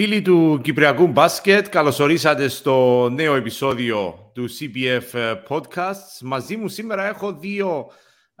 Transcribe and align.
Φίλοι 0.00 0.22
του 0.22 0.60
Κυπριακού 0.62 1.06
Μπάσκετ, 1.06 1.68
καλωσορίσατε 1.68 2.48
στο 2.48 3.08
νέο 3.08 3.34
επεισόδιο 3.34 4.30
του 4.34 4.48
CBF 4.50 5.34
Podcast. 5.48 6.20
Μαζί 6.20 6.56
μου 6.56 6.68
σήμερα 6.68 7.08
έχω 7.08 7.32
δύο 7.32 7.90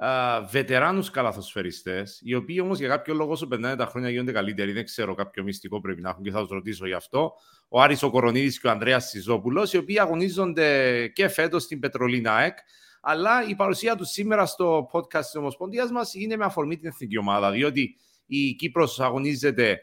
uh, 0.02 0.42
βετεράνους 0.50 1.10
καλαθοσφαιριστές, 1.10 2.20
οι 2.24 2.34
οποίοι 2.34 2.60
όμως 2.62 2.78
για 2.78 2.88
κάποιο 2.88 3.14
λόγο 3.14 3.32
όσο 3.32 3.46
περνάνε 3.46 3.76
τα 3.76 3.86
χρόνια 3.86 4.10
γίνονται 4.10 4.32
καλύτεροι. 4.32 4.72
Δεν 4.72 4.84
ξέρω 4.84 5.14
κάποιο 5.14 5.42
μυστικό 5.42 5.80
πρέπει 5.80 6.00
να 6.00 6.08
έχουν 6.08 6.22
και 6.22 6.30
θα 6.30 6.40
τους 6.40 6.50
ρωτήσω 6.50 6.86
γι' 6.86 6.92
αυτό. 6.92 7.32
Ο 7.68 7.80
Άρης 7.80 8.02
ο 8.02 8.10
Κορονίδης 8.10 8.60
και 8.60 8.66
ο 8.66 8.70
Ανδρέας 8.70 9.08
Σιζόπουλος, 9.08 9.72
οι 9.72 9.76
οποίοι 9.76 10.00
αγωνίζονται 10.00 11.06
και 11.06 11.28
φέτος 11.28 11.62
στην 11.62 11.80
Πετρολίνα 11.80 12.34
ΑΕΚ. 12.34 12.58
Αλλά 13.00 13.48
η 13.48 13.54
παρουσία 13.54 13.96
τους 13.96 14.08
σήμερα 14.08 14.46
στο 14.46 14.90
podcast 14.92 15.24
της 15.24 15.36
Ομοσπονδίας 15.36 15.90
μας 15.90 16.14
είναι 16.14 16.36
με 16.36 16.44
αφορμή 16.44 16.76
την 16.76 16.88
εθνική 16.88 17.18
ομάδα, 17.18 17.50
διότι 17.50 17.96
η 18.26 18.54
Κύπρος 18.54 19.00
αγωνίζεται 19.00 19.80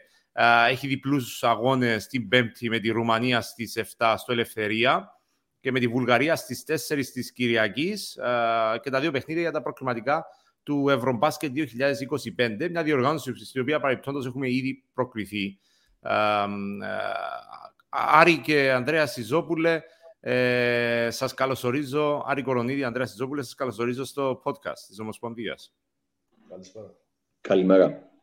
έχει 0.68 0.86
διπλούς 0.86 1.44
αγώνες 1.44 2.06
την 2.06 2.28
Πέμπτη 2.28 2.68
με 2.68 2.78
τη 2.78 2.88
Ρουμανία 2.88 3.40
στις 3.40 3.78
7 3.98 4.14
στο 4.18 4.32
Ελευθερία 4.32 5.10
και 5.60 5.70
με 5.70 5.78
τη 5.80 5.88
Βουλγαρία 5.88 6.36
στις 6.36 6.64
4 6.88 7.12
της 7.12 7.32
Κυριακής 7.32 8.18
και 8.82 8.90
τα 8.90 9.00
δύο 9.00 9.10
παιχνίδια 9.10 9.42
για 9.42 9.52
τα 9.52 9.62
προκριματικά 9.62 10.26
του 10.62 10.88
Ευρωμπάσκετ 10.88 11.52
2025, 11.56 12.68
μια 12.70 12.82
διοργάνωση 12.82 13.44
στην 13.44 13.60
οποία 13.60 13.80
παρεπτόντως 13.80 14.26
έχουμε 14.26 14.50
ήδη 14.50 14.84
προκριθεί. 14.94 15.58
Άρη 17.88 18.38
και 18.40 18.72
Ανδρέα 18.72 19.06
Σιζόπουλε, 19.06 19.82
ε, 20.20 21.08
σας 21.10 21.34
καλωσορίζω, 21.34 22.24
Άρη 22.26 22.42
Κορονίδη, 22.42 22.84
Ανδρέα 22.84 23.06
Σιζόπουλε, 23.06 23.42
σας 23.42 23.54
καλωσορίζω 23.54 24.04
στο 24.04 24.42
podcast 24.44 24.78
της 24.88 24.98
Ομοσπονδίας. 24.98 25.74
Καλησπέρα. 26.48 26.94
Καλημέρα. 27.40 28.15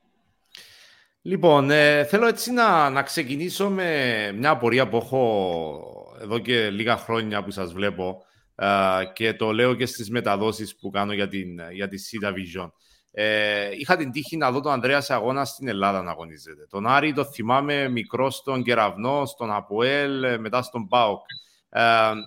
Λοιπόν, 1.25 1.71
ε, 1.71 2.03
θέλω 2.03 2.27
έτσι 2.27 2.51
να, 2.51 2.89
να 2.89 3.01
ξεκινήσω 3.03 3.69
με 3.69 4.31
μια 4.37 4.49
απορία 4.49 4.89
που 4.89 4.97
έχω 4.97 6.15
εδώ 6.21 6.39
και 6.39 6.69
λίγα 6.69 6.97
χρόνια 6.97 7.43
που 7.43 7.51
σας 7.51 7.73
βλέπω 7.73 8.25
ε, 8.55 8.67
και 9.13 9.33
το 9.33 9.51
λέω 9.51 9.73
και 9.75 9.85
στις 9.85 10.09
μεταδόσεις 10.09 10.75
που 10.75 10.89
κάνω 10.89 11.13
για, 11.13 11.27
την, 11.27 11.59
για 11.71 11.87
τη 11.87 11.97
Sida 12.01 12.27
Vision. 12.27 12.71
Ε, 13.11 13.69
είχα 13.77 13.95
την 13.95 14.11
τύχη 14.11 14.37
να 14.37 14.51
δω 14.51 14.61
τον 14.61 14.71
Ανδρέας 14.71 15.05
σε 15.05 15.13
αγώνα 15.13 15.45
στην 15.45 15.67
Ελλάδα 15.67 16.01
να 16.01 16.11
αγωνίζεται. 16.11 16.67
Τον 16.69 16.87
Άρη 16.87 17.13
το 17.13 17.25
θυμάμαι 17.25 17.87
μικρός 17.89 18.35
στον 18.35 18.63
Κεραυνό, 18.63 19.25
στον 19.25 19.53
Αποέλ, 19.53 20.39
μετά 20.39 20.61
στον 20.61 20.87
ΠΑΟΚ. 20.87 21.21
Ε, 21.69 21.81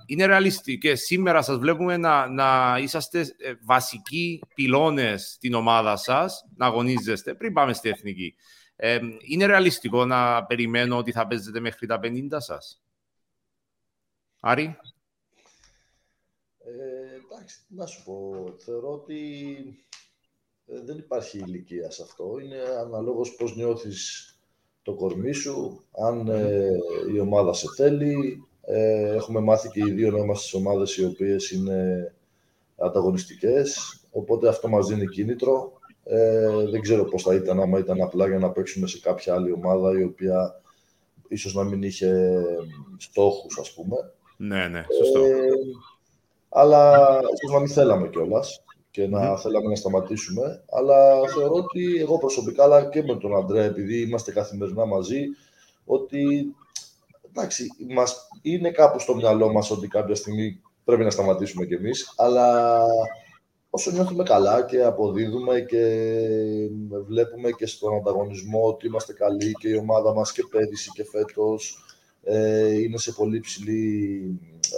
είναι 0.06 0.26
ρεαλιστικό 0.26 0.88
και 0.88 0.94
σήμερα 0.94 1.42
σας 1.42 1.58
βλέπουμε 1.58 1.96
να, 1.96 2.28
να 2.28 2.78
είσαστε 2.80 3.20
ε, 3.20 3.52
βασικοί 3.64 4.42
πυλώνες 4.54 5.32
στην 5.36 5.54
ομάδα 5.54 5.96
σας, 5.96 6.44
να 6.56 6.66
αγωνίζεστε 6.66 7.34
πριν 7.34 7.52
πάμε 7.52 7.72
στη 7.72 7.88
Εθνική. 7.88 8.34
Ε, 8.76 8.98
είναι 9.20 9.46
ρεαλιστικό 9.46 10.04
να 10.04 10.44
περιμένω 10.44 10.96
ότι 10.96 11.12
θα 11.12 11.26
παίζετε 11.26 11.60
μέχρι 11.60 11.86
τα 11.86 12.00
50 12.02 12.26
σας; 12.36 12.82
Άρη; 14.40 14.76
Ε, 16.58 17.14
εντάξει, 17.14 17.60
να 17.68 17.86
σου 17.86 18.04
πω. 18.04 18.46
Θεωρώ 18.58 18.92
ότι 18.92 19.18
ε, 20.66 20.80
δεν 20.80 20.98
υπάρχει 20.98 21.38
ηλικία 21.38 21.90
σε 21.90 22.02
αυτό. 22.02 22.38
Είναι 22.38 22.60
αναλόγως 22.80 23.34
πώς 23.34 23.56
νιώθεις 23.56 24.30
το 24.82 24.94
κορμί 24.94 25.32
σου, 25.32 25.84
αν 26.08 26.28
ε, 26.28 26.70
η 27.14 27.18
ομάδα 27.18 27.52
σε 27.52 27.66
θέλει. 27.76 28.44
Ε, 28.60 29.14
έχουμε 29.14 29.40
μάθει 29.40 29.68
και 29.68 29.80
οι 29.80 29.90
δύο 29.90 30.10
να 30.10 30.18
είμαστε 30.18 30.46
στις 30.46 30.54
ομάδες 30.60 30.96
οι 30.96 31.04
οποίες 31.04 31.50
είναι 31.50 32.14
ανταγωνιστικές, 32.76 34.00
οπότε 34.10 34.48
αυτό 34.48 34.68
μας 34.68 34.86
δίνει 34.86 35.06
κίνητρο. 35.06 35.75
Ε, 36.08 36.66
δεν 36.70 36.80
ξέρω 36.80 37.04
πώς 37.04 37.22
θα 37.22 37.34
ήταν 37.34 37.60
άμα 37.60 37.78
ήταν 37.78 38.00
απλά 38.00 38.26
για 38.26 38.38
να 38.38 38.50
παίξουμε 38.50 38.86
σε 38.86 39.00
κάποια 39.00 39.34
άλλη 39.34 39.52
ομάδα 39.52 39.98
η 39.98 40.02
οποία 40.02 40.60
ίσως 41.28 41.54
να 41.54 41.64
μην 41.64 41.82
είχε 41.82 42.42
στόχους, 42.96 43.58
ας 43.58 43.72
πούμε. 43.74 43.96
Ναι, 44.36 44.68
ναι, 44.68 44.84
σωστό. 44.98 45.24
Ε, 45.24 45.48
αλλά 46.48 47.06
ίσως 47.34 47.52
να 47.52 47.58
μην 47.58 47.68
θέλαμε 47.68 48.08
κιόλας 48.08 48.64
και 48.90 49.06
να 49.06 49.36
θέλαμε 49.36 49.68
να 49.68 49.74
σταματήσουμε. 49.74 50.62
Αλλά 50.70 51.28
θεωρώ 51.34 51.54
ότι 51.54 51.96
εγώ 52.00 52.18
προσωπικά, 52.18 52.62
αλλά 52.62 52.84
και 52.84 53.02
με 53.02 53.16
τον 53.16 53.36
Αντρέ, 53.36 53.64
επειδή 53.64 54.00
είμαστε 54.00 54.32
καθημερινά 54.32 54.86
μαζί, 54.86 55.20
ότι 55.84 56.54
εντάξει, 57.28 57.66
μας, 57.94 58.28
είναι 58.42 58.70
κάπου 58.70 58.98
στο 58.98 59.14
μυαλό 59.14 59.52
μας 59.52 59.70
ότι 59.70 59.88
κάποια 59.88 60.14
στιγμή 60.14 60.60
πρέπει 60.84 61.04
να 61.04 61.10
σταματήσουμε 61.10 61.66
κι 61.66 61.74
εμείς, 61.74 62.12
αλλά 62.16 62.78
όσο 63.76 63.90
νιώθουμε 63.90 64.22
καλά 64.22 64.62
και 64.62 64.82
αποδίδουμε 64.82 65.60
και 65.60 65.84
βλέπουμε 67.06 67.50
και 67.50 67.66
στον 67.66 67.96
ανταγωνισμό 67.96 68.66
ότι 68.66 68.86
είμαστε 68.86 69.12
καλοί 69.12 69.52
και 69.52 69.68
η 69.68 69.76
ομάδα 69.76 70.14
μας 70.14 70.32
και 70.32 70.42
πέρυσι 70.50 70.90
και 70.90 71.04
φέτος 71.04 71.84
ε, 72.22 72.74
είναι 72.74 72.98
σε 72.98 73.12
πολύ 73.12 73.40
ψηλή 73.40 74.20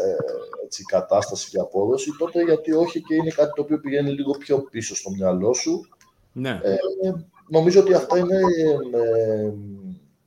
ε, 0.05 0.17
έτσι, 0.65 0.85
κατάσταση 0.85 1.51
και 1.51 1.59
απόδοση, 1.59 2.11
τότε 2.19 2.43
γιατί 2.43 2.73
όχι 2.73 3.03
και 3.03 3.15
είναι 3.15 3.31
κάτι 3.31 3.53
το 3.55 3.63
οποίο 3.63 3.81
πηγαίνει 3.81 4.11
λίγο 4.11 4.33
πιο 4.33 4.59
πίσω 4.71 4.97
στο 4.97 5.11
μυαλό 5.11 5.53
σου. 5.53 5.89
Ναι. 6.33 6.61
Ε, 6.63 6.77
νομίζω 7.49 7.81
ότι 7.81 7.95
αυτά 7.95 8.19
είναι 8.19 8.37
ε, 8.93 9.53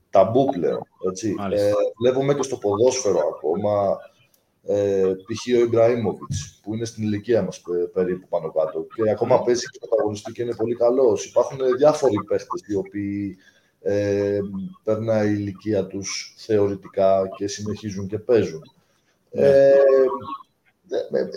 ταμπού 0.10 0.46
πλέον. 0.46 0.84
Έτσι. 1.10 1.36
Ε, 1.52 1.72
βλέπουμε 2.02 2.34
και 2.34 2.44
στο 2.44 2.58
ποδόσφαιρο 2.58 3.20
ακόμα 3.36 3.98
ε, 4.64 5.14
π.χ. 5.16 5.58
ο 5.58 5.60
Ιμπραήμοβιτς, 5.60 6.60
που 6.64 6.74
είναι 6.74 6.86
στην 6.86 7.04
ηλικία 7.04 7.42
μας 7.42 7.62
περίπου 7.94 8.28
πάνω 8.28 8.52
κάτω 8.52 8.88
και 8.96 9.10
ακόμα 9.12 9.38
ναι. 9.38 9.46
παίζει 9.46 9.66
και 9.66 9.80
πρωταγωνιστή 9.88 10.32
και 10.32 10.42
είναι 10.42 10.56
πολύ 10.56 10.76
καλός. 10.76 11.26
Υπάρχουν 11.26 11.58
διάφοροι 11.78 12.24
παίχτες 12.28 12.62
οι 12.68 12.76
οποίοι 12.76 13.38
ε, 13.82 14.40
περνάει 14.84 15.30
η 15.30 15.36
ηλικία 15.38 15.86
τους 15.86 16.34
θεωρητικά 16.38 17.30
και 17.36 17.48
συνεχίζουν 17.48 18.08
και 18.08 18.20
παίζουν. 18.20 18.62
Ναι. 19.32 19.48
Ε, 19.48 19.78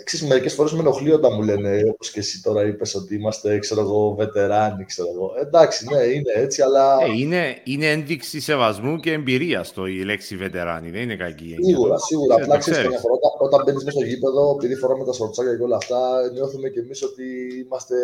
Ξέρεις, 0.03 0.27
μερικές 0.27 0.53
φορές 0.53 0.71
με 0.71 0.79
ενοχλεί 0.79 1.11
όταν 1.11 1.31
μου 1.35 1.41
λένε, 1.43 1.81
όπως 1.93 2.11
και 2.11 2.19
εσύ 2.19 2.41
τώρα 2.41 2.65
είπες, 2.65 2.95
ότι 2.95 3.15
είμαστε, 3.15 3.59
ξέρω 3.59 3.81
εγώ, 3.81 4.15
βετεράνοι, 4.17 4.85
ξέρω 4.85 5.09
εγώ. 5.13 5.33
Εντάξει, 5.41 5.87
ναι, 5.93 6.01
είναι 6.03 6.31
έτσι, 6.35 6.61
αλλά... 6.61 6.97
Ε, 7.01 7.11
είναι, 7.17 7.57
είναι 7.63 7.85
ένδειξη 7.91 8.39
σεβασμού 8.39 8.99
και 8.99 9.11
εμπειρίας 9.11 9.67
στο 9.67 9.85
η 9.85 10.03
λέξη 10.03 10.35
βετεράνη, 10.35 10.89
δεν 10.89 11.01
είναι 11.01 11.15
κακή. 11.15 11.55
Σίγουρα, 11.61 11.97
σίγουρα. 11.97 12.35
Απλά 12.35 12.57
ξέρεις, 12.57 12.81
καμιά 12.81 12.99
φορά, 12.99 13.13
όταν, 13.13 13.31
όταν 13.47 13.61
μπαίνεις 13.65 13.83
μέσα 13.83 13.97
στο 13.97 14.07
γήπεδο, 14.07 14.55
επειδή 14.59 14.75
φοράμε 14.75 15.05
τα 15.05 15.13
σορτσάκια 15.13 15.55
και 15.55 15.63
όλα 15.63 15.75
αυτά, 15.75 15.99
νιώθουμε 16.33 16.69
κι 16.69 16.79
εμείς 16.79 17.03
ότι 17.03 17.23
είμαστε 17.65 17.95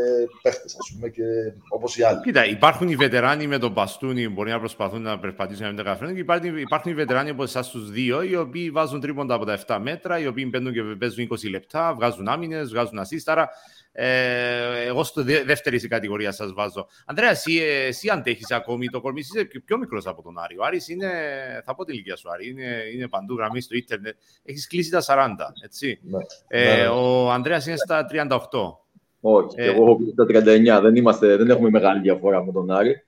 παίχτες, 0.41 0.75
ας 0.79 0.91
πούμε, 0.93 1.09
και 1.09 1.23
όπως 1.69 1.97
οι 1.97 2.03
άλλοι. 2.03 2.21
Κοίτα, 2.21 2.45
υπάρχουν 2.45 2.89
οι 2.89 2.95
βετεράνοι 2.95 3.47
με 3.47 3.57
τον 3.57 3.71
μπαστούνι 3.71 4.25
που 4.25 4.33
μπορεί 4.33 4.49
να 4.49 4.59
προσπαθούν 4.59 5.01
να 5.01 5.19
περπατήσουν 5.19 5.65
με 5.67 5.73
τα 5.73 5.83
καφέ 5.83 6.13
και 6.13 6.19
υπάρχουν, 6.19 6.57
υπάρχουν 6.57 6.91
οι 6.91 6.95
βετεράνοι 6.95 7.29
όπως 7.29 7.45
εσάς 7.45 7.69
τους 7.69 7.91
δύο, 7.91 8.23
οι 8.23 8.35
οποίοι 8.35 8.69
βάζουν 8.71 8.99
τρίποντα 8.99 9.33
από 9.33 9.45
τα 9.45 9.59
7 9.67 9.77
μέτρα, 9.81 10.19
οι 10.19 10.27
οποίοι 10.27 10.47
μπαίνουν 10.49 10.73
και 10.73 10.81
παίζουν 10.99 11.27
20 11.31 11.40
λεπτά, 11.49 11.93
βγάζουν 11.93 12.27
άμυνες, 12.27 12.69
βγάζουν 12.69 12.99
ασίσταρα. 12.99 13.49
Ε, 13.93 14.85
εγώ 14.85 15.03
στο 15.03 15.23
δεύτερη 15.23 15.87
κατηγορία 15.87 16.31
σας 16.31 16.53
βάζω. 16.53 16.87
Ανδρέας, 17.05 17.45
εσύ, 17.45 17.61
εσύ 17.87 18.09
αντέχει 18.09 18.53
ακόμη 18.53 18.87
το 18.87 19.01
κορμί, 19.01 19.19
είσαι 19.19 19.43
πιο, 19.43 19.61
πιο 19.65 19.77
μικρός 19.77 20.05
από 20.05 20.21
τον 20.21 20.37
Άρη. 20.37 20.57
Ο 20.57 20.63
Άρης 20.63 20.87
είναι, 20.87 21.09
θα 21.65 21.75
πω 21.75 21.85
τη 21.85 21.93
ηλικία 21.93 22.15
σου, 22.15 22.31
Άρη, 22.31 22.49
είναι, 22.49 22.83
είναι 22.93 23.07
παντού 23.07 23.35
γραμμή 23.35 23.61
στο 23.61 23.75
ίντερνετ. 23.75 24.15
Έχεις 24.43 24.67
κλείσει 24.67 24.91
τα 24.91 25.01
40, 25.01 25.27
έτσι. 25.63 25.99
Ναι. 26.01 26.17
Ε, 26.47 26.75
ναι. 26.75 26.87
Ο 26.87 27.31
Ανδρέας 27.31 27.65
είναι 27.67 27.75
στα 27.75 28.05
38. 28.11 28.37
Όχι, 29.21 29.55
ε, 29.55 29.65
εγώ 29.65 29.83
έχω 29.83 29.99
στα 30.11 30.25
39. 30.25 30.81
Δεν, 30.81 30.95
είμαστε, 30.95 31.35
δεν 31.35 31.49
έχουμε 31.49 31.69
μεγάλη 31.69 32.01
διαφορά 32.01 32.45
με 32.45 32.51
τον 32.51 32.71
Άρη. 32.71 33.05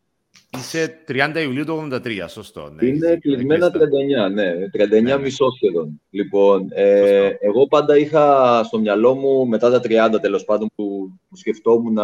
Είσαι 0.58 1.04
30 1.08 1.42
Ιουλίου 1.44 1.66
του 1.66 1.88
83, 1.92 2.26
σωστό. 2.28 2.70
Ναι. 2.70 2.86
Είναι 2.86 3.18
κλεισμένα 3.22 3.72
39, 4.28 4.32
ναι. 4.34 4.54
39 4.86 4.90
ναι. 4.90 5.00
ναι. 5.00 5.18
μισό 5.18 5.52
σχεδόν. 5.52 6.02
Λοιπόν, 6.10 6.68
ε, 6.70 7.32
εγώ 7.40 7.68
πάντα 7.68 7.98
είχα 7.98 8.64
στο 8.64 8.80
μυαλό 8.80 9.16
μου, 9.16 9.48
μετά 9.48 9.80
τα 9.80 10.12
30 10.16 10.22
τέλος 10.22 10.46
πάντων, 10.46 10.70
που, 10.76 11.14
που 11.30 11.36
σκεφτόμουν 11.36 11.96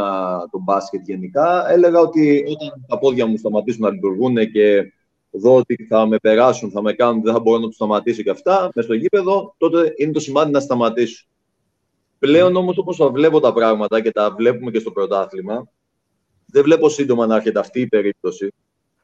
το 0.52 0.60
μπάσκετ 0.64 1.02
γενικά, 1.06 1.72
έλεγα 1.72 2.00
ότι 2.00 2.44
όταν 2.48 2.86
τα 2.88 2.98
πόδια 2.98 3.26
μου 3.26 3.38
σταματήσουν 3.38 3.82
να 3.82 3.90
λειτουργούν 3.90 4.36
και 4.52 4.94
δω 5.32 5.56
ότι 5.56 5.86
θα 5.90 6.08
με 6.08 6.18
περάσουν, 6.18 6.72
θα 6.72 6.82
με 6.82 6.94
κάνουν, 6.94 7.22
δεν 7.24 7.34
θα 7.34 7.40
μπορώ 7.40 7.60
να 7.60 7.66
τους 7.66 7.76
σταματήσω 7.76 8.22
και 8.22 8.30
αυτά, 8.30 8.70
μες 8.76 8.86
στο 8.86 8.94
γήπεδο, 8.94 9.56
τότε 9.58 9.94
είναι 9.98 10.12
το 10.12 10.20
σημάδι 10.20 10.52
να 10.52 10.60
σταματήσω. 10.60 11.26
Πλέον 12.20 12.56
όμως, 12.56 12.78
όπως 12.78 13.10
βλέπω 13.12 13.40
τα 13.40 13.54
πράγματα 13.54 14.02
και 14.02 14.12
τα 14.12 14.34
βλέπουμε 14.38 14.72
και 14.72 14.80
στο 14.80 14.92
πρωτάθλημα, 14.92 15.68
δεν 16.52 16.64
βλέπω 16.64 16.90
σύντομα 16.90 17.26
να 17.26 17.36
έρχεται 17.36 17.60
αυτή 17.60 17.82
η 17.82 17.88
περίπτωση 17.88 18.54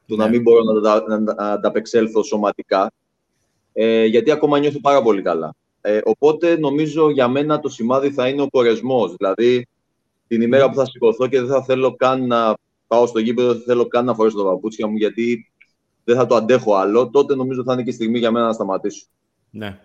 του 0.06 0.16
να 0.16 0.24
ναι. 0.24 0.30
μην 0.30 0.42
μπορώ 0.42 0.62
να, 0.62 1.00
να, 1.06 1.34
να 1.34 1.52
ανταπεξέλθω 1.52 2.22
σωματικά, 2.22 2.92
ε, 3.72 4.04
γιατί 4.04 4.30
ακόμα 4.30 4.58
νιώθω 4.58 4.80
πάρα 4.80 5.02
πολύ 5.02 5.22
καλά. 5.22 5.54
Ε, 5.80 6.00
οπότε 6.04 6.58
νομίζω 6.58 7.10
για 7.10 7.28
μένα 7.28 7.60
το 7.60 7.68
σημάδι 7.68 8.10
θα 8.10 8.28
είναι 8.28 8.42
ο 8.42 8.48
κορεσμός. 8.48 9.14
Δηλαδή 9.16 9.68
την 10.28 10.40
ημέρα 10.40 10.68
που 10.68 10.74
θα 10.74 10.84
σηκωθώ 10.84 11.26
και 11.26 11.40
δεν 11.40 11.48
θα 11.48 11.62
θέλω 11.62 11.96
καν 11.96 12.26
να 12.26 12.54
πάω 12.86 13.06
στο 13.06 13.18
γήπεδο, 13.18 13.52
δεν 13.52 13.62
θέλω 13.62 13.86
καν 13.86 14.04
να 14.04 14.14
φορέσω 14.14 14.36
τα 14.36 14.44
παπούτσια 14.44 14.86
μου 14.86 14.96
γιατί 14.96 15.50
δεν 16.04 16.16
θα 16.16 16.26
το 16.26 16.34
αντέχω 16.34 16.74
άλλο, 16.74 17.10
τότε 17.10 17.34
νομίζω 17.34 17.62
θα 17.64 17.72
είναι 17.72 17.82
και 17.82 17.90
η 17.90 17.92
στιγμή 17.92 18.18
για 18.18 18.30
μένα 18.30 18.46
να 18.46 18.52
σταματήσω. 18.52 19.06
Ναι. 19.56 19.78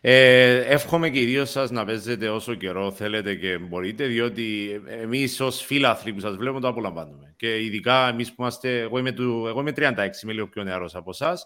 Ε, 0.00 0.56
εύχομαι 0.56 1.10
και 1.10 1.20
οι 1.20 1.24
δύο 1.24 1.44
σας 1.44 1.70
να 1.70 1.84
παίζετε 1.84 2.28
όσο 2.28 2.54
καιρό 2.54 2.92
θέλετε 2.92 3.34
και 3.34 3.58
μπορείτε, 3.58 4.06
διότι 4.06 4.80
εμείς 4.86 5.40
ως 5.40 5.62
φίλαθροι 5.64 6.12
που 6.12 6.20
σας 6.20 6.36
βλέπουμε 6.36 6.60
το 6.60 6.68
απολαμβάνουμε. 6.68 7.34
Και 7.36 7.62
ειδικά 7.64 8.08
εμείς 8.08 8.28
που 8.28 8.42
είμαστε, 8.42 8.80
εγώ 8.80 8.98
είμαι, 8.98 9.12
του, 9.12 9.44
εγώ 9.46 9.60
είμαι 9.60 9.72
36, 9.76 10.22
είμαι 10.22 10.32
λίγο 10.32 10.48
πιο 10.48 10.62
νεαρός 10.62 10.94
από 10.94 11.10
εσά, 11.10 11.38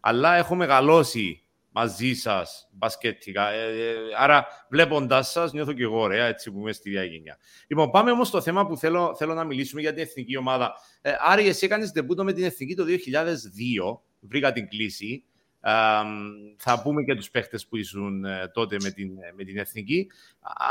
αλλά 0.00 0.36
έχω 0.36 0.54
μεγαλώσει 0.54 1.44
μαζί 1.70 2.14
σας 2.14 2.68
μπασκετικά. 2.72 3.48
Ε, 3.48 3.64
ε, 3.64 3.94
άρα, 4.18 4.46
βλέποντάς 4.70 5.30
σας, 5.30 5.52
νιώθω 5.52 5.72
και 5.72 5.82
εγώ 5.82 6.00
ωραία, 6.00 6.26
έτσι 6.26 6.50
που 6.50 6.58
είμαι 6.58 6.72
στη 6.72 6.90
διαγένεια. 6.90 7.38
Λοιπόν, 7.66 7.90
πάμε 7.90 8.10
όμως 8.10 8.28
στο 8.28 8.40
θέμα 8.40 8.66
που 8.66 8.76
θέλω, 8.76 9.14
θέλω 9.18 9.34
να 9.34 9.44
μιλήσουμε 9.44 9.80
για 9.80 9.92
την 9.92 10.02
εθνική 10.02 10.36
ομάδα. 10.36 10.74
Ε, 11.00 11.12
Άρη, 11.18 11.46
εσύ 11.46 11.64
έκανες 11.64 11.92
τεμπούτο 11.92 12.24
με 12.24 12.32
την 12.32 12.44
εθνική 12.44 12.74
το 12.74 12.84
2002. 12.84 14.00
Βρήκα 14.20 14.52
την 14.52 14.68
κλίση 14.68 15.24
θα 16.56 16.80
πούμε 16.82 17.02
και 17.02 17.14
τους 17.14 17.30
παίχτες 17.30 17.66
που 17.66 17.76
ήσουν 17.76 18.24
ε, 18.24 18.50
τότε 18.52 18.76
με 18.82 18.90
την, 18.90 19.10
με 19.36 19.44
την 19.44 19.58
Εθνική. 19.58 20.10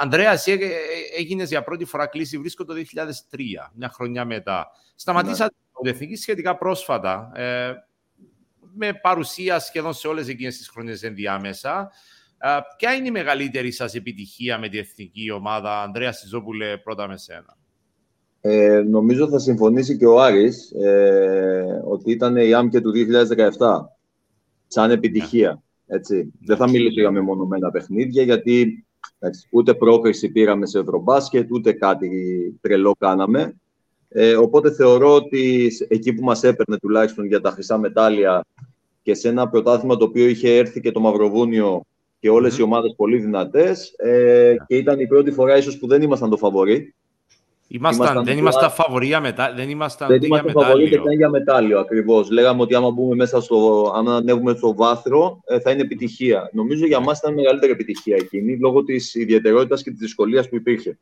Ανδρέας, 0.01 0.47
εσύ 0.47 0.51
ε, 0.61 0.69
έγινες 1.19 1.49
για 1.49 1.63
πρώτη 1.63 1.85
φορά 1.85 2.07
κλίση, 2.07 2.37
βρίσκω 2.37 2.65
το 2.65 2.73
2003, 2.73 3.37
μια 3.73 3.89
χρονιά 3.89 4.25
μετά. 4.25 4.67
Σταματήσατε 4.95 5.55
ναι. 5.55 5.81
την 5.81 5.93
Εθνική 5.93 6.15
σχετικά 6.15 6.57
πρόσφατα, 6.57 7.31
ε, 7.35 7.73
με 8.75 8.93
παρουσία 8.93 9.59
σχεδόν 9.59 9.93
σε 9.93 10.07
όλες 10.07 10.27
εκείνες 10.27 10.57
τις 10.57 10.69
χρονιές 10.69 11.03
ενδιάμεσα. 11.03 11.91
Ε, 12.37 12.47
ποια 12.77 12.93
είναι 12.93 13.07
η 13.07 13.11
μεγαλύτερη 13.11 13.71
σας 13.71 13.95
επιτυχία 13.95 14.59
με 14.59 14.69
την 14.69 14.79
Εθνική 14.79 15.31
ομάδα, 15.31 15.81
Ανδρέας 15.81 16.17
Σιζόπουλε, 16.17 16.77
πρώτα 16.77 17.07
με 17.07 17.17
σένα; 17.17 17.57
Ε, 18.41 18.81
νομίζω 18.81 19.29
θα 19.29 19.39
συμφωνήσει 19.39 19.97
και 19.97 20.05
ο 20.05 20.21
Άρης 20.21 20.71
ε, 20.71 21.81
ότι 21.85 22.11
ήταν 22.11 22.35
η 22.35 22.53
ΆΜΚΕ 22.53 22.81
του 22.81 22.91
2017 22.91 23.91
σαν 24.73 24.91
επιτυχία. 24.91 25.63
Έτσι. 25.87 26.33
Δεν 26.45 26.57
θα 26.57 26.69
μιλήσω 26.69 26.99
για 26.99 27.11
μεμονωμένα 27.11 27.71
παιχνίδια, 27.71 28.23
γιατί 28.23 28.85
έτσι, 29.19 29.47
ούτε 29.51 29.73
πρόκριση 29.73 30.31
πήραμε 30.31 30.65
σε 30.65 30.79
Ευρωμπάσκετ, 30.79 31.51
ούτε 31.51 31.71
κάτι 31.71 32.09
τρελό 32.61 32.95
κάναμε. 32.99 33.55
Ε, 34.09 34.35
οπότε 34.35 34.71
θεωρώ 34.71 35.15
ότι 35.15 35.71
εκεί 35.87 36.13
που 36.13 36.23
μας 36.23 36.43
έπαιρνε 36.43 36.77
τουλάχιστον 36.77 37.25
για 37.25 37.41
τα 37.41 37.51
χρυσά 37.51 37.77
μετάλλια 37.77 38.45
και 39.01 39.13
σε 39.13 39.29
ένα 39.29 39.49
πρωτάθλημα 39.49 39.97
το 39.97 40.05
οποίο 40.05 40.27
είχε 40.27 40.57
έρθει 40.57 40.79
και 40.81 40.91
το 40.91 40.99
Μαυροβούνιο 40.99 41.83
και 42.19 42.29
όλες 42.29 42.57
οι 42.57 42.61
ομάδες 42.61 42.93
πολύ 42.97 43.17
δυνατές 43.19 43.93
ε, 43.97 44.55
και 44.67 44.77
ήταν 44.77 44.99
η 44.99 45.07
πρώτη 45.07 45.31
φορά 45.31 45.57
ίσως 45.57 45.77
που 45.77 45.87
δεν 45.87 46.01
ήμασταν 46.01 46.29
το 46.29 46.37
φαβορή 46.37 46.95
Ήμασταν, 47.67 48.23
δεν 48.23 48.37
ήμασταν 48.37 48.71
φαβορία 48.71 49.19
μετά. 49.19 49.53
Δεν 49.55 49.69
ήμασταν 49.69 50.07
δεν 50.07 50.23
για 50.23 50.43
μετάλλιο. 50.43 51.03
Δεν 51.03 51.13
για 51.13 51.29
μετάλλιο 51.29 51.79
ακριβώς. 51.79 52.29
Λέγαμε 52.29 52.61
ότι 52.61 52.75
άμα 52.75 52.91
μπούμε 52.91 53.15
μέσα 53.15 53.41
στο. 53.41 53.91
Αν 53.95 54.09
ανέβουμε 54.09 54.53
στο 54.53 54.75
βάθρο, 54.75 55.41
ε, 55.45 55.59
θα 55.59 55.71
είναι 55.71 55.81
επιτυχία. 55.81 56.49
Νομίζω 56.53 56.85
για 56.85 56.99
μας 56.99 57.17
ήταν 57.17 57.33
μεγαλύτερη 57.33 57.71
επιτυχία 57.71 58.15
εκείνη 58.15 58.57
λόγω 58.57 58.83
της 58.83 59.15
ιδιαιτερότητας 59.15 59.83
και 59.83 59.89
της 59.89 59.99
δυσκολίας 59.99 60.49
που 60.49 60.55
υπήρχε. 60.55 60.97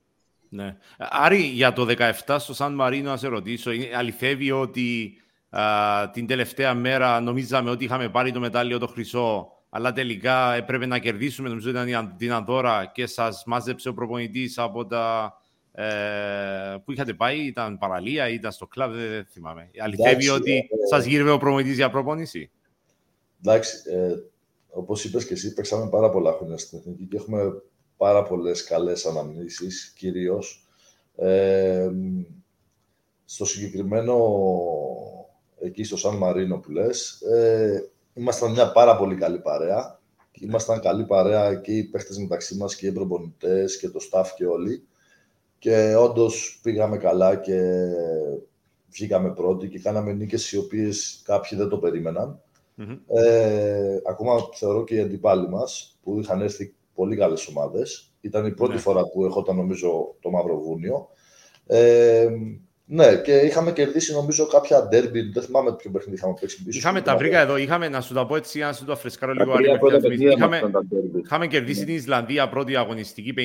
Ναι. 0.49 0.77
Άρη, 0.97 1.41
για 1.41 1.73
το 1.73 1.85
17 2.25 2.35
στο 2.39 2.53
Σαν 2.53 2.73
Μαρίνο, 2.73 3.09
να 3.09 3.17
σε 3.17 3.27
ρωτήσω, 3.27 3.71
αληθεύει 3.97 4.51
ότι 4.51 5.13
α, 5.49 5.61
την 6.09 6.27
τελευταία 6.27 6.73
μέρα 6.73 7.19
νομίζαμε 7.19 7.69
ότι 7.69 7.83
είχαμε 7.83 8.09
πάρει 8.09 8.31
το 8.31 8.39
μετάλλιο 8.39 8.79
το 8.79 8.87
χρυσό, 8.87 9.47
αλλά 9.69 9.91
τελικά 9.91 10.53
έπρεπε 10.53 10.85
να 10.85 10.97
κερδίσουμε. 10.99 11.49
Νομίζω 11.49 11.69
ήταν 11.69 12.15
την 12.17 12.31
Ανδώρα 12.31 12.91
και 12.93 13.05
σας 13.05 13.43
μάζεψε 13.45 13.89
ο 13.89 13.93
προπονητής 13.93 14.57
από 14.57 14.85
τα 14.85 15.33
ε, 15.71 16.75
που 16.85 16.91
είχατε 16.91 17.13
πάει, 17.13 17.39
ήταν 17.39 17.77
παραλία, 17.77 18.29
ήταν 18.29 18.51
στο 18.51 18.67
κλαμπ, 18.67 18.91
δεν 18.91 19.25
θυμάμαι. 19.29 19.69
Αληθεύει 19.79 20.29
ότι 20.29 20.55
ε, 20.55 20.87
σας 20.89 21.05
γύρευε 21.05 21.31
ο 21.31 21.37
προμηθευτής 21.37 21.75
για 21.75 21.89
προπόνηση; 21.89 22.51
Εντάξει, 23.45 23.77
ε, 23.91 24.15
όπως 24.69 25.03
είπες 25.03 25.25
και 25.25 25.33
εσύ, 25.33 25.53
παίξαμε 25.53 25.89
πάρα 25.89 26.09
πολλά 26.09 26.31
χρόνια 26.31 26.57
στην 26.57 26.77
Εθνική 26.77 27.05
και 27.05 27.17
έχουμε 27.17 27.61
πάρα 27.97 28.23
πολλές 28.23 28.63
καλές 28.63 29.05
αναμνήσεις, 29.05 29.93
κυρίως. 29.97 30.67
Ε, 31.15 31.89
στο 33.25 33.45
συγκεκριμένο, 33.45 34.17
εκεί 35.59 35.83
στο 35.83 35.97
Σαν 35.97 36.15
Μαρίνο 36.15 36.57
που 36.57 36.71
λες, 36.71 37.21
ε, 37.21 37.89
ήμασταν 38.13 38.51
μια 38.51 38.71
πάρα 38.71 38.97
πολύ 38.97 39.15
καλή 39.15 39.39
παρέα. 39.39 39.99
Ήμασταν 40.31 40.79
καλή 40.79 41.05
παρέα 41.05 41.55
και 41.55 41.71
οι 41.71 41.83
παίχτες 41.83 42.17
μεταξύ 42.17 42.55
μας 42.55 42.75
και 42.75 42.87
οι 42.87 42.91
προπονητές 42.91 43.77
και 43.77 43.89
το 43.89 43.99
staff 44.11 44.25
και 44.35 44.45
όλοι. 44.45 44.87
Και 45.61 45.95
όντως 45.95 46.59
πήγαμε 46.63 46.97
καλά 46.97 47.35
και 47.35 47.61
βγήκαμε 48.89 49.33
πρώτοι 49.33 49.69
και 49.69 49.79
κάναμε 49.79 50.13
νίκες 50.13 50.51
οι 50.51 50.57
οποίες 50.57 51.21
κάποιοι 51.25 51.57
δεν 51.57 51.69
το 51.69 51.77
περιμεναν 51.77 52.41
Ε, 53.07 53.97
ακόμα 54.05 54.35
θεωρώ 54.53 54.83
και 54.83 54.95
οι 54.95 54.99
αντιπάλοι 54.99 55.49
μας 55.49 55.99
που 56.03 56.19
είχαν 56.19 56.41
έρθει 56.41 56.73
πολύ 56.93 57.15
καλές 57.15 57.47
ομάδες. 57.47 58.13
Ήταν 58.21 58.45
η 58.45 58.51
πρωτη 58.51 58.73
ναι. 58.73 58.79
φορά 58.79 59.01
που 59.07 59.25
έχονταν 59.25 59.55
νομίζω 59.55 60.15
το 60.19 60.29
Μαυροβούνιο. 60.29 61.09
Ε, 61.65 62.27
ναι, 62.93 63.15
και 63.15 63.37
είχαμε 63.37 63.71
κερδίσει 63.71 64.13
νομίζω 64.13 64.47
κάποια 64.47 64.87
ντέρμπι. 64.87 65.21
Δεν 65.21 65.43
θυμάμαι 65.43 65.75
ποιο 65.75 65.91
παιχνίδι 65.91 66.17
είχαμε 66.17 66.33
παίξει 66.39 66.63
πίσω. 66.63 66.77
Είχαμε 66.77 67.01
τα 67.01 67.17
βρήκα 67.17 67.39
εδώ. 67.39 67.57
Είχαμε, 67.57 67.89
να 67.89 68.01
σου 68.01 68.13
τα 68.13 68.25
πω 68.25 68.35
έτσι, 68.35 68.59
να 68.59 68.73
σου 68.73 68.85
το 68.85 68.91
αφρεσκάρω 68.91 69.33
λίγο. 69.33 69.53
Είχαμε, 70.33 70.61
είχαμε 71.23 71.47
κερδίσει 71.47 71.79
ναι. 71.79 71.85
την 71.85 71.95
Ισλανδία 71.95 72.49
πρώτη 72.49 72.75
αγωνιστική 72.75 73.33
57-71. 73.37 73.41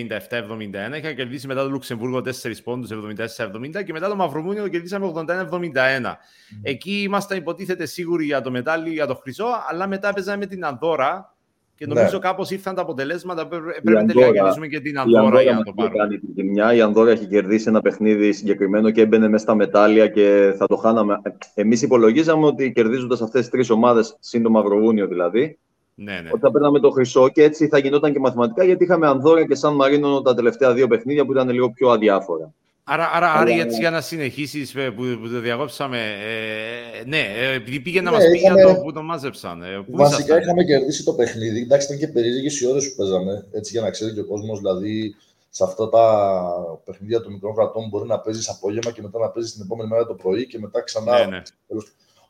Είχαμε 0.96 1.12
κερδίσει 1.16 1.46
μετά 1.46 1.62
το 1.62 1.70
Λουξεμβούργο 1.70 2.19
4 2.19 2.52
πόντους 2.64 2.90
74-70 2.90 3.84
και 3.84 3.93
μετά 3.93 4.08
το 4.08 4.16
Μαυρομούνιο 4.16 4.62
το 4.62 4.69
κερδίσαμε 4.69 5.12
81-71. 5.14 5.22
Mm. 5.22 6.16
Εκεί 6.62 7.02
ήμασταν 7.02 7.38
υποτίθεται 7.38 7.87
σίγουροι 7.87 8.25
για 8.25 8.40
το 8.40 8.50
μετάλλιο, 8.50 8.92
για 8.92 9.06
το 9.06 9.14
χρυσό, 9.14 9.46
αλλά 9.69 9.87
μετά 9.87 10.12
παίζαμε 10.12 10.38
με 10.38 10.46
την 10.46 10.64
Ανδώρα 10.64 11.35
και 11.76 11.87
νομίζω 11.87 12.12
ναι. 12.12 12.19
κάπως 12.19 12.50
ήρθαν 12.50 12.75
τα 12.75 12.82
αποτελέσματα. 12.82 13.46
Πρέπει 13.46 13.82
τελικά 13.82 14.26
να 14.26 14.32
κερδίσουμε 14.32 14.67
και 14.67 14.81
την 14.81 14.99
Ανδόρα 14.99 15.43
για 15.43 15.52
να 15.52 15.62
το 15.62 15.73
πάρουμε. 15.73 15.99
Κάνει 15.99 16.19
την 16.19 16.56
Η 16.56 16.81
Ανδόρα 16.81 17.11
έχει 17.11 17.26
κερδίσει 17.26 17.69
ένα 17.69 17.81
παιχνίδι 17.81 18.32
συγκεκριμένο 18.32 18.90
και 18.90 19.00
έμπαινε 19.00 19.28
μέσα 19.28 19.44
στα 19.44 19.55
μετάλλια 19.55 20.08
και 20.08 20.55
θα 20.56 20.67
το 20.67 20.76
χάναμε. 20.76 21.20
Εμείς 21.55 21.82
υπολογίζαμε 21.82 22.46
ότι 22.46 22.73
κερδίζοντας 22.73 23.23
αυτές 23.23 23.40
τις 23.40 23.50
τρεις 23.50 23.70
ομάδες, 23.70 24.17
σύντομα 24.20 24.61
Μαυροβούνιο 24.61 25.06
δηλαδή, 25.06 25.58
ναι, 25.94 26.12
ναι. 26.12 26.28
ότι 26.32 26.40
θα 26.40 26.50
παίρναμε 26.50 26.81
το 26.81 26.90
χρυσό 26.90 27.28
και 27.28 27.43
έτσι 27.43 27.69
θα 27.69 27.78
γινόταν 27.78 28.12
και 28.12 28.19
μαθηματικά 28.19 28.64
γιατί 28.64 28.84
είχαμε 28.84 29.06
Ανδόρα 29.06 29.46
και 29.46 29.55
Σαν 29.55 29.75
Μαρίνο 29.75 30.23
τα 30.23 30.34
τελευταία 30.34 30.73
δύο 30.73 30.87
παιχνίδια 30.87 31.25
που 31.25 31.32
ήταν 31.32 31.50
λίγο 31.50 31.70
πιο 31.70 31.88
αδιάφορα. 31.88 32.52
Άρα, 32.88 33.10
άρα, 33.12 33.32
άρα 33.32 33.50
έτσι 33.50 33.78
για 33.78 33.90
να 33.90 34.00
συνεχίσεις 34.00 34.74
ε, 34.74 34.90
που, 34.90 35.18
που 35.22 35.28
το 35.28 35.40
διαγώψαμε. 35.40 35.98
Ε, 35.98 37.04
ναι, 37.04 37.18
ε, 37.18 37.54
επειδή 37.54 37.80
πήγε 37.80 38.00
να 38.00 38.10
ναι, 38.10 38.16
μας 38.16 38.26
πει 38.30 38.38
για 38.38 38.54
το 38.54 38.80
που 38.82 38.92
το 38.92 39.02
μάζεψαν. 39.02 39.62
Ε, 39.62 39.84
που 39.86 39.96
βασικά 39.96 40.40
είχαμε 40.40 40.64
κερδίσει 40.64 41.04
το 41.04 41.12
παιχνίδι. 41.12 41.60
Εντάξει, 41.60 41.86
ήταν 41.86 41.98
και 41.98 42.08
περίεργες 42.12 42.60
οι 42.60 42.66
ώρες 42.66 42.88
που 42.88 42.96
παίζαμε. 42.96 43.46
Έτσι 43.52 43.72
για 43.72 43.80
να 43.80 43.90
ξέρει 43.90 44.12
και 44.12 44.20
ο 44.20 44.24
κόσμος. 44.24 44.58
Δηλαδή, 44.58 45.14
σε 45.50 45.64
αυτά 45.64 45.88
τα 45.88 46.80
παιχνίδια 46.84 47.20
των 47.20 47.32
μικρών 47.32 47.54
κρατών 47.54 47.88
μπορεί 47.88 48.06
να 48.08 48.20
παίζεις 48.20 48.48
απόγευμα 48.48 48.90
και 48.90 49.02
μετά 49.02 49.18
να 49.18 49.28
παίζεις 49.28 49.52
την 49.52 49.62
επόμενη 49.62 49.88
μέρα 49.88 50.06
το 50.06 50.14
πρωί 50.14 50.46
και 50.46 50.58
μετά 50.58 50.80
ξανά. 50.80 51.18
Ναι, 51.18 51.26
ναι. 51.26 51.42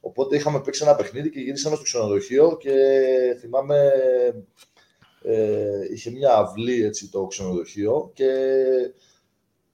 Οπότε 0.01 0.37
είχαμε 0.37 0.61
παίξει 0.61 0.83
ένα 0.85 0.95
παιχνίδι 0.95 1.31
και 1.31 1.41
γυρίσαμε 1.41 1.75
στο 1.75 1.85
ξενοδοχείο 1.85 2.57
και 2.61 2.73
θυμάμαι. 3.41 3.93
Ε, 5.23 5.93
είχε 5.93 6.11
μια 6.11 6.37
αυλή 6.37 6.85
έτσι, 6.85 7.11
το 7.11 7.27
ξενοδοχείο 7.27 8.11
και 8.15 8.25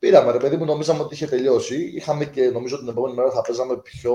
Πήραμε, 0.02 0.32
ρε 0.32 0.38
παιδί 0.38 0.56
μου, 0.56 0.64
νομίζαμε 0.64 1.00
ότι 1.00 1.14
είχε 1.14 1.26
τελειώσει. 1.26 1.92
Είχαμε 1.94 2.24
και 2.24 2.50
νομίζω 2.50 2.78
την 2.78 2.88
επόμενη 2.88 3.14
μέρα 3.14 3.30
θα 3.30 3.40
παίζαμε 3.40 3.76
πιο. 3.76 4.14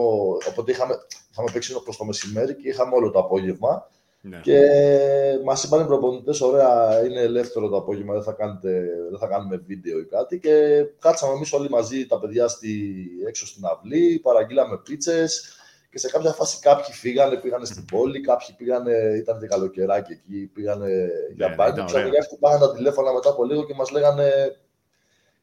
Οπότε 0.50 0.72
είχαμε, 0.72 0.96
είχαμε 1.32 1.50
παίξει 1.54 1.84
προς 1.84 1.98
το 1.98 2.06
μεσημέρι 2.06 2.56
και 2.56 2.70
είχαμε 2.70 2.96
όλο 2.96 3.12
το 3.12 3.20
απόγευμα. 3.20 3.90
Ναι. 4.22 4.40
Και 4.44 4.60
μας 5.46 5.64
είπαν 5.64 5.82
οι 5.82 5.86
προπονητές: 5.86 6.42
Ωραία, 6.42 7.02
είναι 7.06 7.22
ελεύθερο 7.22 7.70
το 7.70 7.78
απόγευμα, 7.78 8.14
δεν 8.14 8.24
θα, 8.24 8.32
κάνετε, 8.32 8.70
δεν 9.10 9.20
θα 9.20 9.28
κάνουμε 9.28 9.64
βίντεο 9.66 10.00
ή 10.00 10.06
κάτι. 10.06 10.40
Και 10.40 10.86
κάτσαμε 11.00 11.34
εμείς 11.34 11.54
όλοι 11.54 11.70
μαζί 11.70 12.06
τα 12.06 12.20
παιδιά 12.20 12.48
στη, 12.48 12.96
έξω 13.28 13.48
στην 13.48 13.66
αυλή, 13.66 14.20
παραγγείλαμε 14.24 14.78
πίτσες. 14.78 15.58
Και 15.90 15.98
σε 15.98 16.10
κάποια 16.10 16.32
φάση 16.32 16.60
κάποιοι 16.60 16.94
φύγανε, 16.94 17.36
πήγανε 17.36 17.66
στην 17.66 17.86
πόλη, 17.86 18.22
κάποιοι 18.22 18.56
πήγανε, 18.58 18.94
ήταν 19.18 19.40
και 19.40 19.48
καλοκαιράκι 19.48 20.12
εκεί, 20.12 20.52
πήγανε 20.54 21.10
για 21.36 21.48
ναι, 21.48 21.56
μπάνιο. 21.56 21.86
Ξαφνικά 21.86 22.24
χτυπάγανε 22.24 22.66
τα 22.66 22.74
τηλέφωνα 22.74 23.14
μετά 23.14 23.30
από 23.30 23.44
λίγο 23.44 23.66
και 23.66 23.74
μας 23.74 23.92
λέγανε 23.92 24.58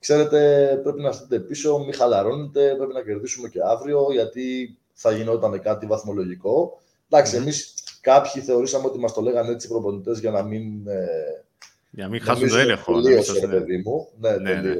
ξέρετε, 0.04 0.80
πρέπει 0.82 1.00
να 1.00 1.08
έρθετε 1.08 1.38
πίσω, 1.38 1.78
μην 1.78 1.94
χαλαρώνετε, 1.94 2.74
πρέπει 2.76 2.92
να 2.92 3.02
κερδίσουμε 3.02 3.48
και 3.48 3.60
αύριο, 3.64 4.06
γιατί 4.12 4.76
θα 4.92 5.12
γινόταν 5.12 5.60
κάτι 5.60 5.86
βαθμολογικό. 5.86 6.80
Εντάξει, 7.08 7.36
mm. 7.36 7.40
εμείς 7.40 7.74
κάποιοι 8.00 8.42
θεωρήσαμε 8.42 8.86
ότι 8.86 8.98
μας 8.98 9.12
το 9.12 9.20
λέγανε 9.20 9.50
έτσι 9.50 9.66
οι 9.66 9.70
προπονητές 9.70 10.18
για 10.18 10.30
να 10.30 10.42
μην... 10.42 10.88
Ε, 10.88 11.44
για 11.90 12.04
να 12.04 12.10
μην 12.10 12.20
χάσουν 12.20 12.48
το 12.48 12.56
έλεγχο. 12.56 13.00
Τελείωσε, 13.00 13.40
ρε 13.40 13.46
παιδί 13.46 13.82
μου. 13.84 14.08
Ναι, 14.20 14.36
ναι, 14.36 14.54
ναι. 14.54 14.74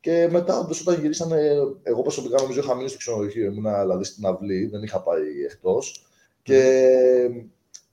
Και 0.00 0.28
μετά, 0.30 0.58
όντως, 0.58 0.80
όταν 0.80 1.00
γυρίσανε, 1.00 1.52
εγώ 1.82 2.02
προσωπικά 2.02 2.40
νομίζω 2.40 2.60
είχα 2.60 2.74
μείνει 2.74 2.88
στο 2.88 2.98
ξενοδοχείο, 2.98 3.44
ήμουν 3.44 3.80
δηλαδή 3.80 4.04
στην 4.04 4.26
αυλή, 4.26 4.66
δεν 4.66 4.82
είχα 4.82 5.00
πάει 5.00 5.44
εκτός. 5.50 6.06
Και 6.42 6.90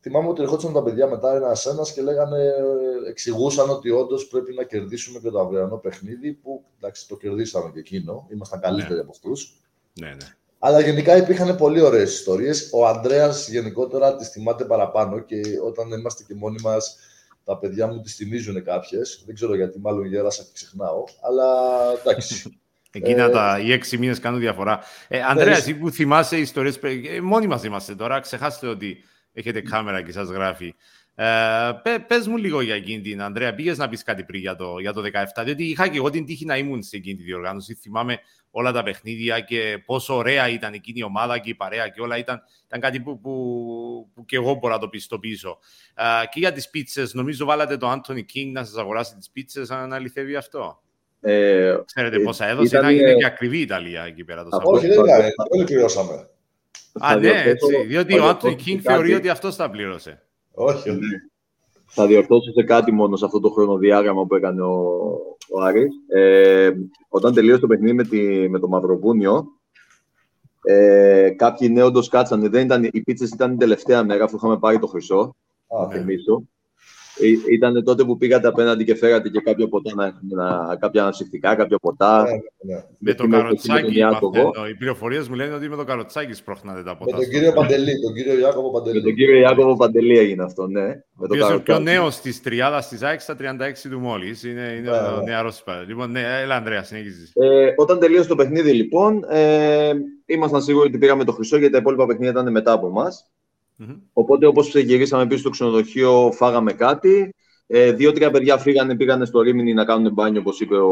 θυμάμαι 0.08 0.28
ότι 0.28 0.42
ερχόντουσαν 0.42 0.74
τα 0.74 0.84
παιδιά 0.84 1.08
μετά 1.08 1.36
ένα-ένα 1.36 1.84
και 1.94 2.02
λέγανε, 2.02 2.54
εξηγούσαν 3.10 3.70
ότι 3.70 3.90
όντως 3.90 4.28
πρέπει 4.28 4.54
να 4.54 4.64
κερδίσουμε 4.64 5.20
και 5.20 5.30
το 5.30 5.40
αυριανό 5.40 5.78
παιχνίδι. 5.78 6.34
Που 6.34 6.64
εντάξει, 6.78 7.08
το 7.08 7.18
κερδίσαμε 7.18 7.70
και 7.74 7.80
εκείνο. 7.80 8.28
Ήμασταν 8.32 8.60
καλύτεροι 8.60 8.94
ναι. 8.94 9.00
από 9.00 9.12
αυτούς. 9.12 9.62
Ναι, 9.94 10.08
ναι. 10.08 10.36
Αλλά 10.60 10.80
γενικά 10.80 11.18
υπήρχαν 11.18 11.56
πολύ 11.56 11.82
ωραίες 11.82 12.14
ιστορίες. 12.14 12.70
Ο 12.74 12.88
Ανδρέας 12.88 13.50
γενικότερα 13.50 14.16
τις 14.16 14.30
θυμάται 14.30 14.66
παραπάνω 14.66 15.20
και 15.20 15.42
όταν 15.66 15.92
είμαστε 15.92 16.24
και 16.28 16.34
μόνοι 16.36 16.62
μας, 16.62 16.98
τα 17.44 17.58
παιδιά 17.58 17.88
μου 17.88 18.02
τις 18.02 18.16
θυμίζουν 18.16 18.64
κάποιες. 18.64 19.24
Δεν 19.26 19.36
ξέρω 19.36 19.56
γιατί, 19.56 19.80
μάλλον 19.80 20.06
γέρασα 20.06 20.44
και 20.44 20.50
ξεχνάω. 20.54 21.04
Αλλά 21.22 21.46
εντάξει. 22.00 22.60
Εκείνα 22.92 23.24
ε, 23.24 23.30
τα, 23.30 23.60
οι 23.60 23.72
έξι 23.72 23.98
μήνες 23.98 24.20
κάνουν 24.20 24.40
διαφορά. 24.40 24.80
Ε, 25.08 25.22
Ανδρέας, 25.22 25.58
εσύ 25.58 25.76
που 25.76 25.90
θυμάσαι 25.90 26.38
ιστορίες. 26.38 26.80
Ε, 26.82 27.22
μόνοι 27.22 27.48
μας 27.48 27.64
είμαστε 27.64 27.96
τώρα. 27.96 28.20
Ξεχάστε 28.20 28.68
ότι 28.68 29.04
έχετε 29.36 29.62
κάμερα 29.62 30.02
και 30.02 30.12
σας 30.12 30.30
γράφει. 30.30 30.76
Ε, 31.16 31.26
Πε 32.08 32.16
μου 32.28 32.38
λίγο 32.38 32.62
για 32.62 32.76
εκείνη 32.76 33.02
την 33.02 33.22
Ανδρέα. 33.22 33.56
Πήγες 33.56 33.78
να 33.78 33.90
πεις 33.90 34.04
κάτι 34.04 34.24
πριν 34.24 34.40
για 34.42 34.56
το, 34.56 34.80
για 34.80 34.94
το 34.94 35.02
17, 35.38 35.44
διότι 35.46 35.64
είχα 35.64 35.88
και 35.88 35.98
εγώ 35.98 36.10
την 36.10 36.26
τύχη 36.26 36.46
να 36.46 36.58
ήμουν 36.58 36.84
σε 36.84 36.98
εκείνη 36.98 37.16
τη 37.16 37.24
διοργάνωση. 37.24 37.74
Θυμάμαι 37.74 38.20
όλα 38.52 38.72
τα 38.72 38.84
παιχνίδια 38.84 39.40
και 39.40 39.84
πόσο 39.86 40.16
ωραία 40.16 40.50
ήταν 40.50 40.74
εκείνη 40.74 41.00
η 41.00 41.04
ομάδα 41.04 41.38
και 41.38 41.50
η 41.50 41.56
παρέα 41.56 41.88
και 41.88 42.02
όλα 42.02 42.18
ήταν, 42.18 42.42
ήταν 42.68 42.80
κάτι 42.80 43.00
που, 43.00 43.20
που, 43.20 44.10
που 44.14 44.26
και 44.26 44.36
εγώ 44.36 44.54
μπορώ 44.54 44.74
να 44.74 44.80
το 44.80 44.88
πιστοποιήσω. 44.88 45.58
Ε, 45.96 46.04
και 46.32 46.40
για 46.40 46.52
τις 46.52 46.70
πίτσες, 46.70 47.14
νομίζω 47.14 47.46
βάλατε 47.46 47.78
το 47.78 47.92
Anthony 47.92 48.20
King 48.34 48.52
να 48.52 48.64
σας 48.64 48.78
αγοράσει 48.78 49.16
τις 49.16 49.30
πίτσες, 49.30 49.72
αν 49.72 49.94
αληθεύει 49.94 50.36
αυτό; 50.36 50.82
Ε, 51.22 51.78
Ξέρετε 51.86 52.20
πόσα 52.20 52.48
έδωσε, 52.48 52.78
ήταν, 52.78 52.96
είναι 52.96 53.14
και 53.14 53.26
ακριβή 53.26 53.58
η 53.58 53.62
Ιταλία 53.62 54.04
εκεί 54.04 54.24
πέρα. 54.24 54.44
Το 54.44 54.62
όχι, 54.64 54.88
δεν 54.88 55.00
είναι, 55.00 55.34
δεν 55.56 55.66
πληρώσαμε. 55.66 56.30
Α, 57.00 57.16
ναι, 57.16 57.44
έτσι, 57.46 57.84
διότι 57.88 58.20
ο 58.20 58.30
Anthony 58.30 58.56
King 58.56 58.78
θεωρεί 58.82 59.14
ότι 59.14 59.30
αυτός 59.30 59.56
τα 59.56 59.70
πλήρωσε. 59.70 60.22
Όχι, 60.52 60.90
όχι. 60.90 61.00
Θα 61.86 62.08
διορθώσω 62.08 62.52
σε 62.52 62.64
κάτι 62.64 62.92
μόνο 62.92 63.16
σε 63.16 63.26
αυτό 63.26 63.40
το 63.40 63.50
χρονοδιάγραμμα 63.50 64.26
που 64.26 64.36
έκανε 64.36 64.62
ο, 64.62 64.74
ο 65.52 65.62
Άρης. 65.62 65.94
Ε, 66.08 66.72
όταν 67.10 67.34
τελείωσε 67.34 67.60
το 67.60 67.68
παιχνίδι 67.68 67.94
με, 67.94 68.04
τη, 68.04 68.50
με 68.50 68.60
το 68.60 68.68
Μαυροβούνιο, 68.68 69.46
ε, 70.62 71.30
κάποιοι 71.36 71.70
νέοι 71.72 71.84
όντως 71.84 72.08
κάτσανε. 72.08 72.50
Δεν 72.50 72.66
ήταν, 72.66 72.90
οι 72.92 73.02
πίτσες 73.02 73.30
ήταν 73.30 73.50
την 73.50 73.60
τελευταία 73.60 74.04
μέρα 74.04 74.26
που 74.26 74.36
είχαμε 74.36 74.60
πάρει 74.60 74.80
το 74.80 74.88
χρυσό. 74.88 75.36
Α, 75.80 75.90
θυμίσω. 75.92 76.44
Ε, 77.20 77.54
ήταν 77.54 77.84
τότε 77.84 78.04
που 78.04 78.18
πήγατε 78.18 78.48
απέναντι 78.48 78.84
και 78.84 78.96
φέρατε 78.96 79.30
και 79.30 79.40
κάποια 79.40 79.68
ποτά, 79.68 79.92
να, 80.30 80.76
κάποια 80.76 81.02
αναψυκτικά, 81.02 81.56
κάποια 81.56 81.78
ποτά. 81.78 82.24
Ναι, 82.24 82.30
ναι. 82.30 82.76
ναι. 82.76 82.84
Με 82.98 83.14
το 83.14 83.28
καροτσάκι, 83.28 84.00
οι 84.70 84.76
πληροφορίες 84.78 85.28
μου 85.28 85.36
λένε 85.36 85.54
ότι 85.54 85.70
με 85.70 85.76
το 85.76 85.84
καροτσάκι 85.84 86.34
σπρώχνατε 86.34 86.84
τα 86.84 86.98
ποτά. 86.98 87.16
Με 87.18 87.24
τον 87.24 87.32
κύριο 87.32 87.54
Παντελή, 87.54 88.02
τον 88.02 88.14
κύριο 88.14 88.40
Ιάκωβο 88.40 88.72
Παντελή. 88.72 88.96
Με 88.96 89.04
τον 89.04 89.14
κύριο 89.16 89.36
Ιάκωβο 89.36 89.76
Παντελή 89.76 90.18
έγινε 90.18 90.44
αυτό, 90.44 90.68
ναι. 90.68 90.88
Ο 91.16 91.24
οποίος 91.24 91.48
είναι 91.48 91.56
ο 91.56 91.62
πιο 91.62 91.80
νέος 91.80 92.20
της 92.20 92.42
τριάδας 92.42 92.88
της 92.88 93.02
ΑΕΚ 93.02 93.22
στα 93.22 93.36
36 93.40 93.90
του 93.90 94.00
μόλις. 94.00 94.44
Είναι, 94.44 94.76
είναι 94.78 94.90
yeah. 94.92 95.20
ο 95.20 95.24
νεαρός 95.24 95.64
Λοιπόν, 95.88 96.12
ναι, 96.12 96.22
έλα, 96.42 96.56
Ανδρέα, 96.56 96.84
συνέχιζες. 96.84 97.32
Ε, 97.34 97.74
όταν 97.76 98.00
τελείωσε 98.00 98.28
το 98.28 98.36
παιχνίδι, 98.36 98.72
λοιπόν, 98.72 99.24
ε, 99.30 99.92
ήμασταν 100.26 100.62
σίγουροι 100.62 100.88
ότι 100.88 100.98
πήγαμε 100.98 101.24
το 101.24 101.32
χρυσό 101.32 101.58
γιατί 101.58 101.74
τα 101.74 101.80
υπόλοιπα 101.80 102.06
παιχνίδια 102.06 102.32
ήταν 102.32 102.52
μετά 102.52 102.72
από 102.72 102.88
εμάς. 102.88 103.30
Mm-hmm. 103.80 104.00
Οπότε, 104.14 104.46
όπως 104.46 104.76
γυρίσαμε 104.76 105.28
πίσω 105.28 105.40
στο 105.40 105.50
ξενοδοχείο, 105.50 106.32
φάγαμε 106.32 106.74
κάτι. 106.74 107.34
Ε, 107.68 107.92
Δύο-τρία 107.92 108.32
παιδιά 108.32 108.58
φύγανε, 108.58 108.96
πήγανε 108.96 109.26
στο 109.26 109.42
Ρήμινι 109.42 109.74
να 109.74 109.86
κάνουν 109.86 110.14
μπάνιο, 110.14 110.40
όπως 110.40 110.60
είπε 110.60 110.76
ο, 110.78 110.92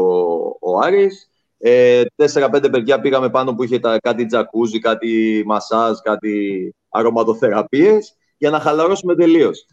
ο 0.60 0.78
Άρης. 0.82 1.28
Ε, 1.58 2.02
Τέσσερα-πέντε 2.14 2.68
παιδιά 2.68 3.00
πήγαμε 3.00 3.30
πάνω 3.30 3.54
που 3.54 3.62
είχε 3.62 3.78
τα, 3.78 3.98
κάτι 4.02 4.26
τζακούζι, 4.26 4.78
κάτι 4.78 5.42
μασάζ, 5.46 5.98
κάτι 6.02 6.74
αρωματοθεραπείες 6.88 8.16
για 8.38 8.50
να 8.50 8.60
χαλαρώσουμε 8.60 9.14
τελείως. 9.14 9.66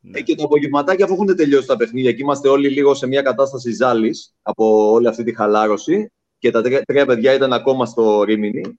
Ναι. 0.00 0.18
Ε, 0.18 0.22
και 0.22 0.34
το 0.34 0.44
απογευματάκι, 0.44 1.02
αφού 1.02 1.12
έχουν 1.12 1.36
τελειώσει 1.36 1.66
τα 1.66 1.76
παιχνίδια 1.76 2.12
και 2.12 2.22
είμαστε 2.22 2.48
όλοι 2.48 2.68
λίγο 2.68 2.94
σε 2.94 3.06
μια 3.06 3.22
κατάσταση 3.22 3.72
ζάλης 3.72 4.34
από 4.42 4.92
όλη 4.92 5.08
αυτή 5.08 5.24
τη 5.24 5.34
χαλάρωση 5.34 6.12
και 6.38 6.50
τα 6.50 6.62
τρία, 6.62 6.82
τρία 6.82 7.06
παιδιά 7.06 7.34
ήταν 7.34 7.52
ακόμα 7.52 7.86
στο 7.86 8.22
Ρήμινι, 8.22 8.78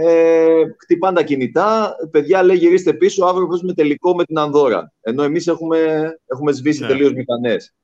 ε, 0.00 0.74
χτυπάνε 0.76 1.16
τα 1.16 1.22
κινητά. 1.22 1.96
Παιδιά 2.10 2.42
λέει 2.42 2.56
γυρίστε 2.56 2.92
πίσω, 2.92 3.24
αύριο 3.24 3.46
παίζουμε 3.46 3.74
τελικό 3.74 4.14
με 4.14 4.24
την 4.24 4.38
Ανδώρα. 4.38 4.92
Ενώ 5.00 5.22
εμείς 5.22 5.46
έχουμε, 5.46 5.78
έχουμε 6.26 6.52
σβήσει 6.52 6.80
ναι. 6.80 6.86
τελείως 6.86 7.12
μηχανές. 7.12 7.74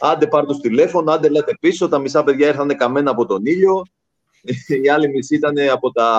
Άντε 0.00 0.26
πάρ 0.26 0.44
το 0.44 0.60
τηλέφωνο, 0.60 1.12
άντε 1.12 1.28
λέτε 1.28 1.56
πίσω. 1.60 1.88
Τα 1.88 1.98
μισά 1.98 2.24
παιδιά 2.24 2.48
ήρθαν 2.48 2.76
καμένα 2.76 3.10
από 3.10 3.26
τον 3.26 3.46
ήλιο. 3.46 3.82
Οι 4.82 4.88
άλλοι 4.88 5.08
μισοί 5.08 5.34
ήταν 5.34 5.54
από, 5.72 5.92
τα, 5.92 6.10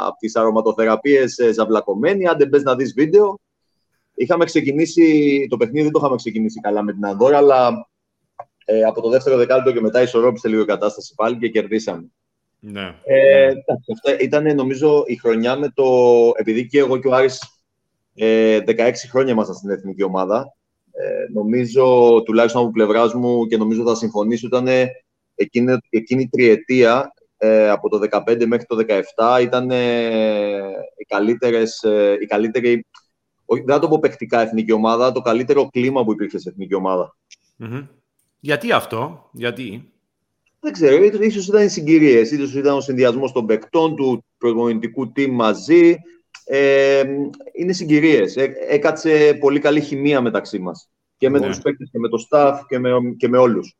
από 0.00 0.16
τις 0.18 0.36
αρωματοθεραπείες 0.36 1.38
ε, 1.38 1.52
ζαβλακωμένοι. 1.52 2.28
Άντε 2.28 2.46
μπες 2.46 2.62
να 2.62 2.74
δεις 2.74 2.92
βίντεο. 2.94 3.40
Είχαμε 4.14 4.44
ξεκινήσει, 4.44 5.46
το 5.50 5.56
παιχνίδι 5.56 5.82
δεν 5.82 5.92
το 5.92 5.98
είχαμε 6.02 6.16
ξεκινήσει 6.16 6.60
καλά 6.60 6.82
με 6.82 6.92
την 6.92 7.06
Ανδώρα, 7.06 7.36
αλλά 7.36 7.88
ε, 8.64 8.82
από 8.82 9.00
το 9.00 9.08
δεύτερο 9.08 9.36
δεκάλεπτο 9.36 9.72
και 9.72 9.80
μετά 9.80 10.02
ισορρόπησε 10.02 10.48
λίγο 10.48 10.62
η 10.62 10.66
κατάσταση 10.66 11.14
πάλι 11.14 11.38
και 11.38 11.48
κερδίσαμε. 11.48 12.12
Ναι. 12.66 12.94
Ε, 13.04 13.46
Αυτά 13.46 14.20
ήταν 14.20 14.54
νομίζω 14.54 15.04
η 15.06 15.16
χρονιά 15.16 15.56
με 15.56 15.68
το. 15.74 15.84
Επειδή 16.36 16.66
και 16.66 16.78
εγώ 16.78 16.98
και 16.98 17.08
ο 17.08 17.14
Άρης 17.14 17.62
ε, 18.14 18.60
16 18.66 18.92
χρόνια 19.10 19.32
ήμασταν 19.32 19.54
στην 19.54 19.70
εθνική 19.70 20.02
ομάδα. 20.02 20.54
Ε, 20.92 21.32
νομίζω, 21.32 22.22
τουλάχιστον 22.22 22.62
από 22.62 22.70
πλευράς 22.70 23.14
μου 23.14 23.46
και 23.46 23.56
νομίζω 23.56 23.82
θα 23.82 23.94
συμφωνήσω, 23.94 24.46
ήταν 24.46 24.66
εκείνη, 25.34 25.76
εκείνη 25.90 26.22
η 26.22 26.28
τριετία 26.28 27.14
ε, 27.36 27.68
από 27.68 27.88
το 27.88 28.00
2015 28.10 28.46
μέχρι 28.46 28.66
το 28.66 28.76
2017 29.16 29.42
ήταν 29.42 29.70
ε, 29.70 29.78
οι 30.96 31.04
καλύτερες, 31.08 31.82
ε, 31.82 32.16
η 32.20 32.26
καλύτερη, 32.26 32.86
δεν 33.46 33.74
θα 33.74 33.78
το 33.78 33.88
πω 33.88 33.98
παιχτικά 33.98 34.40
εθνική 34.40 34.72
ομάδα, 34.72 35.12
το 35.12 35.20
καλύτερο 35.20 35.68
κλίμα 35.68 36.04
που 36.04 36.12
υπήρχε 36.12 36.38
σε 36.38 36.48
εθνική 36.48 36.74
Γιατί 38.40 38.72
αυτό, 38.72 39.28
γιατί; 39.32 39.93
Δεν 40.64 40.72
ξέρω, 40.72 41.04
ίσω 41.04 41.40
ήταν 41.40 41.64
οι 41.64 41.68
συγκυρίες, 41.68 42.30
ίσως 42.30 42.54
ήταν 42.54 42.76
ο 42.76 42.80
συνδυασμός 42.80 43.32
των 43.32 43.46
παικτών 43.46 43.96
του 43.96 44.24
προπονητικού 44.38 45.12
team 45.16 45.28
μαζί. 45.30 45.96
Ε, 46.44 47.02
είναι 47.52 47.72
συγκυρίες. 47.72 48.36
Ε, 48.36 48.52
έκατσε 48.68 49.36
πολύ 49.40 49.58
καλή 49.58 49.80
χημεία 49.80 50.20
μεταξύ 50.20 50.58
μας. 50.58 50.90
Και 51.16 51.30
με 51.30 51.38
ναι. 51.38 51.46
τους 51.46 51.60
παίκτες 51.60 51.88
και 51.92 51.98
με 51.98 52.08
το 52.08 52.26
staff 52.30 52.58
και 52.68 52.78
με, 52.78 52.90
και 53.16 53.28
με 53.28 53.38
όλους. 53.38 53.76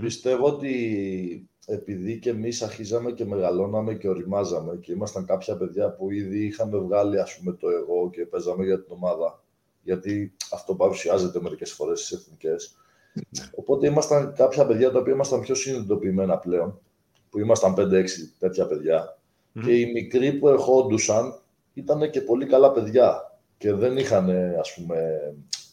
Πιστεύω 0.00 0.46
ότι 0.46 1.48
επειδή 1.66 2.18
και 2.18 2.30
εμείς 2.30 2.62
αρχίζαμε 2.62 3.12
και 3.12 3.24
μεγαλώναμε 3.24 3.94
και 3.94 4.08
οριμάζαμε 4.08 4.76
και 4.76 4.92
ήμασταν 4.92 5.26
κάποια 5.26 5.56
παιδιά 5.56 5.94
που 5.94 6.10
ήδη 6.10 6.44
είχαμε 6.44 6.78
βγάλει 6.78 7.20
ας 7.20 7.38
πούμε, 7.38 7.52
το 7.52 7.68
εγώ 7.68 8.10
και 8.10 8.26
παίζαμε 8.26 8.64
για 8.64 8.82
την 8.82 8.92
ομάδα. 8.92 9.44
Γιατί 9.82 10.34
αυτό 10.52 10.74
παρουσιάζεται 10.74 11.40
μερικές 11.40 11.72
φορές 11.72 12.00
στις 12.00 12.18
εθνικές. 12.18 12.76
Οπότε 13.54 13.86
ήμασταν 13.86 14.32
κάποια 14.36 14.66
παιδιά 14.66 14.90
τα 14.90 14.98
οποία 14.98 15.12
ήμασταν 15.12 15.40
πιο 15.40 15.54
συνειδητοποιημένα 15.54 16.38
πλέον, 16.38 16.80
που 17.30 17.38
ήμασταν 17.38 17.74
5-6 17.78 18.04
τέτοια 18.38 18.66
παιδιά. 18.66 19.18
Και 19.64 19.78
οι 19.78 19.92
μικροί 19.92 20.32
που 20.32 20.48
ερχόντουσαν 20.48 21.40
ήταν 21.74 22.10
και 22.10 22.20
πολύ 22.20 22.46
καλά 22.46 22.72
παιδιά 22.72 23.38
και 23.58 23.72
δεν 23.72 23.96
είχαν, 23.96 24.30
ας 24.58 24.74
πούμε, 24.74 24.96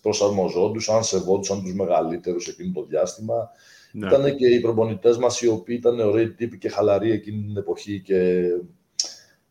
προσαρμοζόντουσαν, 0.01 1.03
σεβόντουσαν 1.03 1.61
τους 1.63 1.73
μεγαλύτερους 1.73 2.47
εκείνο 2.47 2.71
το 2.73 2.83
διάστημα. 2.83 3.49
Ναι. 3.91 4.07
Ήταν 4.07 4.35
και 4.35 4.47
οι 4.47 4.59
προπονητές 4.59 5.17
μας 5.17 5.41
οι 5.41 5.47
οποίοι 5.47 5.75
ήταν 5.79 5.99
ωραίοι 5.99 6.29
τύποι 6.29 6.57
και 6.57 6.69
χαλαροί 6.69 7.11
εκείνη 7.11 7.43
την 7.43 7.57
εποχή 7.57 8.01
και 8.01 8.49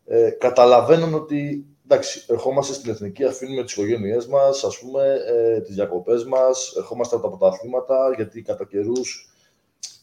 ε, 0.05 0.29
καταλαβαίνουν 0.29 1.13
ότι 1.13 1.65
εντάξει, 1.91 2.25
ερχόμαστε 2.27 2.73
στην 2.73 2.91
εθνική, 2.91 3.23
αφήνουμε 3.23 3.63
τις 3.63 3.73
οικογένειές 3.73 4.27
μας, 4.27 4.63
ας 4.63 4.79
πούμε, 4.79 5.17
ε, 5.27 5.61
τις 5.61 5.75
διακοπές 5.75 6.25
μας, 6.25 6.73
ερχόμαστε 6.77 7.15
από 7.15 7.29
τα 7.29 7.37
πρωταθλήματα, 7.37 8.13
γιατί 8.15 8.41
κατά 8.41 8.65
καιρούς 8.65 9.29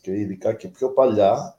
και 0.01 0.13
ειδικά 0.13 0.53
και 0.53 0.69
πιο 0.69 0.89
παλιά, 0.89 1.57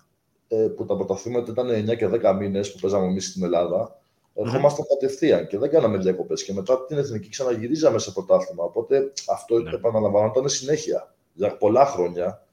ε, 0.48 0.56
που 0.56 0.86
τα 0.86 0.96
πρωταθλήματα 0.96 1.52
ήταν 1.52 1.70
9 1.70 1.96
και 1.96 2.08
10 2.08 2.34
μήνες 2.34 2.72
που 2.72 2.80
παίζαμε 2.80 3.06
εμείς 3.06 3.28
στην 3.28 3.44
Ελλάδα, 3.44 4.00
ερχόμασταν 4.34 4.86
mm. 4.86 4.88
κατευθείαν 4.88 5.48
και 5.48 5.58
δεν 5.58 5.70
κάναμε 5.70 5.98
διακοπές. 5.98 6.44
Και 6.44 6.54
μετά 6.54 6.86
την 6.86 6.98
εθνική 6.98 7.30
ξαναγυρίζαμε 7.30 8.00
σε 8.00 8.12
πρωτάθλημα. 8.12 8.64
Οπότε 8.64 9.12
αυτό 9.30 9.56
mm. 9.56 9.74
επαναλαμβανόταν 9.74 10.50
συνέχεια 10.50 11.14
για 11.34 11.58
πολλά 11.58 11.86
χρόνια. 11.86 12.44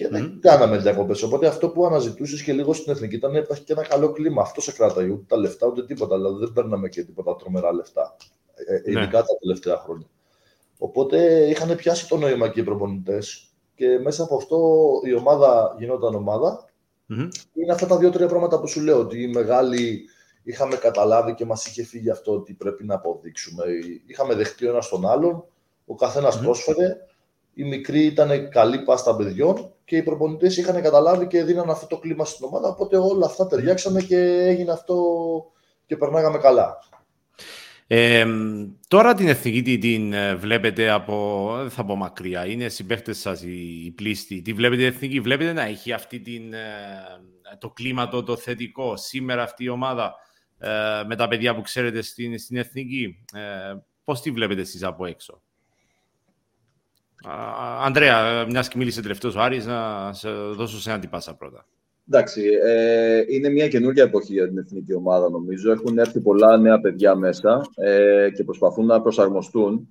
Και 0.00 0.08
δεν 0.08 0.32
mm. 0.34 0.38
κάναμε 0.40 0.76
διακοπές. 0.76 1.22
Οπότε 1.22 1.46
αυτό 1.46 1.68
που 1.68 1.86
αναζητούσες 1.86 2.42
και 2.42 2.52
λίγο 2.52 2.72
στην 2.72 2.92
εθνική 2.92 3.14
ήταν 3.14 3.32
να 3.32 3.38
υπάρχει 3.38 3.62
και 3.64 3.72
ένα 3.72 3.86
καλό 3.86 4.12
κλίμα. 4.12 4.42
Αυτό 4.42 4.60
σε 4.60 4.72
κράταγε. 4.72 5.10
Ούτε 5.10 5.24
τα 5.28 5.36
λεφτά 5.36 5.66
ούτε 5.66 5.84
τίποτα. 5.84 6.16
Δηλαδή 6.16 6.38
δεν 6.38 6.52
παίρναμε 6.52 6.88
και 6.88 7.02
τίποτα 7.02 7.36
τρομερά 7.36 7.72
λεφτά. 7.72 8.16
Ε, 8.54 8.74
ε 8.74 8.92
ναι. 8.92 9.00
Ειδικά 9.00 9.18
τα 9.18 9.36
τελευταία 9.40 9.76
χρόνια. 9.76 10.06
Οπότε 10.78 11.46
είχαν 11.48 11.76
πιάσει 11.76 12.08
το 12.08 12.16
νόημα 12.16 12.48
και 12.48 12.60
οι 12.60 12.62
προπονητές. 12.62 13.52
Και 13.74 13.98
μέσα 14.02 14.22
από 14.22 14.36
αυτό 14.36 14.58
η 15.04 15.14
ομάδα 15.14 15.74
γινόταν 15.78 16.14
ομάδα. 16.14 16.64
Mm-hmm. 17.10 17.28
Είναι 17.54 17.72
αυτά 17.72 17.86
τα 17.86 17.96
δύο-τρία 17.96 18.26
πράγματα 18.26 18.60
που 18.60 18.68
σου 18.68 18.80
λέω. 18.80 18.98
Ότι 18.98 19.22
οι 19.22 19.28
μεγάλοι 19.28 20.00
είχαμε 20.42 20.76
καταλάβει 20.76 21.34
και 21.34 21.44
μας 21.44 21.66
είχε 21.66 21.84
φύγει 21.84 22.10
αυτό 22.10 22.32
ότι 22.32 22.52
πρέπει 22.52 22.84
να 22.84 22.94
αποδείξουμε. 22.94 23.64
Είχαμε 24.06 24.34
δεχτεί 24.34 24.66
ο 24.66 24.70
ένας 24.70 24.88
τον 24.88 25.06
άλλον. 25.06 25.44
Ο 25.86 25.94
καθένας 25.94 26.38
mm-hmm. 26.38 26.42
πρόσφερε 26.42 26.96
οι 27.54 27.64
μικροί 27.64 28.04
ήταν 28.04 28.48
καλή 28.48 28.78
πάστα 28.78 29.16
παιδιών 29.16 29.74
και 29.90 29.96
οι 29.96 30.02
προπονητές 30.02 30.56
είχαν 30.56 30.82
καταλάβει 30.82 31.26
και 31.26 31.44
δίναν 31.44 31.70
αυτό 31.70 31.86
το 31.86 31.98
κλίμα 31.98 32.24
στην 32.24 32.46
ομάδα. 32.46 32.68
Οπότε 32.68 32.96
όλα 32.96 33.26
αυτά 33.26 33.46
ταιριάξαμε 33.46 34.02
και 34.02 34.16
έγινε 34.22 34.72
αυτό 34.72 34.96
και 35.86 35.96
περνάγαμε 35.96 36.38
καλά. 36.38 36.78
Ε, 37.86 38.26
τώρα 38.88 39.14
την 39.14 39.28
εθνική 39.28 39.78
την 39.78 40.12
ε, 40.12 40.34
βλέπετε 40.34 40.90
από, 40.90 41.48
δεν 41.60 41.70
θα 41.70 41.84
πω 41.84 41.96
μακριά, 41.96 42.46
είναι 42.46 42.68
συμπαίχτες 42.68 43.18
σας 43.18 43.42
οι, 43.42 43.92
πλήστοι. 43.96 44.42
Τι 44.42 44.52
βλέπετε 44.52 44.84
εθνική, 44.84 45.20
βλέπετε 45.20 45.52
να 45.52 45.62
έχει 45.62 45.92
αυτή 45.92 46.20
την, 46.20 46.52
ε, 46.52 47.56
το 47.58 47.70
κλίμα 47.70 48.08
το, 48.08 48.22
το 48.22 48.36
θετικό. 48.36 48.96
Σήμερα 48.96 49.42
αυτή 49.42 49.64
η 49.64 49.68
ομάδα 49.68 50.14
ε, 50.58 50.68
με 51.06 51.16
τα 51.16 51.28
παιδιά 51.28 51.54
που 51.54 51.62
ξέρετε 51.62 52.02
στην, 52.02 52.38
στην 52.38 52.56
Εθνική. 52.56 53.24
Ε, 53.32 53.74
πώς 54.04 54.20
τη 54.20 54.30
βλέπετε 54.30 54.60
εσείς 54.60 54.82
από 54.82 55.06
έξω; 55.06 55.42
Ανδρέα, 57.84 58.46
μιας 58.48 58.68
και 58.68 58.78
μίλησε 58.78 59.02
τελευταίος 59.02 59.36
ο 59.36 59.40
Άρης, 59.40 59.66
να 59.66 60.10
σε 60.12 60.30
δώσω 60.30 60.80
σε 60.80 60.90
έναν 60.90 61.02
πάσα 61.10 61.34
πρώτα. 61.34 61.66
Εντάξει, 62.08 62.42
ε, 62.64 63.22
είναι 63.28 63.48
μια 63.48 63.68
καινούργια 63.68 64.02
εποχή 64.02 64.32
για 64.32 64.48
την 64.48 64.58
εθνική 64.58 64.94
ομάδα, 64.94 65.30
νομίζω. 65.30 65.72
Έχουν 65.72 65.98
έρθει 65.98 66.20
πολλά 66.20 66.56
νέα 66.56 66.80
παιδιά 66.80 67.14
μέσα 67.14 67.60
ε, 67.74 68.30
και 68.34 68.44
προσπαθούν 68.44 68.86
να 68.86 69.00
προσαρμοστούν 69.00 69.88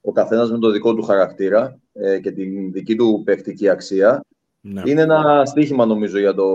ο 0.00 0.12
καθένας 0.12 0.50
με 0.50 0.58
το 0.58 0.70
δικό 0.70 0.94
του 0.94 1.02
χαρακτήρα 1.02 1.78
ε, 1.92 2.18
και 2.18 2.30
την 2.30 2.72
δική 2.72 2.96
του 2.96 3.22
παιχτική 3.24 3.68
αξία. 3.68 4.24
Ναι. 4.60 4.82
Είναι 4.84 5.00
ένα 5.00 5.42
στίχημα, 5.44 5.86
νομίζω, 5.86 6.18
για, 6.18 6.34
το, 6.34 6.48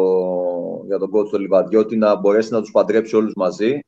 για 0.88 0.98
τον 0.98 1.10
coach 1.14 1.30
του 1.30 1.40
Λιβαδιώτη 1.40 1.98
να 1.98 2.16
μπορέσει 2.16 2.54
να 2.54 2.62
τους 2.62 2.72
παντρέψει 2.72 3.16
όλους 3.16 3.34
μαζί 3.36 3.80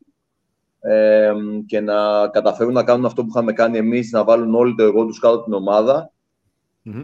ε, 0.79 1.31
και 1.65 1.79
να 1.79 2.27
καταφέρουν 2.27 2.74
να 2.74 2.83
κάνουν 2.83 3.05
αυτό 3.05 3.21
που 3.21 3.29
είχαμε 3.29 3.53
κάνει 3.53 3.77
εμείς, 3.77 4.12
να 4.12 4.24
βάλουν 4.24 4.55
όλοι 4.55 4.75
το 4.75 4.83
εγώ 4.83 5.05
τους 5.05 5.19
κάτω 5.19 5.36
από 5.36 5.43
την 5.43 5.53
ομάδα 5.53 6.12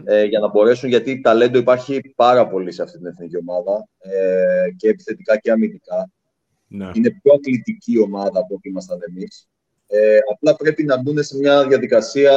ε, 0.04 0.24
για 0.24 0.38
να 0.38 0.48
μπορέσουν, 0.48 0.88
γιατί 0.88 1.20
ταλέντο 1.20 1.58
υπάρχει 1.58 2.12
πάρα 2.16 2.48
πολύ 2.48 2.72
σε 2.72 2.82
αυτή 2.82 2.98
την 2.98 3.06
εθνική 3.06 3.36
ομάδα 3.36 3.88
ε, 3.98 4.70
και 4.76 4.88
επιθετικά 4.88 5.36
και 5.38 5.50
αμυντικά. 5.50 6.10
Ναι. 6.68 6.90
Είναι 6.94 7.10
πιο 7.10 7.32
αθλητική 7.32 8.00
ομάδα 8.00 8.38
από 8.40 8.54
ό,τι 8.54 8.68
ήμασταν 8.68 8.98
εμείς. 9.08 9.48
Ε, 9.86 10.18
απλά 10.32 10.56
πρέπει 10.56 10.84
να 10.84 11.02
μπουν 11.02 11.22
σε 11.22 11.36
μια 11.36 11.66
διαδικασία 11.66 12.32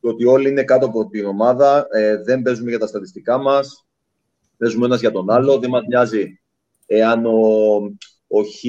το 0.00 0.08
ότι 0.08 0.24
όλοι 0.24 0.48
είναι 0.48 0.64
κάτω 0.64 0.86
από 0.86 1.08
την 1.08 1.24
ομάδα, 1.24 1.86
ε, 1.90 2.22
δεν 2.22 2.42
παίζουμε 2.42 2.70
για 2.70 2.78
τα 2.78 2.86
στατιστικά 2.86 3.38
μας, 3.38 3.86
παίζουμε 4.56 4.86
ένας 4.86 5.00
για 5.00 5.10
τον 5.10 5.30
άλλο, 5.30 5.58
δεν 5.58 5.70
μας 5.70 5.82
νοιάζει 5.86 6.40
εάν 6.86 7.26
ο, 7.26 7.40
ο 8.26 8.42
Χ 8.42 8.64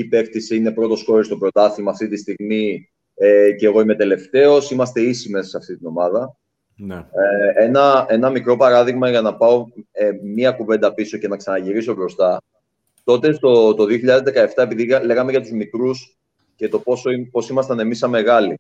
είναι 0.52 0.72
πρώτος 0.72 1.04
κόρη 1.04 1.26
στο 1.26 1.38
πρωτάθλημα 1.38 1.92
αυτή 1.92 2.08
τη 2.08 2.18
στιγμή 2.18 2.90
ε, 3.16 3.52
και 3.52 3.66
εγώ 3.66 3.82
είμαι 3.82 3.96
τελευταίος, 3.96 4.72
είμαστε 4.72 5.02
ίσοι 5.02 5.30
μέσα 5.30 5.50
σε 5.50 5.58
αυτή 5.58 5.78
την 5.78 5.88
ομάδα. 5.88 6.38
Ναι. 6.86 6.96
Ε, 6.96 7.64
ένα, 7.64 8.06
ένα 8.10 8.30
μικρό 8.30 8.58
παράδειγμα 8.58 9.10
για 9.10 9.22
να 9.22 9.36
πάω 9.36 9.66
ε, 9.92 10.12
μία 10.24 10.52
κουβέντα 10.52 10.94
πίσω 10.94 11.18
και 11.18 11.28
να 11.28 11.38
ξαναγυρίσω 11.38 11.94
μπροστά. 11.94 12.42
Τότε 13.04 13.34
στο, 13.34 13.74
το 13.74 13.84
2017, 13.84 14.48
επειδή 14.56 14.86
λέγαμε 15.04 15.32
για 15.32 15.42
τους 15.42 15.52
μικρούς 15.52 16.18
και 16.56 16.70
το 16.70 16.80
πόσο, 16.80 17.10
πώς 17.32 17.50
ήμασταν 17.50 17.80
εμείς 17.80 17.98
σαν 17.98 18.10
μεγάλοι. 18.10 18.60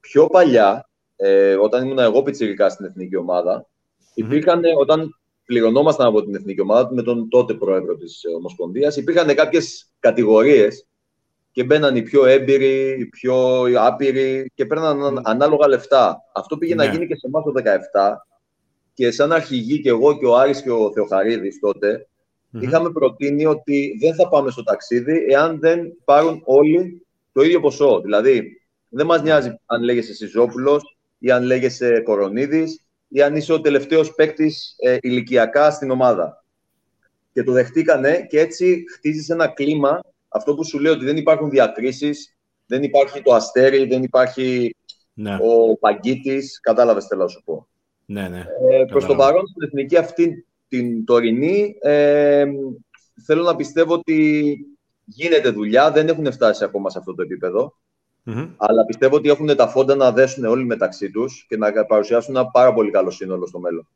Πιο 0.00 0.26
παλιά, 0.26 0.88
ε, 1.16 1.54
όταν 1.54 1.84
ήμουν 1.84 1.98
εγώ 1.98 2.22
πιτσιρικά 2.22 2.68
στην 2.68 2.84
εθνική 2.84 3.16
ομάδα, 3.16 3.66
υπήρχαν, 4.14 4.62
όταν 4.78 5.18
πληρωνόμασταν 5.44 6.06
από 6.06 6.24
την 6.24 6.34
εθνική 6.34 6.60
ομάδα 6.60 6.92
με 6.92 7.02
τον 7.02 7.28
τότε 7.28 7.54
πρόεδρο 7.54 7.96
της 7.96 8.22
Ομοσπονδίας, 8.36 8.96
υπήρχαν 8.96 9.34
κάποιες 9.34 9.90
κατηγορίες 10.00 10.86
και 11.56 11.64
μπαίναν 11.64 11.96
οι 11.96 12.02
πιο 12.02 12.26
έμπειροι, 12.26 13.00
οι 13.00 13.06
πιο 13.06 13.64
άπειροι 13.78 14.50
και 14.54 14.66
παίρναν 14.66 15.20
ανάλογα 15.22 15.68
λεφτά. 15.68 16.22
Αυτό 16.34 16.58
πήγε 16.58 16.74
να 16.74 16.84
ναι. 16.84 16.90
γίνει 16.90 17.06
και 17.06 17.14
σε 17.14 17.26
εμάς 17.26 17.44
το 17.44 17.52
2017 17.56 18.14
και 18.94 19.10
σαν 19.10 19.32
αρχηγοί 19.32 19.80
και 19.80 19.88
εγώ 19.88 20.18
και 20.18 20.26
ο 20.26 20.36
Άρης 20.36 20.62
και 20.62 20.70
ο 20.70 20.92
Θεοχαρίδης 20.92 21.58
τότε 21.60 22.08
είχαμε 22.50 22.90
προτείνει 22.90 23.46
ότι 23.46 23.96
δεν 24.00 24.14
θα 24.14 24.28
πάμε 24.28 24.50
στο 24.50 24.62
ταξίδι 24.62 25.24
εάν 25.28 25.58
δεν 25.60 25.96
πάρουν 26.04 26.42
όλοι 26.44 27.06
το 27.32 27.42
ίδιο 27.42 27.60
ποσό. 27.60 28.00
Δηλαδή, 28.00 28.62
δεν 28.88 29.06
μας 29.06 29.22
νοιάζει 29.22 29.60
αν 29.66 29.82
λέγεσαι 29.82 30.14
Σιζόπουλος 30.14 30.96
ή 31.18 31.30
αν 31.30 31.44
λέγεσαι 31.44 32.00
Κορονίδης 32.00 32.86
ή 33.08 33.22
αν 33.22 33.36
είσαι 33.36 33.52
ο 33.52 33.60
τελευταίος 33.60 34.14
παίκτης 34.14 34.74
ε, 34.78 34.96
ηλικιακά 35.00 35.70
στην 35.70 35.90
ομάδα. 35.90 36.44
Και 37.32 37.42
το 37.42 37.52
δεχτήκανε 37.52 38.26
και 38.28 38.40
έτσι 38.40 38.84
χτίζεις 38.94 39.28
ένα 39.28 39.48
κλίμα 39.48 40.00
αυτό 40.36 40.54
που 40.54 40.64
σου 40.64 40.78
λέω 40.78 40.92
ότι 40.92 41.04
δεν 41.04 41.16
υπάρχουν 41.16 41.50
διακρίσεις, 41.50 42.36
δεν 42.66 42.82
υπάρχει 42.82 43.22
το 43.22 43.34
αστέρι, 43.34 43.86
δεν 43.86 44.02
υπάρχει 44.02 44.76
ναι. 45.14 45.38
ο 45.40 45.76
παγκίτης, 45.78 46.60
κατάλαβες 46.60 47.06
θέλω 47.06 47.22
να 47.22 47.28
σου 47.28 47.42
πω. 47.44 47.68
Ναι, 48.06 48.28
ναι. 48.28 48.46
Ε, 48.70 48.84
προς 48.84 49.04
το 49.06 49.14
παρόν, 49.14 49.46
στην 49.46 49.62
εθνική 49.62 49.96
αυτή 49.96 50.46
την 50.68 51.04
τωρινή, 51.04 51.76
ε, 51.80 52.44
θέλω 53.26 53.42
να 53.42 53.56
πιστεύω 53.56 53.94
ότι 53.94 54.58
γίνεται 55.04 55.50
δουλειά, 55.50 55.90
δεν 55.90 56.08
έχουν 56.08 56.32
φτάσει 56.32 56.64
ακόμα 56.64 56.90
σε 56.90 56.98
αυτό 56.98 57.14
το 57.14 57.22
επιπεδο 57.22 57.74
αλλά 58.56 58.84
πιστεύω 58.86 59.16
ότι 59.16 59.28
έχουν 59.28 59.56
τα 59.56 59.68
φόντα 59.68 59.94
να 59.94 60.12
δέσουν 60.12 60.44
όλοι 60.44 60.64
μεταξύ 60.64 61.10
τους 61.10 61.46
και 61.48 61.56
να 61.56 61.84
παρουσιάσουν 61.84 62.36
ένα 62.36 62.46
πάρα 62.50 62.72
πολύ 62.72 62.90
καλό 62.90 63.10
σύνολο 63.10 63.46
στο 63.46 63.58
μέλλον. 63.58 63.88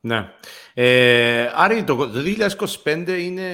Ναι. 0.00 0.32
Ε, 0.74 1.50
Άρη, 1.54 1.84
το, 1.84 2.10
2025 2.84 3.18
είναι, 3.20 3.50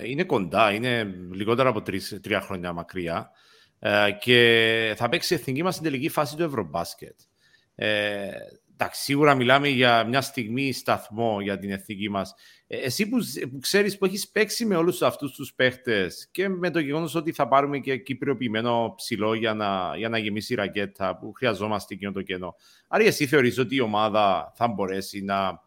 ε, 0.00 0.08
είναι 0.08 0.24
κοντά, 0.24 0.72
είναι 0.72 1.14
λιγότερα 1.32 1.68
από 1.68 1.82
τρεις, 1.82 2.18
τρία 2.22 2.40
χρόνια 2.40 2.72
μακριά 2.72 3.30
ε, 3.78 4.10
και 4.20 4.94
θα 4.96 5.08
παίξει 5.08 5.34
η 5.34 5.36
εθνική 5.36 5.62
μας 5.62 5.74
στην 5.74 5.86
τελική 5.86 6.08
φάση 6.08 6.36
του 6.36 6.42
Ευρωμπάσκετ. 6.42 7.20
Ε, 7.74 8.30
εντάξει, 8.76 9.02
σίγουρα 9.02 9.34
μιλάμε 9.34 9.68
για 9.68 10.04
μια 10.04 10.20
στιγμή 10.20 10.72
σταθμό 10.72 11.40
για 11.40 11.58
την 11.58 11.70
εθνική 11.70 12.10
μας. 12.10 12.34
Ε, 12.66 12.76
εσύ 12.76 13.08
που, 13.08 13.18
που 13.50 13.58
ξέρεις 13.58 13.98
που 13.98 14.04
έχεις 14.04 14.28
παίξει 14.28 14.64
με 14.64 14.76
όλους 14.76 15.02
αυτούς 15.02 15.32
τους 15.32 15.54
παίχτες 15.54 16.28
και 16.30 16.48
με 16.48 16.70
το 16.70 16.78
γεγονός 16.78 17.14
ότι 17.14 17.32
θα 17.32 17.48
πάρουμε 17.48 17.78
και 17.78 17.96
κυπριοποιημένο 17.96 18.94
ψηλό 18.96 19.34
για 19.34 19.54
να, 19.54 19.96
για 19.96 20.08
να 20.08 20.18
γεμίσει 20.18 20.52
η 20.52 20.56
ρακέτα 20.56 21.16
που 21.16 21.32
χρειαζόμαστε 21.32 21.94
εκείνο 21.94 22.12
το 22.12 22.22
κενό. 22.22 22.54
Άρα 22.88 23.04
εσύ 23.04 23.26
θεωρείς 23.26 23.58
ότι 23.58 23.74
η 23.74 23.80
ομάδα 23.80 24.52
θα 24.56 24.68
μπορέσει 24.68 25.22
να, 25.22 25.62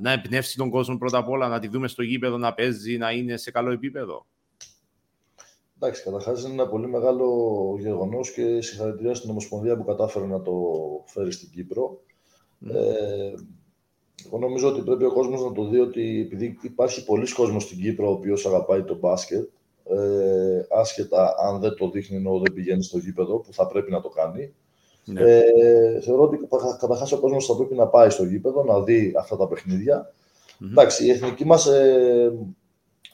να 0.00 0.12
εμπνεύσει 0.12 0.56
τον 0.56 0.70
κόσμο 0.70 0.98
πρώτα 0.98 1.18
απ' 1.18 1.28
όλα, 1.28 1.48
να 1.48 1.58
τη 1.58 1.68
δούμε 1.68 1.88
στο 1.88 2.02
γήπεδο 2.02 2.36
να 2.36 2.54
παίζει, 2.54 2.96
να 2.96 3.10
είναι 3.10 3.36
σε 3.36 3.50
καλό 3.50 3.70
επίπεδο; 3.70 4.26
Εντάξει, 5.80 6.02
καταρχάς 6.02 6.42
είναι 6.42 6.52
ένα 6.52 6.68
πολύ 6.68 6.88
μεγάλο 6.88 7.26
γεγονός 7.78 8.32
και 8.32 8.60
συγχαρητήρια 8.60 9.14
στην 9.14 9.30
Ομοσπονδία 9.30 9.76
που 9.76 9.84
κατάφερε 9.84 10.26
να 10.26 10.42
το 10.42 10.52
φέρει 11.06 11.32
στην 11.32 11.50
Κύπρο. 11.50 12.00
Mm. 12.66 12.74
Ε, 12.74 13.32
εγώ 14.26 14.38
νομίζω 14.38 14.68
ότι 14.68 14.80
πρέπει 14.80 15.04
ο 15.04 15.12
κόσμος 15.12 15.42
να 15.42 15.52
το 15.52 15.68
δει 15.68 15.78
ότι 15.78 16.20
επειδή 16.20 16.58
υπάρχει 16.62 17.04
πολλοί 17.04 17.32
κόσμος 17.32 17.62
στην 17.62 17.78
Κύπρο 17.78 18.08
ο 18.08 18.12
οποίος 18.12 18.46
αγαπάει 18.46 18.82
το 18.82 18.96
μπάσκετ, 18.96 19.48
ε, 19.84 20.66
άσχετα 20.70 21.34
αν 21.38 21.60
δεν 21.60 21.74
το 21.74 21.90
δείχνει 21.90 22.16
ενώ 22.16 22.38
δεν 22.38 22.52
πηγαίνει 22.52 22.82
στο 22.82 22.98
γήπεδο, 22.98 23.38
που 23.38 23.52
θα 23.52 23.66
πρέπει 23.66 23.90
να 23.90 24.00
το 24.00 24.08
κάνει. 24.08 24.54
Ναι. 25.04 25.20
Ε, 25.20 26.00
θεωρώ 26.00 26.22
ότι 26.22 26.38
καταρχάς 26.78 27.12
ο 27.12 27.20
κόσμος 27.20 27.46
θα 27.46 27.56
πρέπει 27.56 27.74
να 27.74 27.86
πάει 27.86 28.10
στο 28.10 28.24
γήπεδο, 28.24 28.64
να 28.64 28.82
δει 28.82 29.12
αυτά 29.18 29.36
τα 29.36 29.48
παιχνίδια. 29.48 30.06
Mm-hmm. 30.06 30.70
Εντάξει, 30.70 31.06
η 31.06 31.10
εθνική 31.10 31.44
μας, 31.44 31.66
ε, 31.66 32.32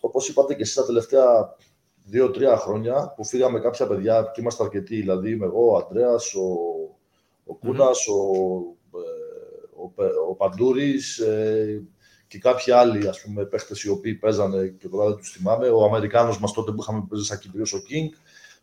όπως 0.00 0.28
είπατε 0.28 0.54
και 0.54 0.62
εσείς 0.62 0.74
τα 0.74 0.86
τελευταία 0.86 1.56
δύο-τρία 2.04 2.56
χρόνια 2.56 3.12
που 3.16 3.24
φύγαμε 3.24 3.60
κάποια 3.60 3.86
παιδιά 3.86 4.30
και 4.34 4.40
είμαστε 4.40 4.62
αρκετοί. 4.62 4.96
Δηλαδή 4.96 5.30
είμαι 5.30 5.46
εγώ, 5.46 5.72
ο 5.72 5.76
Αντρέας, 5.76 6.34
ο, 6.34 6.46
ο 7.44 7.54
Κούνας, 7.54 8.06
ο, 8.08 8.22
ε, 8.98 9.23
ο, 9.84 10.04
ο 10.30 10.34
Παντούρης 10.34 11.18
ε, 11.18 11.82
και 12.26 12.38
κάποιοι 12.38 12.72
άλλοι 12.72 13.08
ας 13.08 13.20
πούμε, 13.20 13.44
παίχτες 13.44 13.82
οι 13.82 13.88
οποίοι 13.88 14.14
παίζανε 14.14 14.66
και 14.66 14.88
τώρα 14.88 15.08
δεν 15.08 15.16
τους 15.16 15.30
θυμάμαι. 15.30 15.68
Ο 15.68 15.84
Αμερικάνος 15.84 16.38
μας 16.38 16.52
τότε 16.52 16.72
που 16.72 16.82
είχαμε 16.82 17.06
παίζει 17.08 17.24
σαν 17.24 17.38
Κυπρίο, 17.38 17.64
ο 17.72 17.78
Κίνγκ. 17.78 18.10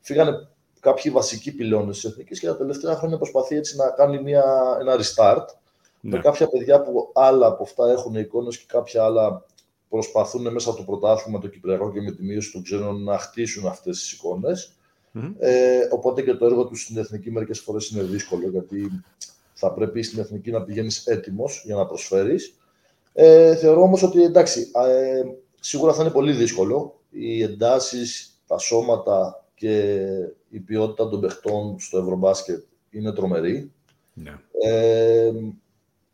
Φύγανε 0.02 0.48
κάποιοι 0.80 1.12
βασικοί 1.12 1.52
πυλώνες 1.52 2.00
της 2.00 2.12
εθνικής 2.12 2.40
και 2.40 2.48
τα 2.48 2.58
τελευταία 2.58 2.96
χρόνια 2.96 3.18
προσπαθεί 3.18 3.56
έτσι 3.56 3.76
να 3.76 3.90
κάνει 3.90 4.22
μια, 4.22 4.44
ένα 4.80 4.96
restart. 4.96 5.46
Με 6.00 6.16
ναι. 6.16 6.22
κάποια 6.22 6.48
παιδιά 6.48 6.82
που 6.82 7.12
άλλα 7.14 7.48
από 7.48 7.64
αυτά 7.64 7.92
έχουν 7.92 8.16
εικόνες 8.16 8.58
και 8.58 8.66
κάποια 8.68 9.04
άλλα 9.04 9.46
προσπαθούν 9.90 10.52
μέσα 10.52 10.70
από 10.70 10.78
το 10.78 10.84
πρωτάθλημα 10.84 11.40
το 11.40 11.48
Κυπριακό 11.48 11.92
και 11.92 12.02
με 12.02 12.12
τη 12.12 12.24
μείωση 12.24 12.52
των 12.52 12.64
ξένων 12.64 13.04
να 13.04 13.18
χτίσουν 13.18 13.68
αυτές 13.68 14.00
τις 14.00 14.12
εικόνες. 14.12 14.76
Ε, 15.40 15.80
οπότε 15.92 16.22
και 16.22 16.34
το 16.34 16.46
έργο 16.46 16.66
τους 16.66 16.82
στην 16.82 16.98
Εθνική 16.98 17.32
μερικές 17.32 17.60
φορές 17.60 17.90
είναι 17.90 18.04
δύσκολο, 18.04 18.50
γιατί 18.50 19.04
θα 19.62 19.74
πρέπει 19.74 20.04
στην 20.04 20.20
Εθνική 20.20 20.52
να 20.52 20.64
πηγαίνεις 20.64 21.06
έτοιμος 21.06 21.64
για 21.66 21.76
να 21.76 21.86
προσφέρεις. 21.86 22.56
Ε, 23.14 23.56
θεωρώ 23.56 23.82
όμως 23.82 24.04
ότι 24.04 24.24
εντάξει, 24.24 24.72
ε, 24.90 25.22
σίγουρα 25.60 25.94
θα 25.94 26.02
είναι 26.02 26.12
πολύ 26.12 26.34
δύσκολο. 26.34 27.02
Οι 27.10 27.42
εντάσεις, 27.42 28.42
τα 28.48 28.58
σώματα 28.58 29.46
και 29.56 29.96
η 30.50 30.60
ποιότητα 30.60 31.10
των 31.10 31.22
παιχτών 31.22 31.80
στο 31.80 31.98
Ευρωμπάσκετ 31.98 32.64
είναι 32.90 33.14
τρομερή. 33.14 33.72
Ναι. 34.14 34.40
Ε, 34.62 35.32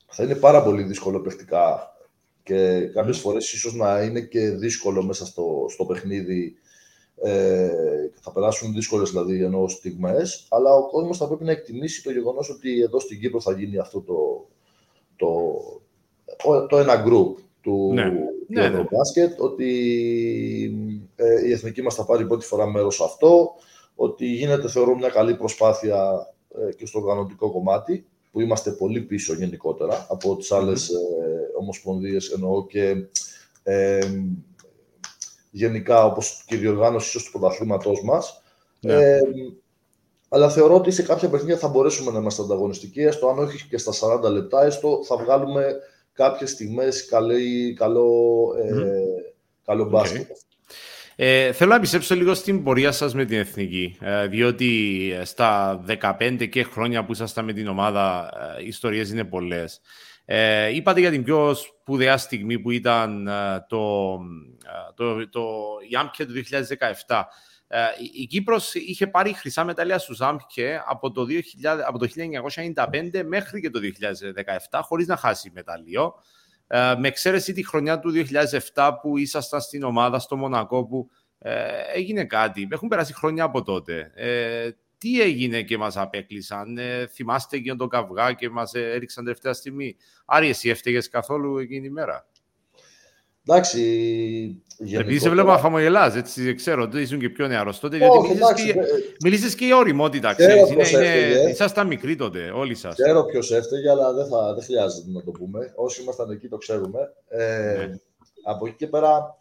θα 0.08 0.24
είναι 0.24 0.36
πάρα 0.36 0.64
πολύ 0.64 0.84
δύσκολο 0.84 1.20
παιχτικά 1.20 1.96
και 2.44 2.80
κάποιες 2.94 3.20
φορές 3.20 3.54
ίσως 3.54 3.74
να 3.74 4.02
είναι 4.02 4.22
και 4.22 4.50
δύσκολο 4.50 5.04
μέσα 5.04 5.26
στο, 5.26 5.66
στο 5.70 5.86
παιχνίδι. 5.86 6.56
Ε, 7.22 7.70
θα 8.22 8.32
περάσουν 8.32 8.74
δύσκολες 8.74 9.10
δηλαδή 9.10 9.44
ενώ 9.44 9.68
στιγμές, 9.68 10.48
αλλά 10.50 10.74
ο 10.74 10.88
κόσμος 10.88 11.18
θα 11.18 11.28
πρέπει 11.28 11.44
να 11.44 11.52
εκτιμήσει 11.52 12.04
το 12.04 12.12
γεγονός 12.12 12.50
ότι 12.50 12.82
εδώ 12.82 13.00
στην 13.00 13.20
Κύπρο 13.20 13.42
θα 13.42 13.52
γίνει 13.52 13.78
αυτό 13.78 14.02
το, 14.02 14.48
το, 15.16 16.68
το, 16.68 16.78
ένα 16.78 17.04
group 17.08 17.42
του, 17.62 17.92
ναι. 17.94 18.04
ναι, 18.48 18.70
ναι. 18.70 18.86
μπάσκετ, 18.92 19.42
ότι 19.42 19.72
ε, 21.16 21.48
η 21.48 21.52
εθνική 21.52 21.82
μας 21.82 21.96
θα 21.96 22.06
πάρει 22.06 22.26
πρώτη 22.28 22.46
φορά 22.46 22.66
μέρος 22.66 22.96
σε 22.96 23.04
αυτό, 23.04 23.50
ότι 23.96 24.26
γίνεται 24.26 24.68
θεωρώ 24.68 24.96
μια 24.96 25.10
καλή 25.10 25.36
προσπάθεια 25.36 26.28
ε, 26.68 26.74
και 26.74 26.86
στο 26.86 27.00
οργανωτικό 27.00 27.52
κομμάτι 27.52 28.06
που 28.32 28.42
είμαστε 28.42 28.72
πολύ 28.72 29.02
πίσω 29.02 29.34
γενικότερα 29.34 30.06
από 30.10 30.36
τις 30.36 30.52
άλλες 30.52 30.92
mm-hmm. 30.92 31.24
ε, 31.24 31.60
ομοσπονδίες 31.60 32.30
εννοώ 32.30 32.66
και 32.66 32.96
ε, 33.64 34.00
γενικά 35.52 36.06
όπως 36.06 36.44
και 36.48 36.56
η 36.56 36.58
διοργάνωση 36.58 37.18
του 37.18 37.32
πρωταθλήματός 37.32 38.04
μας. 38.04 38.42
Ναι. 38.80 38.94
Ε, 38.94 39.20
αλλά 40.30 40.50
θεωρώ 40.50 40.76
ότι 40.76 40.92
σε 40.92 41.04
κάποια 41.04 41.30
παιχνίδια 41.30 41.58
θα 41.58 41.68
μπορέσουμε 41.68 42.12
να 42.12 42.20
είμαστε 42.20 42.42
ανταγωνιστικοί, 42.42 43.02
έστω 43.02 43.28
αν 43.28 43.40
όχι 43.40 43.68
και 43.68 43.78
στα 43.78 43.92
40 44.28 44.32
λεπτά, 44.32 44.66
έστω 44.66 45.00
θα 45.04 45.18
βγάλουμε 45.18 45.76
κάποιες 46.14 46.50
στιγμές 46.50 47.06
καλό, 47.78 48.10
ε, 48.58 48.74
καλό 49.66 49.86
μπάσκετ. 49.86 50.30
Ε, 51.20 51.52
θέλω 51.52 51.72
να 51.72 51.80
πιστέψω 51.80 52.16
λίγο 52.16 52.34
στην 52.34 52.64
πορεία 52.64 52.92
σας 52.92 53.14
με 53.14 53.26
την 53.26 53.38
Εθνική, 53.38 53.98
ε, 54.02 54.28
διότι 54.28 55.12
στα 55.24 55.84
15 55.86 56.46
και 56.50 56.64
χρόνια 56.64 57.06
που 57.06 57.12
ήσασταν 57.12 57.46
με 57.46 57.54
την 57.54 57.68
ομάδα, 57.68 58.30
ε, 58.58 58.64
οι 58.64 58.68
ιστορίες 58.68 59.10
είναι 59.10 59.24
πολλές. 59.24 59.82
Ε, 60.30 60.76
είπατε 60.76 61.00
για 61.00 61.12
την 61.12 61.24
πιο 61.24 61.54
σπουδαία 61.54 62.18
στιγμή 62.18 62.60
που 62.60 62.72
ήταν 62.72 63.28
ε, 63.28 63.66
το, 63.68 64.18
το, 64.96 65.30
το, 65.30 65.50
η 65.90 65.96
Άμπκε 65.96 66.26
του 66.26 66.34
2017. 67.06 67.22
Ε, 67.68 67.80
η 68.14 68.26
Κύπρος 68.26 68.74
είχε 68.74 69.08
πάρει 69.08 69.34
χρυσά 69.34 69.64
μετάλλια 69.64 69.98
στους 69.98 70.22
Άμπκε 70.22 70.84
από 70.88 71.12
το, 71.12 71.26
2000, 71.30 71.42
από 71.88 71.98
το 71.98 72.08
1995 72.76 73.24
μέχρι 73.26 73.62
και 73.62 73.70
το 73.70 73.80
2017 74.70 74.80
χωρίς 74.84 75.08
να 75.08 75.18
χάσει 75.18 75.52
μετάλλιο. 75.54 76.14
Ε, 76.68 76.96
με 76.98 77.08
εξαίρεση 77.08 77.54
τη 77.54 77.66
χρονιά 77.66 78.00
του 78.00 78.12
2007 78.74 78.92
που 79.02 79.18
ήσασταν 79.18 79.62
στην 79.62 79.84
ομάδα 79.84 80.20
στο 80.20 80.36
Μονακό 80.36 80.86
που 80.86 81.10
ε, 81.40 81.82
έγινε 81.94 82.26
κάτι. 82.26 82.68
Έχουν 82.72 82.88
περάσει 82.88 83.14
χρόνια 83.14 83.44
από 83.44 83.64
τότε. 83.64 84.12
Ε, 84.98 85.08
τι 85.08 85.22
έγινε 85.22 85.62
και 85.62 85.78
μας 85.78 85.98
απέκλεισαν. 85.98 86.78
Ε, 86.78 87.08
θυμάστε 87.08 87.58
εκείνο 87.58 87.76
τον 87.76 87.90
καυγά 87.90 88.34
και 88.34 88.50
μας 88.50 88.74
έριξαν 88.74 89.24
τελευταία 89.24 89.54
στιγμή. 89.54 89.96
Άρη, 90.26 90.50
εσύ 90.50 90.70
έφταιγες 90.70 91.10
καθόλου 91.10 91.58
εκείνη 91.58 91.86
η 91.86 91.90
μέρα; 91.90 92.28
Εντάξει. 93.50 94.62
Επειδή 94.94 95.20
σε 95.20 95.30
βλέπω 95.30 95.52
να 95.52 95.58
χαμογελάς, 95.58 96.16
έτσι 96.16 96.54
ξέρω 96.54 96.84
ότι 96.84 97.02
ήσουν 97.02 97.20
και 97.20 97.30
πιο 97.30 97.48
νεαρός 97.48 97.80
τότε, 97.80 97.98
διότι 97.98 98.40
μιλήσεις 99.24 99.54
και, 99.54 99.60
και 99.60 99.66
για 99.66 99.78
οριμότητα, 99.78 100.34
ξέρεις. 100.34 100.70
Είναι, 100.70 100.88
είναι, 100.88 101.50
ήσασταν 101.50 101.88
μικροί 101.88 102.16
τότε, 102.16 102.52
όλοι 102.56 102.76
σας. 102.76 102.96
Ξέρω 102.96 103.26
ποιος 103.26 103.52
έφταιγε, 103.52 103.90
αλλά 103.90 104.14
δεν, 104.14 104.28
θα, 104.28 104.54
δεν 104.54 104.64
χρειάζεται 104.64 105.12
να 105.12 105.24
το 105.24 105.32
πούμε. 105.32 105.74
Όσοι 105.76 106.02
ήμασταν 106.02 106.32
εκεί 106.32 106.48
το 106.48 106.58
ξέρουμε. 106.58 107.00
Ε, 107.28 107.76
ναι. 107.78 107.96
Από 108.44 108.68
εκεί 108.68 108.76
και 108.76 108.88
πέρα, 108.88 109.38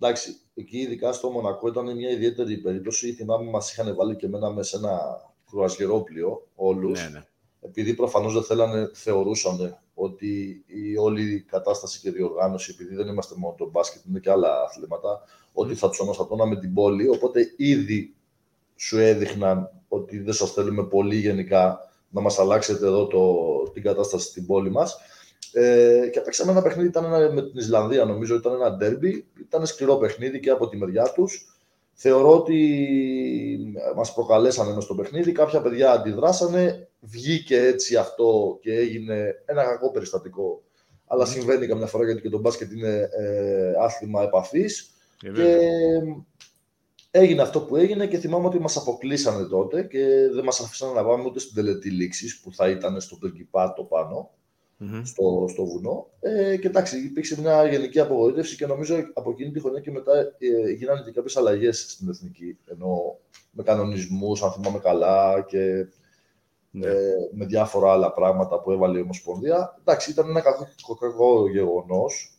εντάξει, 0.00 0.36
εκεί 0.54 0.78
ειδικά 0.78 1.12
στο 1.12 1.30
Μονακό 1.30 1.68
ήταν 1.68 1.96
μια 1.96 2.10
ιδιαίτερη 2.10 2.56
περίπτωση. 2.56 3.12
Θυμάμαι 3.12 3.50
μας 3.50 3.72
είχαν 3.72 3.94
βάλει 3.94 4.16
και 4.16 4.26
εμένα 4.26 4.50
μέσα 4.50 4.68
σε 4.68 4.76
ένα 4.76 5.00
κρουαζιερόπλιο 5.50 6.46
όλους. 6.54 7.02
Ναι, 7.02 7.08
ναι. 7.08 7.24
Επειδή 7.60 7.94
προφανώς 7.94 8.32
δεν 8.32 8.42
θέλανε, 8.42 8.90
θεωρούσαν 8.94 9.78
ότι 9.94 10.64
η 10.66 10.96
όλη 10.96 11.40
κατάσταση 11.40 12.00
και 12.00 12.10
διοργάνωση, 12.10 12.70
επειδή 12.74 12.94
δεν 12.94 13.06
είμαστε 13.06 13.34
μόνο 13.38 13.54
το 13.58 13.70
μπάσκετ, 13.70 14.04
είναι 14.04 14.18
και 14.18 14.30
άλλα 14.30 14.62
αθλήματα, 14.62 15.22
ότι 15.52 15.74
θα 15.74 15.88
τους 15.88 16.00
αναστατώναμε 16.00 16.56
την 16.56 16.74
πόλη. 16.74 17.08
Οπότε 17.08 17.54
ήδη 17.56 18.14
σου 18.76 18.98
έδειχναν 18.98 19.70
ότι 19.88 20.18
δεν 20.18 20.34
σας 20.34 20.52
θέλουμε 20.52 20.84
πολύ 20.84 21.16
γενικά 21.16 21.78
να 22.10 22.20
μας 22.20 22.38
αλλάξετε 22.38 22.86
εδώ 22.86 23.06
το, 23.06 23.70
την 23.70 23.82
κατάσταση 23.82 24.26
στην 24.26 24.46
πόλη 24.46 24.70
μας. 24.70 24.96
Ε, 25.52 26.08
και 26.12 26.20
παίξαμε 26.20 26.50
ένα 26.50 26.62
παιχνίδι, 26.62 26.88
ήταν 26.88 27.04
ένα, 27.04 27.32
με 27.32 27.42
την 27.42 27.58
Ισλανδία 27.58 28.04
νομίζω, 28.04 28.34
ήταν 28.34 28.52
ένα 28.52 28.72
ντέρμπι, 28.72 29.26
ήταν 29.40 29.66
σκληρό 29.66 29.96
παιχνίδι 29.96 30.40
και 30.40 30.50
από 30.50 30.68
τη 30.68 30.76
μεριά 30.76 31.12
τους. 31.12 31.60
Θεωρώ 31.92 32.36
ότι 32.36 32.58
μας 33.96 34.14
προκαλέσανε 34.14 34.74
μες 34.74 34.84
στο 34.84 34.94
παιχνίδι, 34.94 35.32
κάποια 35.32 35.62
παιδιά 35.62 35.92
αντιδράσανε, 35.92 36.88
βγήκε 37.00 37.60
έτσι 37.60 37.96
αυτό 37.96 38.58
και 38.60 38.72
έγινε 38.72 39.42
ένα 39.44 39.64
κακό 39.64 39.90
περιστατικό. 39.90 40.62
Αλλά 41.06 41.24
συμβαίνει 41.24 41.66
καμιά 41.66 41.86
φορά 41.86 42.04
γιατί 42.04 42.20
και 42.20 42.28
το 42.28 42.38
μπάσκετ 42.38 42.72
είναι 42.72 43.08
ε, 43.18 43.72
άθλημα 43.80 44.22
επαφής. 44.22 44.90
Και, 45.16 45.30
και 45.30 45.58
έγινε 47.10 47.42
αυτό 47.42 47.60
που 47.60 47.76
έγινε 47.76 48.06
και 48.06 48.18
θυμάμαι 48.18 48.46
ότι 48.46 48.58
μας 48.58 48.76
αποκλείσανε 48.76 49.46
τότε 49.46 49.82
και 49.82 50.28
δεν 50.32 50.44
μας 50.44 50.60
αφήσανε 50.60 50.92
να 50.92 51.04
πάμε 51.04 51.24
ούτε 51.24 51.38
στην 51.38 51.54
τελετή 51.54 51.90
λήξης 51.90 52.40
που 52.40 52.52
θα 52.52 52.68
ήταν 52.70 53.00
στο 53.00 53.16
Περκυπάτο 53.16 53.84
πάνω 53.84 54.30
mm-hmm. 54.80 55.02
στο, 55.04 55.46
στο 55.48 55.64
βουνό. 55.64 56.10
Ε, 56.20 56.56
και 56.56 56.66
εντάξει, 56.66 56.98
υπήρξε 56.98 57.40
μια 57.40 57.68
γενική 57.68 58.00
απογοήτευση 58.00 58.56
και 58.56 58.66
νομίζω 58.66 58.96
από 59.14 59.30
εκείνη 59.30 59.50
τη 59.50 59.60
χρονιά 59.60 59.80
και 59.80 59.90
μετά 59.90 60.18
ε, 60.38 60.70
γίνανε 60.70 61.02
και 61.04 61.10
κάποιες 61.10 61.36
αλλαγές 61.36 61.90
στην 61.90 62.08
εθνική. 62.08 62.58
Ενώ 62.64 63.18
με 63.50 63.62
κανονισμούς, 63.62 64.42
αν 64.42 64.52
θυμάμαι 64.52 64.78
καλά, 64.78 65.44
και 65.48 65.86
ναι. 66.70 66.86
ε, 66.86 67.14
με 67.32 67.44
διάφορα 67.44 67.92
άλλα 67.92 68.12
πράγματα 68.12 68.60
που 68.60 68.70
έβαλε 68.70 68.98
η 68.98 69.02
Ομοσπονδία. 69.02 69.76
Εντάξει, 69.80 70.10
ήταν 70.10 70.28
ένα 70.28 70.40
κακό, 70.40 70.94
κακό 71.00 71.48
γεγονός. 71.48 72.30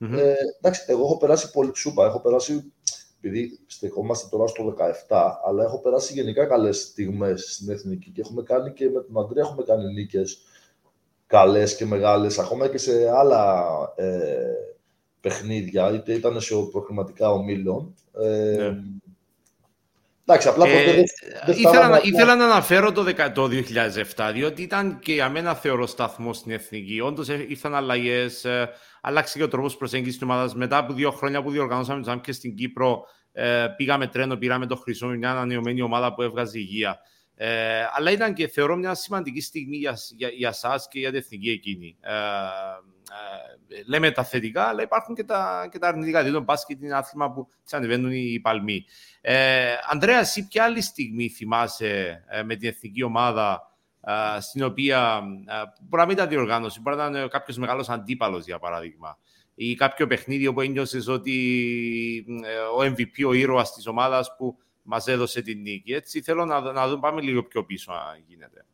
Mm-hmm. 0.00 0.18
Ε, 0.18 0.34
εντάξει, 0.58 0.84
εγώ 0.86 1.02
έχω 1.02 1.16
περάσει 1.16 1.50
πολύ 1.50 1.70
σούπα. 1.74 2.06
Έχω 2.06 2.20
περάσει, 2.20 2.72
επειδή 3.20 3.58
στεκόμαστε 3.66 4.28
τώρα 4.30 4.46
στο 4.46 4.74
17, 5.08 5.30
αλλά 5.44 5.64
έχω 5.64 5.80
περάσει 5.80 6.12
γενικά 6.12 6.46
καλές 6.46 6.80
στιγμές 6.80 7.52
στην 7.54 7.70
εθνική 7.70 8.10
και 8.10 8.20
έχουμε 8.20 8.42
κάνει 8.42 8.72
και 8.72 8.90
με 8.90 9.00
τον 9.00 9.24
Αντρέα 9.24 9.44
έχουμε 9.44 9.62
κάνει 9.62 9.92
νίκες 9.92 10.42
καλές 11.28 11.76
και 11.76 11.86
μεγάλες, 11.86 12.38
ακόμα 12.38 12.68
και 12.68 12.78
σε 12.78 13.10
άλλα 13.10 13.64
ε, 13.96 14.36
παιχνίδια, 15.20 15.92
είτε 15.92 16.12
ήταν 16.12 16.40
σε 16.40 16.54
προχρηματικά 16.72 17.30
ομίλων. 17.30 17.94
Ε, 18.22 18.56
ναι. 18.56 18.76
Εντάξει, 20.24 20.48
απλά 20.48 20.68
ε, 20.68 20.84
δεν, 20.84 21.04
ήθελα, 21.56 21.88
να, 21.88 22.00
ήθελα 22.02 22.36
να 22.36 22.44
αναφέρω 22.44 22.92
το, 22.92 23.04
το 23.34 23.48
2007, 24.16 24.30
διότι 24.32 24.62
ήταν 24.62 24.98
και 24.98 25.12
για 25.12 25.28
μένα 25.28 25.54
θεωρώ 25.54 25.86
σταθμό 25.86 26.32
στην 26.32 26.52
εθνική. 26.52 27.00
Όντως 27.00 27.28
ε, 27.28 27.44
ήρθαν 27.48 27.74
αλλαγές, 27.74 28.44
ε, 28.44 28.70
άλλαξε 29.00 29.38
και 29.38 29.44
ο 29.44 29.48
τρόπος 29.48 29.76
προσέγγισης 29.76 30.18
της 30.18 30.22
ομάδας. 30.22 30.54
Μετά 30.54 30.76
από 30.76 30.92
δύο 30.92 31.10
χρόνια 31.10 31.42
που 31.42 31.50
διοργανώσαμε 31.50 32.02
το 32.02 32.16
και 32.16 32.32
στην 32.32 32.54
Κύπρο, 32.54 33.04
ε, 33.32 33.66
πήγαμε 33.76 34.06
τρένο, 34.06 34.36
πήραμε 34.36 34.66
το 34.66 34.76
χρυσό, 34.76 35.06
μια 35.06 35.30
ανανεωμένη 35.30 35.82
ομάδα 35.82 36.14
που 36.14 36.22
έβγαζε 36.22 36.58
υγεία. 36.58 36.98
Ε, 37.40 37.86
αλλά 37.92 38.10
ήταν 38.10 38.34
και 38.34 38.48
θεωρώ 38.48 38.76
μια 38.76 38.94
σημαντική 38.94 39.40
στιγμή 39.40 39.76
για, 39.76 39.98
για, 40.16 40.28
για 40.28 40.52
σας 40.52 40.88
και 40.88 40.98
για 40.98 41.08
την 41.10 41.18
εθνική 41.18 41.50
εκείνη. 41.50 41.96
Ε, 42.00 42.12
ε, 43.10 43.82
λέμε 43.86 44.10
τα 44.10 44.24
θετικά, 44.24 44.64
αλλά 44.64 44.82
υπάρχουν 44.82 45.14
και 45.14 45.24
τα, 45.24 45.68
και 45.70 45.78
τα 45.78 45.88
αρνητικά. 45.88 46.18
Δηλαδή, 46.18 46.38
το 46.38 46.44
μπάσκετ 46.44 46.82
είναι 46.82 46.94
άθλημα 46.94 47.32
που 47.32 47.48
τις 47.64 47.72
ανεβαίνουν 47.72 48.10
οι 48.10 48.40
παλμοί. 48.42 48.84
Ε, 49.20 49.74
Ανδρέας, 49.90 50.28
εσύ 50.28 50.46
ποια 50.48 50.64
άλλη 50.64 50.80
στιγμή 50.80 51.28
θυμάσαι 51.28 52.24
ε, 52.28 52.42
με 52.42 52.56
την 52.56 52.68
εθνική 52.68 53.02
ομάδα 53.02 53.72
ε, 54.00 54.40
στην 54.40 54.62
οποία 54.62 55.20
μπορεί 55.80 56.02
να 56.02 56.04
μην 56.04 56.16
ήταν 56.16 56.28
διοργάνωση, 56.28 56.80
μπορεί 56.80 56.96
να 56.96 57.06
ήταν 57.06 57.28
κάποιος 57.28 57.56
μεγάλος 57.56 57.88
αντίπαλος, 57.88 58.44
για 58.44 58.58
παράδειγμα, 58.58 59.18
ή 59.54 59.74
κάποιο 59.74 60.06
παιχνίδι 60.06 60.46
όπου 60.46 60.60
ένιωσες 60.60 61.08
ότι 61.08 62.26
ο 62.78 62.82
MVP, 62.82 63.26
ο 63.26 63.32
ήρωας 63.32 63.74
της 63.74 63.86
ομάδας 63.86 64.34
που 64.36 64.58
Μας 64.90 65.06
έδωσε 65.06 65.42
την 65.42 65.60
νίκη. 65.60 65.92
Έτσι 65.92 66.20
θέλω 66.22 66.44
να, 66.44 66.60
να 66.60 66.88
δούμε, 66.88 67.00
πάμε 67.00 67.20
λίγο 67.20 67.42
πιο 67.42 67.64
πίσω 67.64 67.92
αν 67.92 68.22
γίνεται. 68.26 68.64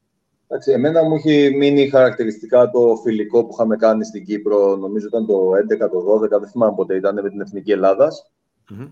Εντάξει, 0.47 0.73
εμένα 0.73 1.03
μου 1.03 1.15
έχει 1.15 1.55
μείνει 1.57 1.89
χαρακτηριστικά 1.89 2.71
το 2.71 3.01
φιλικό 3.03 3.45
που 3.45 3.51
είχαμε 3.53 3.77
κάνει 3.77 4.05
στην 4.05 4.25
Κύπρο, 4.25 4.77
νομίζω 4.77 5.07
ήταν 5.07 5.27
το 5.27 5.51
11, 5.85 5.91
το 5.91 6.21
12, 6.25 6.29
δεν 6.41 6.49
θυμάμαι 6.49 6.75
πότε 6.77 6.97
ήταν, 6.97 7.23
με 7.23 7.31
την 7.31 7.41
Εθνική 7.41 7.73
Ελλάδας. 7.73 8.31
Mm-hmm. 8.71 8.89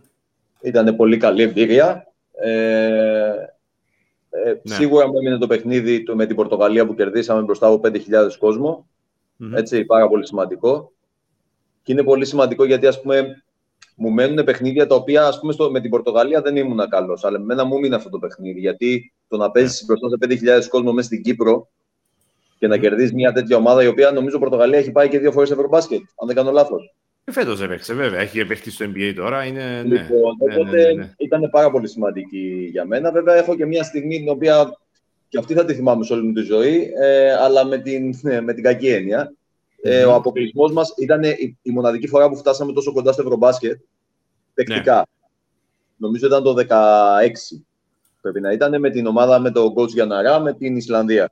Ήταν 0.61 0.97
πολύ 0.97 1.17
καλή 1.17 1.43
εμπειρία. 1.43 2.13
Ε, 2.33 2.51
ε, 4.31 4.61
ναι. 4.63 4.75
Σίγουρα 4.75 5.07
μου 5.07 5.17
έμεινε 5.17 5.39
το 5.39 5.47
παιχνίδι 5.47 6.05
με 6.15 6.27
την 6.27 6.37
Πορτογαλία 6.37 6.87
που 6.87 6.95
κερδίσαμε 6.95 7.43
μπροστά 7.43 7.67
από 7.67 7.81
5.000 7.89 7.99
κόσμο. 8.39 8.89
Mm-hmm. 9.41 9.57
Έτσι, 9.57 9.85
πάρα 9.85 10.09
πολύ 10.09 10.27
σημαντικό. 10.27 10.93
Και 11.83 11.93
είναι 11.93 12.03
πολύ 12.03 12.25
σημαντικό 12.25 12.65
γιατί, 12.65 12.87
ας 12.87 13.01
πούμε, 13.01 13.43
μου 13.95 14.11
μένουν 14.11 14.45
παιχνίδια 14.45 14.87
τα 14.87 14.95
οποία 14.95 15.27
ας 15.27 15.41
πούμε, 15.41 15.53
στο, 15.53 15.71
με 15.71 15.81
την 15.81 15.91
Πορτογαλία 15.91 16.41
δεν 16.43 16.57
ήμουν 16.57 16.89
καλός. 16.89 17.25
Αλλά 17.25 17.39
με 17.39 17.45
μένα 17.45 17.65
μου 17.65 17.79
μείνει 17.79 17.95
αυτό 17.95 18.09
το 18.09 18.19
παιχνίδι. 18.19 18.61
Γιατί 18.61 19.13
το 19.29 19.37
να 19.37 19.51
παίζεις 19.51 19.85
μπροστά 19.87 20.09
σε 20.09 20.17
5.000 20.61 20.67
κόσμο 20.69 20.93
μέσα 20.93 21.07
στην 21.07 21.23
Κύπρο 21.23 21.69
και 22.59 22.67
να 22.67 22.79
κερδίσει 22.79 23.15
μια 23.15 23.33
τέτοια 23.33 23.57
ομάδα 23.57 23.83
η 23.83 23.87
οποία 23.87 24.11
νομίζω 24.11 24.37
η 24.37 24.41
Πορτογαλία 24.41 24.79
έχει 24.79 24.91
πάει 24.91 25.09
και 25.09 25.19
δύο 25.19 25.33
φορές 25.33 25.51
Ευρωμπάσκετ, 25.51 26.01
αν 26.21 26.27
δεν 26.27 26.37
κάνω 26.37 26.51
λάθος. 26.51 26.95
Ε, 27.25 27.33
Φέτος 27.33 27.63
έπαιξε, 27.63 27.95
βέβαια. 27.95 28.21
Έχει 28.21 28.45
παίχτη 28.45 28.71
στο 28.71 28.85
NBA 28.85 29.13
τώρα. 29.17 29.45
Είναι... 29.45 29.83
Ναι. 29.83 29.83
Λοιπόν, 29.83 30.37
ναι, 30.39 30.55
οπότε 30.55 30.77
ναι, 30.77 30.83
ναι, 30.83 30.93
ναι, 30.93 31.13
ήταν 31.17 31.51
πάρα 31.51 31.71
πολύ 31.71 31.89
σημαντική 31.89 32.69
για 32.71 32.87
μένα. 32.87 33.11
Βέβαια, 33.13 33.35
έχω 33.35 33.57
και 33.57 33.67
μια 33.67 33.83
στιγμή 33.83 34.19
την 34.19 34.29
οποία 34.29 34.77
και 35.29 35.39
αυτή 35.39 35.55
θα 35.55 35.65
τη 35.65 35.75
θυμάμαι 35.75 36.05
σε 36.05 36.13
όλη 36.13 36.23
μου 36.23 36.33
τη 36.33 36.41
ζωή, 36.41 36.93
ε, 37.01 37.33
αλλά 37.33 37.65
με 37.65 37.79
την, 37.79 38.15
ναι, 38.21 38.41
με 38.41 38.53
την 38.55 38.63
κακή 38.63 38.89
έννοια. 38.89 39.33
Ε, 39.83 40.05
ο 40.05 40.15
αποκλεισμός 40.15 40.73
μας 40.73 40.95
ήταν 40.99 41.23
η, 41.23 41.59
η, 41.63 41.71
μοναδική 41.71 42.09
φορά 42.09 42.29
που 42.29 42.37
φτάσαμε 42.37 42.73
τόσο 42.73 42.93
κοντά 42.93 43.13
στο 43.13 43.23
Ευρωμπάσκετ. 43.23 43.81
Τεκτικά. 44.55 44.97
Ναι. 44.97 45.03
Νομίζω 45.97 46.27
ήταν 46.27 46.43
το 46.43 46.55
16. 46.59 46.65
Πρέπει 48.21 48.41
να 48.41 48.53
ήταν 48.53 48.81
με 48.81 48.91
την 48.91 49.07
ομάδα 49.07 49.39
με 49.39 49.51
τον 49.51 49.75
coach 49.77 49.89
Γιαναρά 49.89 50.41
με 50.41 50.53
την 50.53 50.77
Ισλανδία. 50.77 51.31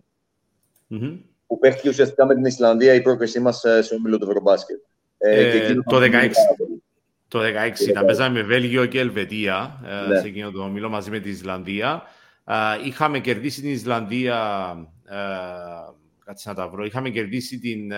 Mm-hmm. 0.91 1.19
Που 1.47 1.59
παίχτηκε 1.59 1.89
ουσιαστικά 1.89 2.27
με 2.27 2.35
την 2.35 2.45
Ισλανδία 2.45 2.95
η 2.95 3.03
πρόκρισή 3.03 3.41
μας 3.41 3.65
ε, 3.65 3.83
σε 3.83 3.95
όμιλο 3.95 4.19
του 4.19 4.27
Ευρωμπάσκετ. 4.29 4.79
Ε, 5.19 5.69
ε, 5.69 5.75
το 5.75 5.97
16. 5.97 6.31
Το 7.29 7.41
16 7.41 7.81
ήταν. 7.89 8.07
Παίζαμε 8.07 8.43
Βέλγιο 8.43 8.87
και 8.87 8.99
Ελβετία 8.99 9.81
ε, 9.87 10.09
ναι. 10.09 10.21
σε 10.21 10.27
εκείνο 10.27 10.51
το 10.51 10.63
όμιλο 10.63 10.89
μαζί 10.89 11.11
με 11.11 11.19
την 11.19 11.33
Ισλανδία. 11.33 12.03
είχαμε 12.85 13.19
κερδίσει 13.19 13.61
την 13.61 13.71
Ισλανδία 13.71 14.37
κάτσε 16.31 16.49
να 16.49 16.55
τα 16.55 16.69
βρω. 16.69 16.85
Είχαμε 16.85 17.11
κερδίσει 17.11 17.59
την, 17.59 17.91
ε, 17.91 17.97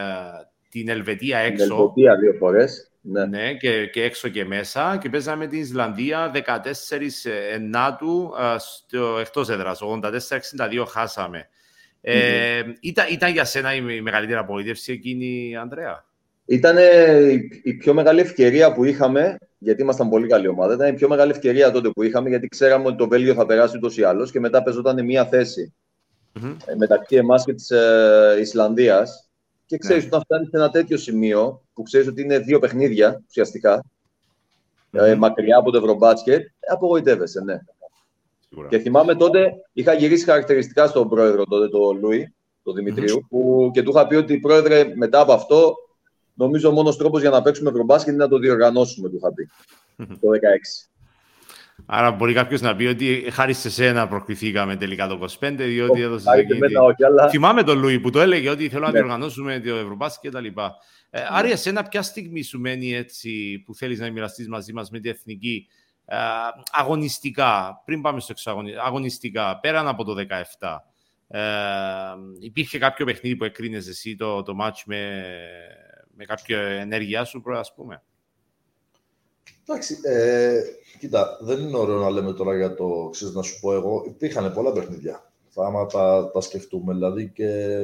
την 0.68 0.88
Ελβετία 0.88 1.38
έξω. 1.38 1.64
Την 1.64 1.74
Ελβετία 1.74 2.16
δύο 2.16 2.32
φορές. 2.32 2.90
Ναι, 3.00 3.24
ναι 3.26 3.54
και, 3.54 3.86
και 3.86 4.02
έξω 4.02 4.28
και 4.28 4.44
μέσα. 4.44 4.98
Και 5.00 5.08
παίζαμε 5.08 5.46
την 5.46 5.60
Ισλανδία 5.60 6.30
14 6.34 7.30
ενάτου 7.52 8.32
στο 8.58 9.18
εκτός 9.20 9.48
έδρας. 9.48 9.80
84-62 9.82 10.84
χάσαμε. 10.88 11.48
Ε, 12.00 12.62
ήταν, 12.80 13.06
ήταν 13.10 13.32
για 13.32 13.44
σένα 13.44 13.74
η 13.74 14.00
μεγαλύτερη 14.00 14.38
απογοήτευση 14.38 14.92
εκείνη, 14.92 15.56
Ανδρέα; 15.56 16.04
Ήταν 16.44 16.76
η 17.62 17.74
πιο 17.74 17.94
μεγάλη 17.94 18.20
ευκαιρία 18.20 18.72
που 18.72 18.84
είχαμε, 18.84 19.36
γιατί 19.58 19.82
ήμασταν 19.82 20.08
πολύ 20.08 20.26
καλή 20.26 20.48
ομάδα. 20.48 20.74
Ήταν 20.74 20.88
η 20.88 20.92
πιο 20.92 21.08
μεγάλη 21.08 21.30
ευκαιρία 21.30 21.70
τότε 21.70 21.88
που 21.88 22.02
είχαμε, 22.02 22.28
γιατί 22.28 22.48
ξέραμε 22.48 22.86
ότι 22.86 22.96
το 22.96 23.08
Βέλγιο 23.08 23.34
θα 23.34 23.46
περάσει 23.46 23.76
ούτως 23.76 23.96
ή 23.98 24.02
άλλως 24.02 24.30
και 24.30 24.40
μετά 24.40 24.62
παίζονταν 24.62 25.04
μία 25.04 25.26
θέση 25.26 25.74
mm-hmm. 26.34 26.56
μεταξύ 26.76 27.16
εμάς 27.16 27.44
και 27.44 27.54
της 27.54 27.70
ε, 27.70 28.36
Ισλανδίας. 28.40 29.28
Και 29.66 29.78
ξέρεις, 29.78 30.04
yeah. 30.04 30.08
Ναι. 30.08 30.16
όταν 30.16 30.24
φτάνεις 30.24 30.48
σε 30.48 30.56
ένα 30.56 30.70
τέτοιο 30.70 30.96
σημείο, 30.96 31.62
που 31.74 31.82
ξέρεις 31.82 32.06
ότι 32.06 32.22
είναι 32.22 32.38
δύο 32.38 32.58
παιχνίδια 32.58 33.22
ουσιαστικά, 33.28 33.84
mm-hmm. 34.92 34.98
ε, 35.00 35.14
μακριά 35.14 35.56
από 35.56 35.70
το 35.70 35.78
Ευρωμπάσκετ, 35.78 36.46
απογοητεύεσαι, 36.70 37.40
ναι. 37.40 37.58
Σίγουρα. 38.48 38.68
Και 38.68 38.78
θυμάμαι 38.78 39.14
τότε, 39.14 39.52
είχα 39.72 39.92
γυρίσει 39.92 40.24
χαρακτηριστικά 40.24 40.86
στον 40.86 41.08
πρόεδρο 41.08 41.44
τότε, 41.44 41.68
τον 41.68 41.98
Λούι, 41.98 42.34
τον 42.62 42.74
Δημητρίου, 42.74 43.16
mm-hmm. 43.16 43.28
που 43.28 43.70
και 43.72 43.82
του 43.82 43.90
είχα 43.90 44.06
πει 44.06 44.14
ότι 44.14 44.38
πρόεδρε, 44.38 44.92
μετά 44.96 45.20
από 45.20 45.32
αυτό, 45.32 45.74
νομίζω 46.34 46.68
ο 46.68 46.72
μόνος 46.72 46.96
τρόπος 46.96 47.20
για 47.20 47.30
να 47.30 47.42
παίξουμε 47.42 47.70
Ευρωμπάσκετ 47.70 48.14
είναι 48.14 48.22
να 48.22 48.30
το 48.30 48.38
διοργανώσουμε, 48.38 49.08
του 49.08 49.16
είχα 49.16 49.32
πει. 49.32 49.48
το 49.96 50.28
2016. 50.28 50.91
Άρα 51.86 52.10
μπορεί 52.10 52.32
κάποιος 52.32 52.60
να 52.60 52.76
πει 52.76 52.84
ότι 52.84 53.26
χάρη 53.30 53.52
σε 53.52 53.70
σένα 53.70 54.08
προκριθήκαμε 54.08 54.76
τελικά 54.76 55.08
το 55.08 55.28
25, 55.40 55.54
διότι 55.56 56.00
έδωσε. 56.00 56.30
αλλά... 57.06 57.28
Θυμάμαι 57.28 57.62
τον 57.62 57.78
Λούι 57.78 58.00
που 58.00 58.10
το 58.10 58.20
έλεγε 58.20 58.50
ότι 58.50 58.68
θέλω 58.68 58.84
να 58.84 58.90
ναι. 58.90 58.98
διοργανώσουμε 58.98 59.60
το 59.60 59.74
Ευρωμπάσκετ 59.74 60.32
κτλ. 60.32 60.46
Ε, 60.46 60.50
ναι. 61.10 61.26
Άρα, 61.28 61.48
εσένα, 61.48 61.82
ποια 61.82 62.02
στιγμή 62.02 62.42
σου 62.42 62.60
μένει 62.60 62.94
έτσι 62.94 63.62
που 63.66 63.74
θέλεις 63.74 63.98
να 63.98 64.10
μοιραστείς 64.10 64.48
μαζί 64.48 64.72
μας 64.72 64.90
με 64.90 65.00
την 65.00 65.10
εθνική 65.10 65.66
ε, 66.04 66.16
αγωνιστικά, 66.72 67.82
πριν 67.84 68.00
πάμε 68.00 68.20
στο 68.20 68.32
εξαγωνιστικά, 68.32 68.84
αγωνιστικά, 68.84 69.58
πέραν 69.60 69.88
από 69.88 70.04
το 70.04 70.14
17. 70.58 70.76
Ε, 71.28 71.40
υπήρχε 72.40 72.78
κάποιο 72.78 73.04
παιχνίδι 73.04 73.36
που 73.36 73.44
εκρίνεσαι 73.44 73.90
εσύ 73.90 74.16
το, 74.16 74.42
το 74.42 74.56
match 74.60 74.82
με, 74.86 75.24
με 76.16 76.24
κάποια 76.24 76.58
ενέργειά 76.58 77.24
σου, 77.24 77.42
ας 77.58 77.74
πούμε; 77.74 78.02
Εντάξει, 79.66 79.98
ε, 80.02 80.60
κοίτα, 80.98 81.38
δεν 81.40 81.58
είναι 81.58 81.76
ωραίο 81.76 81.98
να 81.98 82.10
λέμε 82.10 82.32
τώρα 82.32 82.56
για 82.56 82.74
το, 82.74 83.08
ξέρεις 83.12 83.34
να 83.34 83.42
σου 83.42 83.60
πω 83.60 83.74
εγώ, 83.74 84.04
υπήρχαν 84.06 84.52
πολλά 84.52 84.72
παιχνίδια. 84.72 85.32
Θα 85.48 85.66
άμα 85.66 85.86
τα, 85.86 86.30
τα 86.32 86.40
σκεφτούμε, 86.40 86.92
δηλαδή 86.92 87.30
και, 87.34 87.80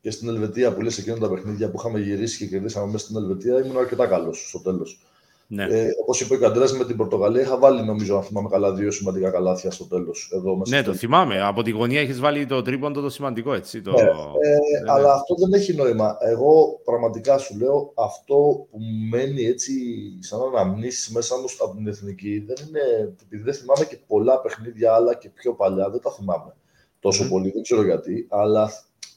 και 0.00 0.10
στην 0.10 0.28
Ελβετία 0.28 0.74
που 0.74 0.80
λες 0.80 0.98
εκείνα 0.98 1.18
τα 1.18 1.28
παιχνίδια 1.28 1.70
που 1.70 1.76
είχαμε 1.78 2.00
γυρίσει 2.00 2.38
και 2.38 2.46
κερδίσαμε 2.46 2.86
μέσα 2.86 3.04
στην 3.04 3.16
Ελβετία, 3.16 3.64
ήμουν 3.64 3.78
αρκετά 3.78 4.06
καλός 4.06 4.48
στο 4.48 4.60
τέλος. 4.60 5.06
Ναι. 5.48 5.64
Ε, 5.64 5.88
Όπως 6.00 6.20
είπε 6.20 6.34
ο 6.34 6.38
Καντρέα 6.38 6.72
με 6.78 6.84
την 6.84 6.96
Πορτογαλία, 6.96 7.40
είχα 7.40 7.58
βάλει 7.58 7.84
νομίζω, 7.84 8.16
αν 8.16 8.22
θυμάμαι 8.22 8.48
καλά, 8.48 8.72
δύο 8.72 8.90
σημαντικά 8.90 9.30
καλάθια 9.30 9.70
στο 9.70 9.84
τέλος. 9.84 10.30
Ναι, 10.68 10.82
το 10.82 10.94
θυμάμαι. 10.94 11.40
Από 11.42 11.62
τη 11.62 11.70
γωνία 11.70 12.00
έχεις 12.00 12.20
βάλει 12.20 12.46
το 12.46 12.62
τρίποντο 12.62 13.00
το 13.00 13.10
σημαντικό, 13.10 13.54
έτσι. 13.54 13.82
Το... 13.82 13.90
Ναι, 13.90 14.00
ε, 14.00 14.82
ναι, 14.82 14.92
αλλά 14.92 15.12
αυτό 15.12 15.34
δεν 15.34 15.60
έχει 15.60 15.74
νόημα. 15.74 16.16
Εγώ 16.20 16.80
πραγματικά 16.84 17.38
σου 17.38 17.58
λέω 17.58 17.92
αυτό 17.94 18.66
που 18.70 18.78
μένει 19.10 19.44
έτσι 19.44 19.72
σαν 20.20 20.40
αναμνήσεις 20.42 21.10
μέσα 21.10 21.36
μου 21.36 21.44
από 21.58 21.76
την 21.76 21.88
εθνική 21.88 22.44
δεν 22.46 22.56
είναι. 22.68 23.14
Επειδή 23.22 23.42
δεν 23.42 23.54
θυμάμαι 23.54 23.84
και 23.84 23.98
πολλά 24.06 24.40
παιχνίδια 24.40 24.92
άλλα 24.92 25.14
και 25.14 25.28
πιο 25.28 25.52
παλιά, 25.54 25.90
δεν 25.90 26.00
τα 26.00 26.10
θυμάμαι 26.10 26.54
τόσο 27.00 27.24
mm. 27.24 27.28
πολύ, 27.28 27.50
δεν 27.50 27.62
ξέρω 27.62 27.84
γιατί. 27.84 28.26
Αλλά 28.30 28.70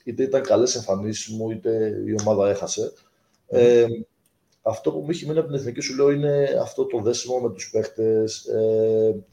είτε 0.03 0.23
ήταν 0.23 0.41
καλές 0.41 0.75
εμφανίσεις 0.75 1.33
μου, 1.33 1.51
είτε 1.51 1.93
η 2.05 2.15
ομάδα 2.21 2.49
έχασε. 2.49 2.91
Mm. 3.51 3.57
Ε, 3.57 3.85
αυτό 4.69 4.91
που 4.91 4.99
μου 4.99 5.09
έχει 5.09 5.25
μείνει 5.25 5.39
από 5.39 5.47
την 5.47 5.57
εθνική 5.57 5.81
σου 5.81 5.95
λέω 5.95 6.11
είναι 6.11 6.59
αυτό 6.61 6.85
το 6.85 6.99
δέσιμο 7.01 7.39
με 7.39 7.49
τους 7.49 7.69
παίχτες, 7.69 8.45
ε, 8.45 9.23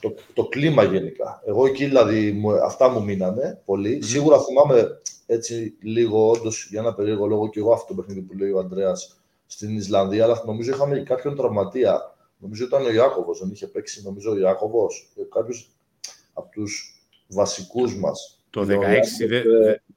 το, 0.00 0.14
το 0.34 0.44
κλίμα 0.44 0.82
γενικά. 0.82 1.42
Εγώ 1.46 1.66
εκεί 1.66 1.84
δηλαδή 1.84 2.42
αυτά 2.64 2.88
μου 2.88 3.02
μείνανε 3.02 3.60
πολύ. 3.64 3.98
Mm. 4.02 4.04
Σίγουρα 4.04 4.40
θυμάμαι 4.40 5.00
έτσι 5.26 5.74
λίγο 5.82 6.30
όντως 6.30 6.66
για 6.70 6.80
ένα 6.80 6.94
περίεργο 6.94 7.26
λόγο 7.26 7.48
και 7.48 7.58
εγώ 7.58 7.72
αυτό 7.72 7.94
το 7.94 8.02
παιχνίδι 8.02 8.20
που 8.20 8.38
λέει 8.38 8.50
ο 8.50 8.58
Αντρέα 8.58 8.92
στην 9.46 9.76
Ισλανδία, 9.76 10.24
αλλά 10.24 10.42
νομίζω 10.46 10.70
είχαμε 10.70 10.98
κάποιον 10.98 11.36
τραυματία. 11.36 12.16
Νομίζω 12.38 12.64
ήταν 12.64 12.84
ο 12.84 12.92
Ιάκωβος, 12.92 13.38
δεν 13.38 13.50
είχε 13.52 13.66
παίξει 13.66 14.02
νομίζω 14.04 14.30
ο 14.30 14.38
Ιάκωβος, 14.38 15.12
κάποιος 15.30 15.70
από 16.32 16.48
τους 16.50 17.02
βασικούς 17.26 17.96
μας. 17.96 18.40
Το 18.50 18.60
16 18.62 18.64
δεν 19.28 19.44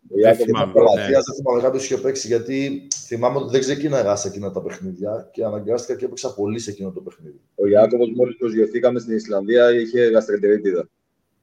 δεν 0.10 0.36
θυμάμαι. 0.36 0.74
Ναι. 0.74 1.12
Δεν 1.12 1.36
θυμάμαι 1.36 1.62
κάποιο 1.62 1.80
είχε 1.80 1.98
παίξει 1.98 2.28
γιατί 2.28 2.88
θυμάμαι 3.06 3.38
ότι 3.38 3.52
δεν 3.52 3.60
ξεκίναγα 3.60 4.16
σε 4.16 4.28
εκείνα 4.28 4.52
τα 4.52 4.62
παιχνίδια 4.62 5.30
και 5.32 5.44
αναγκάστηκα 5.44 5.98
και 5.98 6.06
έπαιξα 6.06 6.34
πολύ 6.34 6.60
σε 6.60 6.72
εκείνο 6.72 6.92
το 6.92 7.02
παιχνίδι. 7.02 7.40
Ο 7.56 7.68
Ιάκωβος, 7.68 8.12
μόλις 8.16 8.38
προσγειωθήκαμε 8.38 9.00
στην 9.00 9.16
Ισλανδία, 9.16 9.72
είχε 9.72 10.06
γαστρεντερίτιδα. 10.06 10.88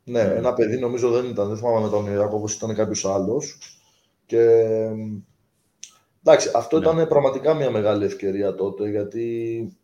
Ναι, 0.05 0.21
ένα 0.21 0.55
παιδί 0.55 0.79
νομίζω 0.79 1.11
δεν 1.11 1.25
ήταν. 1.25 1.49
Δεν 1.49 1.57
θυμάμαι 1.57 1.81
με 1.81 1.89
τον 1.89 2.13
Ιάκωβος, 2.13 2.55
ήταν 2.55 2.75
κάποιος 2.75 3.05
άλλος. 3.05 3.59
Και 4.27 4.69
εντάξει, 6.25 6.51
αυτό 6.55 6.79
ναι. 6.79 6.85
ήταν 6.85 7.09
πραγματικά 7.09 7.55
μια 7.55 7.71
μεγάλη 7.71 8.05
ευκαιρία 8.05 8.55
τότε 8.55 8.91
γιατί 8.91 9.77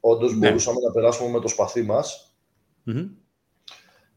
όντως 0.00 0.36
ναι. 0.36 0.46
μπορούσαμε 0.46 0.80
να 0.86 0.92
περάσουμε 0.92 1.30
με 1.30 1.40
το 1.40 1.48
σπαθί 1.48 1.82
μας. 1.82 2.36
Mm-hmm. 2.86 3.08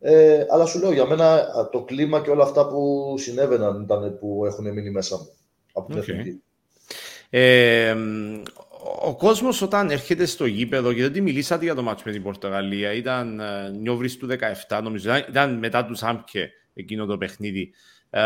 Ε, 0.03 0.45
αλλά 0.49 0.65
σου 0.65 0.79
λέω, 0.79 0.91
για 0.91 1.05
μένα 1.05 1.45
το 1.71 1.83
κλίμα 1.83 2.21
και 2.21 2.29
όλα 2.29 2.43
αυτά 2.43 2.67
που 2.67 3.13
συνέβαιναν 3.17 3.81
ήταν 3.81 4.17
που 4.19 4.45
έχουν 4.45 4.73
μείνει 4.73 4.89
μέσα 4.89 5.17
μου 5.17 5.29
από 5.73 5.91
την 5.91 6.03
okay. 6.03 6.39
Ε, 7.29 7.95
ο 9.01 9.15
κόσμος 9.15 9.61
όταν 9.61 9.89
έρχεται 9.89 10.25
στο 10.25 10.45
γήπεδο, 10.45 10.93
και 10.93 11.09
δεν 11.09 11.23
μιλήσατε 11.23 11.63
για 11.63 11.75
το 11.75 11.81
μάτσο 11.81 12.03
με 12.05 12.11
την 12.11 12.23
Πορτογαλία, 12.23 12.93
ήταν 12.93 13.39
ε, 13.39 13.69
νιόβρις 13.69 14.17
του 14.17 14.27
17 14.67 14.79
νομίζω, 14.83 15.15
ήταν 15.15 15.57
μετά 15.57 15.85
του 15.85 15.95
Σάμπκε 15.95 16.51
εκείνο 16.73 17.05
το 17.05 17.17
παιχνίδι. 17.17 17.73
Ε, 18.09 18.21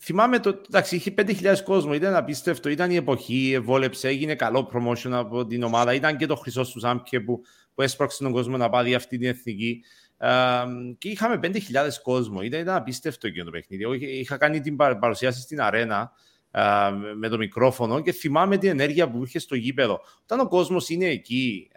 θυμάμαι 0.00 0.38
το, 0.38 0.60
εντάξει, 0.66 0.96
είχε 0.96 1.14
5.000 1.16 1.56
κόσμο, 1.64 1.94
ήταν 1.94 2.14
απίστευτο, 2.14 2.68
ήταν 2.68 2.90
η 2.90 2.96
εποχή, 2.96 3.52
ευόλεψε, 3.54 4.08
έγινε 4.08 4.34
καλό 4.34 4.70
promotion 4.72 5.10
από 5.10 5.46
την 5.46 5.62
ομάδα, 5.62 5.94
ήταν 5.94 6.16
και 6.16 6.26
το 6.26 6.36
χρυσό 6.36 6.62
του 6.62 6.80
Σάμπκε 6.80 7.20
που, 7.20 7.40
που 7.74 7.82
έσπρωξε 7.82 8.22
τον 8.22 8.32
κόσμο 8.32 8.56
να 8.56 8.68
πάρει 8.68 8.94
αυτή 8.94 9.18
την 9.18 9.28
εθνική 9.28 9.82
και 10.98 11.08
είχαμε 11.08 11.38
5.000 11.42 11.58
κόσμο. 12.02 12.42
Ήταν, 12.42 12.60
ήταν 12.60 12.76
απίστευτο 12.76 13.26
εκείνο 13.26 13.44
το 13.44 13.50
παιχνίδι. 13.50 14.18
Είχα 14.18 14.36
κάνει 14.36 14.60
την 14.60 14.76
παρουσίαση 14.76 15.40
στην 15.40 15.60
αρένα 15.60 16.12
με 17.16 17.28
το 17.28 17.36
μικρόφωνο 17.36 18.00
και 18.00 18.12
θυμάμαι 18.12 18.56
την 18.56 18.68
ενέργεια 18.68 19.10
που 19.10 19.24
είχε 19.24 19.38
στο 19.38 19.54
γήπεδο. 19.54 20.00
Όταν 20.22 20.40
ο 20.40 20.48
κόσμος 20.48 20.88
είναι 20.88 21.06
εκεί, 21.06 21.70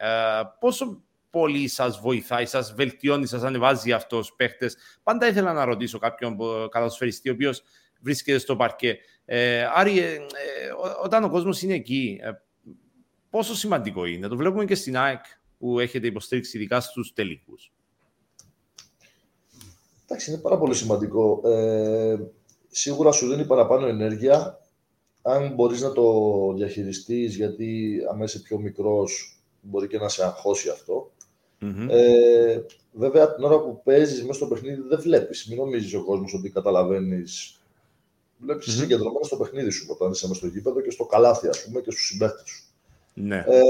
πόσο 0.60 1.04
πολύ 1.30 1.68
σας 1.68 2.00
βοηθάει, 2.00 2.46
σας 2.46 2.74
βελτιώνει, 2.74 3.26
σας 3.26 3.44
ανεβάζει 3.44 3.92
αυτός 3.92 4.34
παίχτες; 4.36 4.78
Πάντα 5.04 5.28
ήθελα 5.28 5.54
να 5.54 5.66
ρωτήσω 5.66 5.98
κάποιον 5.98 6.38
καλοσφαιριστή, 6.70 7.30
ο 7.30 7.34
οποίος 7.34 7.62
βρίσκεται 8.02 8.38
στο 8.38 8.56
παρκέ. 8.56 8.98
Ε, 9.26 9.68
Άρη, 9.74 10.00
ε, 10.00 10.14
ε, 10.14 10.20
όταν 11.04 11.24
ο 11.24 11.30
κόσμος 11.30 11.62
είναι 11.62 11.74
εκεί, 11.74 12.20
ε, 12.22 12.32
πόσο 13.30 13.56
σημαντικό 13.56 14.06
είναι; 14.06 14.28
Το 14.28 14.36
βλέπουμε 14.36 14.66
και 14.66 14.76
στην 14.76 14.98
ΑΕΚ 14.98 15.26
που 15.58 15.80
έχετε 15.80 16.08
υποστήριξει 16.08 16.58
ειδικά 16.58 16.80
στους 16.80 17.14
τελικούς. 17.14 17.72
Εντάξει, 20.20 20.32
είναι 20.32 20.50
πάρα 20.50 20.58
πολύ 20.58 20.76
σημαντικό. 20.76 21.42
Ε, 21.46 22.18
σίγουρα 22.68 23.12
σου 23.12 23.28
δίνει 23.28 23.46
παραπάνω 23.46 23.88
ενέργεια. 23.88 24.60
Αν 25.22 25.54
μπορείς 25.54 25.82
να 25.82 25.92
το 25.92 26.04
διαχειριστείς, 26.56 27.36
γιατί 27.36 28.00
αμέσως 28.12 28.42
πιο 28.42 28.60
μικρός 28.60 29.40
μπορεί 29.62 29.88
και 29.88 29.98
να 29.98 30.10
σε 30.10 30.24
αγχώσει 30.24 30.70
Ε, 31.90 32.60
βέβαια, 32.92 33.36
την 33.36 33.44
ώρα 33.44 33.60
που 33.60 33.82
παίζεις 33.84 34.22
μέσα 34.22 34.34
στο 34.34 34.48
παιχνίδι 34.48 34.82
δεν 34.82 35.02
βλέπεις. 35.02 35.48
Μην 35.48 35.58
νομίζεις 35.58 35.94
ο 35.94 36.04
κόσμος 36.04 36.34
ότι 36.34 36.50
καταλαβαίνεις. 36.50 37.60
Βλέπεις 38.38 38.68
mm-hmm. 38.68 38.80
συγκεντρωμένο 38.80 39.24
στο 39.24 39.38
παιχνίδι 39.38 39.70
σου 39.70 39.88
όταν 39.90 40.12
είσαι 40.12 40.28
μέσα 40.28 40.40
στο 40.40 40.50
γήπεδο 40.50 40.82
και 40.82 40.92
στο 40.92 41.06
καλάθι, 41.06 41.48
ας 41.48 41.64
πούμε, 41.64 41.82
και 41.82 41.92
στους 41.92 42.06
συμπαίχτες 42.06 42.50
σου. 42.50 42.64
Ναι. 43.14 43.38
Ε, 43.38 43.62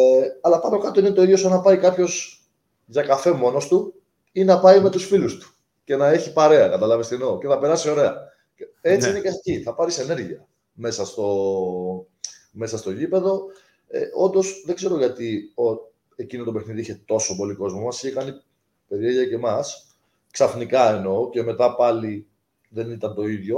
αλλά 0.41 0.59
πάνω 0.59 0.77
κάτω 0.77 0.99
είναι 0.99 1.11
το 1.11 1.23
ίδιο 1.23 1.37
σαν 1.37 1.51
να 1.51 1.61
πάει 1.61 1.77
κάποιος 1.77 2.43
για 2.85 3.03
καφέ 3.03 3.31
μόνος 3.31 3.67
του 3.67 3.93
ή 4.31 4.43
να 4.43 4.59
πάει 4.59 4.81
με 4.81 4.89
τους 4.89 5.05
φίλους 5.05 5.37
του 5.37 5.53
και 5.89 5.95
να 5.95 6.07
έχει 6.07 6.33
παρέα, 6.33 6.67
καταλάβει 6.67 7.07
τι 7.07 7.13
εννοώ, 7.13 7.37
και 7.37 7.47
να 7.47 7.57
περάσει 7.57 7.89
ωραία. 7.89 8.15
Έτσι 8.81 9.11
ναι. 9.11 9.17
είναι 9.17 9.29
και 9.29 9.35
εκεί. 9.35 9.61
Θα 9.63 9.75
πάρεις 9.75 9.97
ενέργεια 9.97 10.47
μέσα 10.73 11.05
στο, 11.05 11.27
μέσα 12.51 12.77
στο 12.77 12.91
γήπεδο. 12.91 13.41
Ε, 13.87 14.01
Όντως 14.15 14.63
δεν 14.65 14.75
ξέρω 14.75 14.97
γιατί 14.97 15.53
ο, 15.55 15.63
εκείνο 16.15 16.43
το 16.43 16.51
παιχνίδι 16.51 16.79
είχε 16.79 17.01
τόσο 17.05 17.35
πολύ 17.35 17.55
κόσμο. 17.55 17.81
Μας 17.81 18.03
είχε 18.03 18.13
κάνει 18.13 18.41
περίεργα 18.87 19.25
και 19.25 19.35
εμάς. 19.35 19.97
Ξαφνικά 20.31 20.95
εννοώ 20.95 21.29
και 21.29 21.43
μετά 21.43 21.75
πάλι 21.75 22.27
δεν 22.69 22.91
ήταν 22.91 23.15
το 23.15 23.23
ίδιο. 23.23 23.57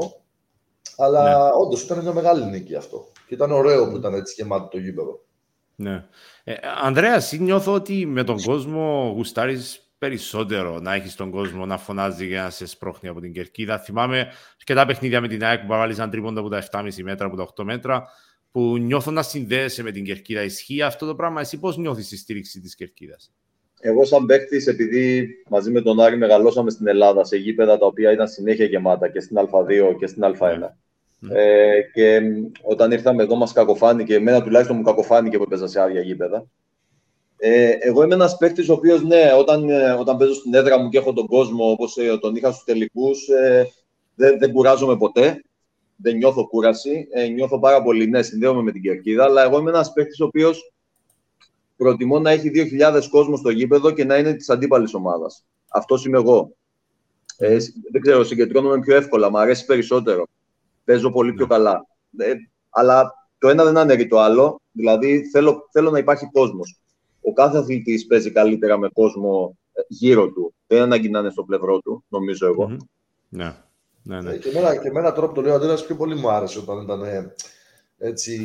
Αλλά 0.98 1.24
ναι. 1.24 1.52
όντως 1.54 1.84
ήταν 1.84 2.02
μια 2.02 2.14
μεγάλη 2.14 2.46
νίκη 2.46 2.76
αυτό. 2.76 3.08
Και 3.28 3.34
ήταν 3.34 3.52
ωραίο 3.52 3.90
που 3.90 3.96
ήταν 3.96 4.14
έτσι 4.14 4.34
γεμάτο 4.38 4.68
το 4.68 4.78
γήπεδο. 4.78 5.24
Ναι. 5.76 6.06
Ε, 6.44 6.54
Ανδρέας, 6.84 7.32
νιώθω 7.32 7.74
ότι 7.74 8.06
με 8.06 8.24
τον 8.24 8.42
κόσμο 8.42 9.14
γουστάρεις 9.16 9.91
περισσότερο 10.02 10.80
να 10.80 10.94
έχεις 10.94 11.16
τον 11.16 11.30
κόσμο 11.30 11.66
να 11.66 11.78
φωνάζει 11.78 12.26
για 12.26 12.44
να 12.44 12.50
σε 12.50 12.66
σπρώχνει 12.66 13.10
από 13.10 13.20
την 13.20 13.34
κερκίδα. 13.34 13.80
Θυμάμαι 13.80 14.28
και 14.64 14.74
τα 14.74 14.86
παιχνίδια 14.86 15.22
με 15.22 15.28
την 15.28 15.44
ΑΕΚ 15.44 15.60
που 15.60 15.68
παράλληλαν 15.68 16.10
τρίποντα 16.10 16.40
από 16.40 16.50
τα 16.50 16.64
7,5 16.72 17.04
μέτρα, 17.04 17.26
από 17.26 17.36
τα 17.36 17.44
8 17.56 17.64
μέτρα, 17.64 18.08
που 18.52 18.78
νιώθω 18.78 19.12
να 19.12 19.22
συνδέεσαι 19.22 19.84
με 19.84 19.92
την 19.92 20.04
κερκίδα. 20.04 20.44
Ισχύει 20.44 20.82
αυτό 20.82 21.06
το 21.06 21.16
πράγμα; 21.16 21.42
Εσύ 21.42 21.60
πώς 21.60 21.78
νιώθεις 21.78 22.08
τη 22.08 22.18
στήριξη 22.18 22.60
της 22.60 22.76
κερκίδας; 22.76 23.32
Εγώ 23.80 24.06
σαν 24.06 24.26
παίκτης, 24.26 24.68
επειδή 24.68 25.28
μαζί 25.50 25.72
με 25.72 25.82
τον 25.82 26.00
Άρη 26.00 26.18
μεγαλώσαμε 26.18 26.70
στην 26.70 26.88
Ελλάδα 26.88 27.24
σε 27.24 27.38
γήπεδα 27.38 27.78
τα 27.78 27.86
οποία 27.86 28.12
ήταν 28.12 28.28
συνέχεια 28.28 28.66
γεμάτα 28.66 29.10
και 29.10 29.20
στην 29.20 29.38
Α2 29.38 29.96
και 30.00 30.08
στην 30.08 30.24
Α1. 30.24 30.78
Ναι. 31.20 31.42
Ε, 31.42 31.82
και 31.94 32.22
όταν 32.62 32.92
ήρθαμε 32.92 33.24
εδώ 33.24 33.36
μας 33.36 33.54
κακοφάνηκε, 33.54 34.16
εμένα 34.16 34.44
τουλάχιστον 34.44 34.76
μου 34.78 34.84
κακοφάνηκε 34.84 35.38
που 35.38 35.44
έπαιζα 35.44 35.68
σε 35.68 35.82
άδεια 35.82 36.02
γήπεδα. 36.02 36.48
Ε, 37.44 37.78
εγώ 37.80 38.04
είμαι 38.04 38.14
ένας 38.14 38.38
παίκτης 38.38 38.70
ο 38.70 38.74
οποίος, 38.74 39.04
ναι, 39.04 39.34
όταν, 39.38 39.70
ε, 39.70 39.92
όταν 39.92 40.18
παίζω 40.18 40.34
στην 40.34 40.54
έδρα 40.54 40.80
μου 40.80 40.90
και 40.90 40.98
έχω 40.98 41.14
τον 41.14 41.28
κόσμο 41.28 41.72
όπως 41.72 41.98
ε, 41.98 42.18
τον 42.18 42.36
είχα 42.36 42.52
στους 42.52 42.64
τελικούς, 42.64 43.28
ε, 43.28 43.68
δεν, 44.16 44.40
δεν 44.40 44.52
κουράζομαι 44.52 44.98
ποτέ. 44.98 45.44
Δεν 45.96 46.18
νιώθω 46.18 46.48
κούραση. 46.48 47.08
Ε, 47.12 47.28
νιώθω 47.28 47.60
πάρα 47.60 47.84
πολύ, 47.84 48.08
ναι, 48.08 48.22
συνδέομαι 48.22 48.62
με 48.62 48.72
την 48.72 48.82
κερκίδα. 48.82 49.24
Αλλά 49.24 49.44
εγώ 49.44 49.60
είμαι 49.60 49.70
ένας 49.70 49.94
παίκτης 49.94 50.20
ο 50.20 50.26
οποίος 50.26 50.74
προτιμώ 51.78 52.20
να 52.20 52.32
έχει 52.32 52.52
2.000 52.54 53.08
κόσμο 53.10 53.38
στο 53.38 53.50
γήπεδο 53.50 53.92
και 53.92 54.06
να 54.06 54.18
είναι 54.18 54.34
της 54.34 54.50
αντίπαλης 54.50 54.94
ομάδας. 54.94 55.46
Αυτός 55.68 56.06
είμαι 56.06 56.18
εγώ. 56.18 56.56
Ε, 57.38 57.58
δεν 57.92 58.02
ξέρω, 58.02 58.24
συγκεντρώνομαι 58.24 58.80
πιο 58.80 58.96
εύκολα. 58.96 59.30
Μου 59.30 59.40
αρέσει 59.40 59.66
περισσότερο. 59.66 60.28
Παίζω 60.86 61.12
πολύ 61.12 61.34
πιο 61.34 61.46
ναι. 61.46 61.56
καλά. 61.56 61.88
Ε, 62.18 62.34
αλλά 62.70 63.14
το 63.38 63.50
ένα 63.50 63.64
δεν 63.64 63.78
αναιρεί 63.78 64.08
το 64.08 64.20
άλλο. 64.20 64.62
Δηλαδή, 64.72 65.30
θέλω, 65.32 65.70
θέλω 65.72 65.90
να 65.90 65.98
υπάρχει 65.98 66.30
κόσμος 66.32 66.81
ο 67.22 67.34
κάθε 67.34 67.58
αθλητής 67.58 68.08
παίζει 68.08 68.32
καλύτερα 68.32 68.78
με 68.78 68.90
κόσμο 68.94 69.58
ε, 69.74 69.82
γύρω 69.88 70.32
του. 70.32 70.54
Δεν 70.68 70.82
ανάγκη 70.82 71.10
να 71.10 71.20
είναι 71.20 71.30
στο 71.30 71.44
πλευρό 71.44 71.80
του, 71.80 72.04
νομίζω 72.08 72.48
εγώ. 72.48 72.70
Mm-hmm. 72.72 72.86
Ναι. 73.30 73.56
Ναι, 74.04 74.22
ναι. 74.22 74.38
Και, 74.38 74.50
εμένα, 74.50 74.76
και 74.76 74.88
εμένα 74.88 75.14
τρόπο 75.14 75.34
το 75.34 75.42
λέω 75.42 75.56
αντίδραση 75.56 75.86
πιο 75.86 75.96
πολύ 75.96 76.16
μου 76.16 76.30
άρεσε 76.30 76.60
όταν 76.60 76.82
ήταν 76.82 77.04
ε, 77.04 77.34
έτσι 77.98 78.38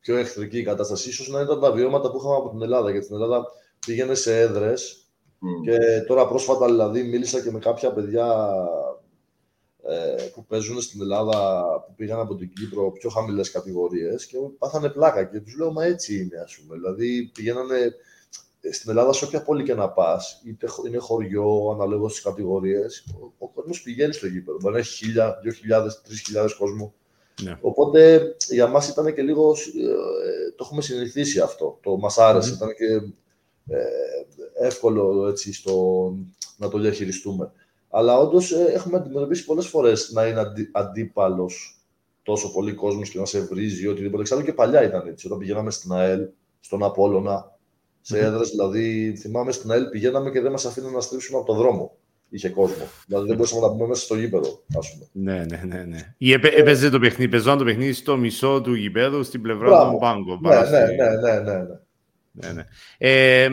πιο 0.00 0.16
εχθρική 0.16 0.58
η 0.58 0.62
κατάσταση. 0.62 1.08
Ίσως 1.08 1.28
να 1.28 1.40
ήταν 1.40 1.60
τα 1.60 1.72
βιώματα 1.72 2.10
που 2.10 2.16
είχαμε 2.18 2.34
από 2.34 2.50
την 2.50 2.62
Ελλάδα. 2.62 2.90
Γιατί 2.90 3.04
στην 3.04 3.16
Ελλάδα 3.16 3.46
πήγαινε 3.86 4.14
σε 4.14 4.40
έδρες 4.40 5.06
mm. 5.32 5.64
και 5.64 6.04
τώρα 6.06 6.28
πρόσφατα 6.28 6.66
δηλαδή 6.66 7.02
μίλησα 7.02 7.42
και 7.42 7.50
με 7.50 7.58
κάποια 7.58 7.92
παιδιά 7.92 8.24
ε, 8.24 8.85
που 10.34 10.44
παίζουν 10.44 10.80
στην 10.80 11.00
Ελλάδα, 11.00 11.64
που 11.86 11.94
πήγαν 11.94 12.20
από 12.20 12.34
την 12.34 12.52
Κύπρο 12.52 12.90
πιο 12.90 13.10
χαμηλές 13.10 13.50
κατηγορίες 13.50 14.26
και 14.26 14.36
πάθανε 14.58 14.88
πλάκα. 14.88 15.24
Και 15.24 15.40
τους 15.40 15.56
λέω, 15.56 15.72
Μα 15.72 15.84
έτσι 15.84 16.20
είναι, 16.20 16.38
ας 16.44 16.56
πούμε. 16.56 16.76
Δηλαδή 16.76 17.30
πηγαίνανε 17.34 17.94
ε, 18.60 18.72
στην 18.72 18.90
Ελλάδα 18.90 19.12
σε 19.12 19.24
όποια 19.24 19.42
πόλη 19.42 19.62
και 19.62 19.74
να 19.74 19.88
πας, 19.90 20.42
είτε 20.44 20.66
είναι 20.86 20.98
χωριό, 20.98 21.70
αναλόγως 21.74 22.10
στις 22.10 22.24
κατηγορίες, 22.24 23.04
ο, 23.20 23.32
ο 23.38 23.48
κόσμος 23.48 23.82
πηγαίνει 23.82 24.12
στο 24.12 24.26
γήπεδο. 24.26 24.58
Μπορεί 24.60 24.74
να 24.74 24.80
έχει 24.80 25.04
χίλια, 25.04 25.38
δύο 25.42 25.52
χιλιάδες, 25.52 26.00
τρεις 26.02 26.20
χιλιάδες 26.20 26.54
κόσμο. 26.54 26.94
Ναι. 27.42 27.58
Οπότε 27.60 28.34
για 28.48 28.66
μας 28.66 28.88
ήταν 28.88 29.14
και 29.14 29.22
λίγο. 29.22 29.50
Ε, 29.50 30.50
το 30.56 30.64
έχουμε 30.64 30.82
συνηθίσει 30.82 31.40
αυτό. 31.40 31.78
Το 31.82 31.96
μας 31.96 32.18
άρεσε. 32.18 32.52
Ήταν 32.52 32.68
και 32.74 32.94
ε, 33.74 34.66
εύκολο 34.66 35.26
έτσι, 35.28 35.52
στο, 35.52 36.14
να 36.56 36.68
το 36.68 36.78
διαχειριστούμε. 36.78 37.52
Αλλά 37.96 38.18
όντως 38.18 38.52
ε, 38.52 38.72
έχουμε 38.72 38.96
αντιμετωπίσει 38.96 39.44
πολλές 39.44 39.66
φορές 39.66 40.10
να 40.12 40.26
είναι 40.26 40.40
αντί, 40.40 40.70
αντίπαλος 40.72 41.80
τόσο 42.22 42.52
πολύ 42.52 42.72
κόσμος 42.72 43.08
και 43.08 43.18
να 43.18 43.24
σε 43.24 43.40
βρίζει 43.40 43.84
ή 43.84 43.86
οτιδήποτε. 43.86 44.22
Εξάλλου 44.22 44.42
και 44.42 44.52
παλιά 44.52 44.82
ήταν 44.82 45.06
έτσι. 45.08 45.26
Όταν 45.26 45.38
πηγαίναμε 45.38 45.70
στην 45.70 45.92
ΑΕΛ, 45.92 46.28
στον 46.60 46.82
Απόλωνα, 46.82 47.58
σε 48.00 48.18
έδρες 48.18 48.50
δηλαδή. 48.50 49.14
Θυμάμαι 49.16 49.52
στην 49.52 49.70
ΑΕΛ 49.70 49.84
πηγαίναμε 49.84 50.30
και 50.30 50.40
δεν 50.40 50.50
μας 50.50 50.64
αφήναν 50.64 50.92
να 50.92 51.00
στρίψουμε 51.00 51.38
από 51.38 51.46
τον 51.46 51.56
δρόμο. 51.56 51.96
Είχε 52.28 52.48
κόσμο. 52.48 52.84
Δηλαδή 53.06 53.26
δεν 53.26 53.36
μπορούσαμε 53.36 53.60
να 53.60 53.72
μπούμε 53.72 53.86
μέσα 53.86 54.02
στο 54.02 54.16
γήπεδο, 54.16 54.62
ας 54.78 54.92
πούμε. 54.92 55.08
Ναι, 55.12 55.44
ναι, 55.44 55.62
ναι. 55.66 55.84
ναι. 55.84 56.14
Ή 56.18 56.32
έπαιζε 56.32 56.90
το 56.90 56.98
παιχνίδι, 56.98 57.30
παίζονταν 57.30 57.58
το 57.58 57.64
παιχνίδι 57.64 57.92
στο 57.92 58.16
μισό 58.16 58.60
του 58.60 58.74
γήπεδου 58.74 59.22
στην 59.22 59.42
πλευρά 59.42 59.90
του 59.90 59.98
πάγκο. 59.98 60.38
Ναι, 60.42 60.54
ναι, 60.54 60.80
ναι, 60.80 61.40
ναι, 61.40 61.52
ναι, 61.52 61.78
ναι. 62.36 62.46
Ναι, 62.46 62.52
ναι. 62.52 62.66
Ε, 62.98 63.50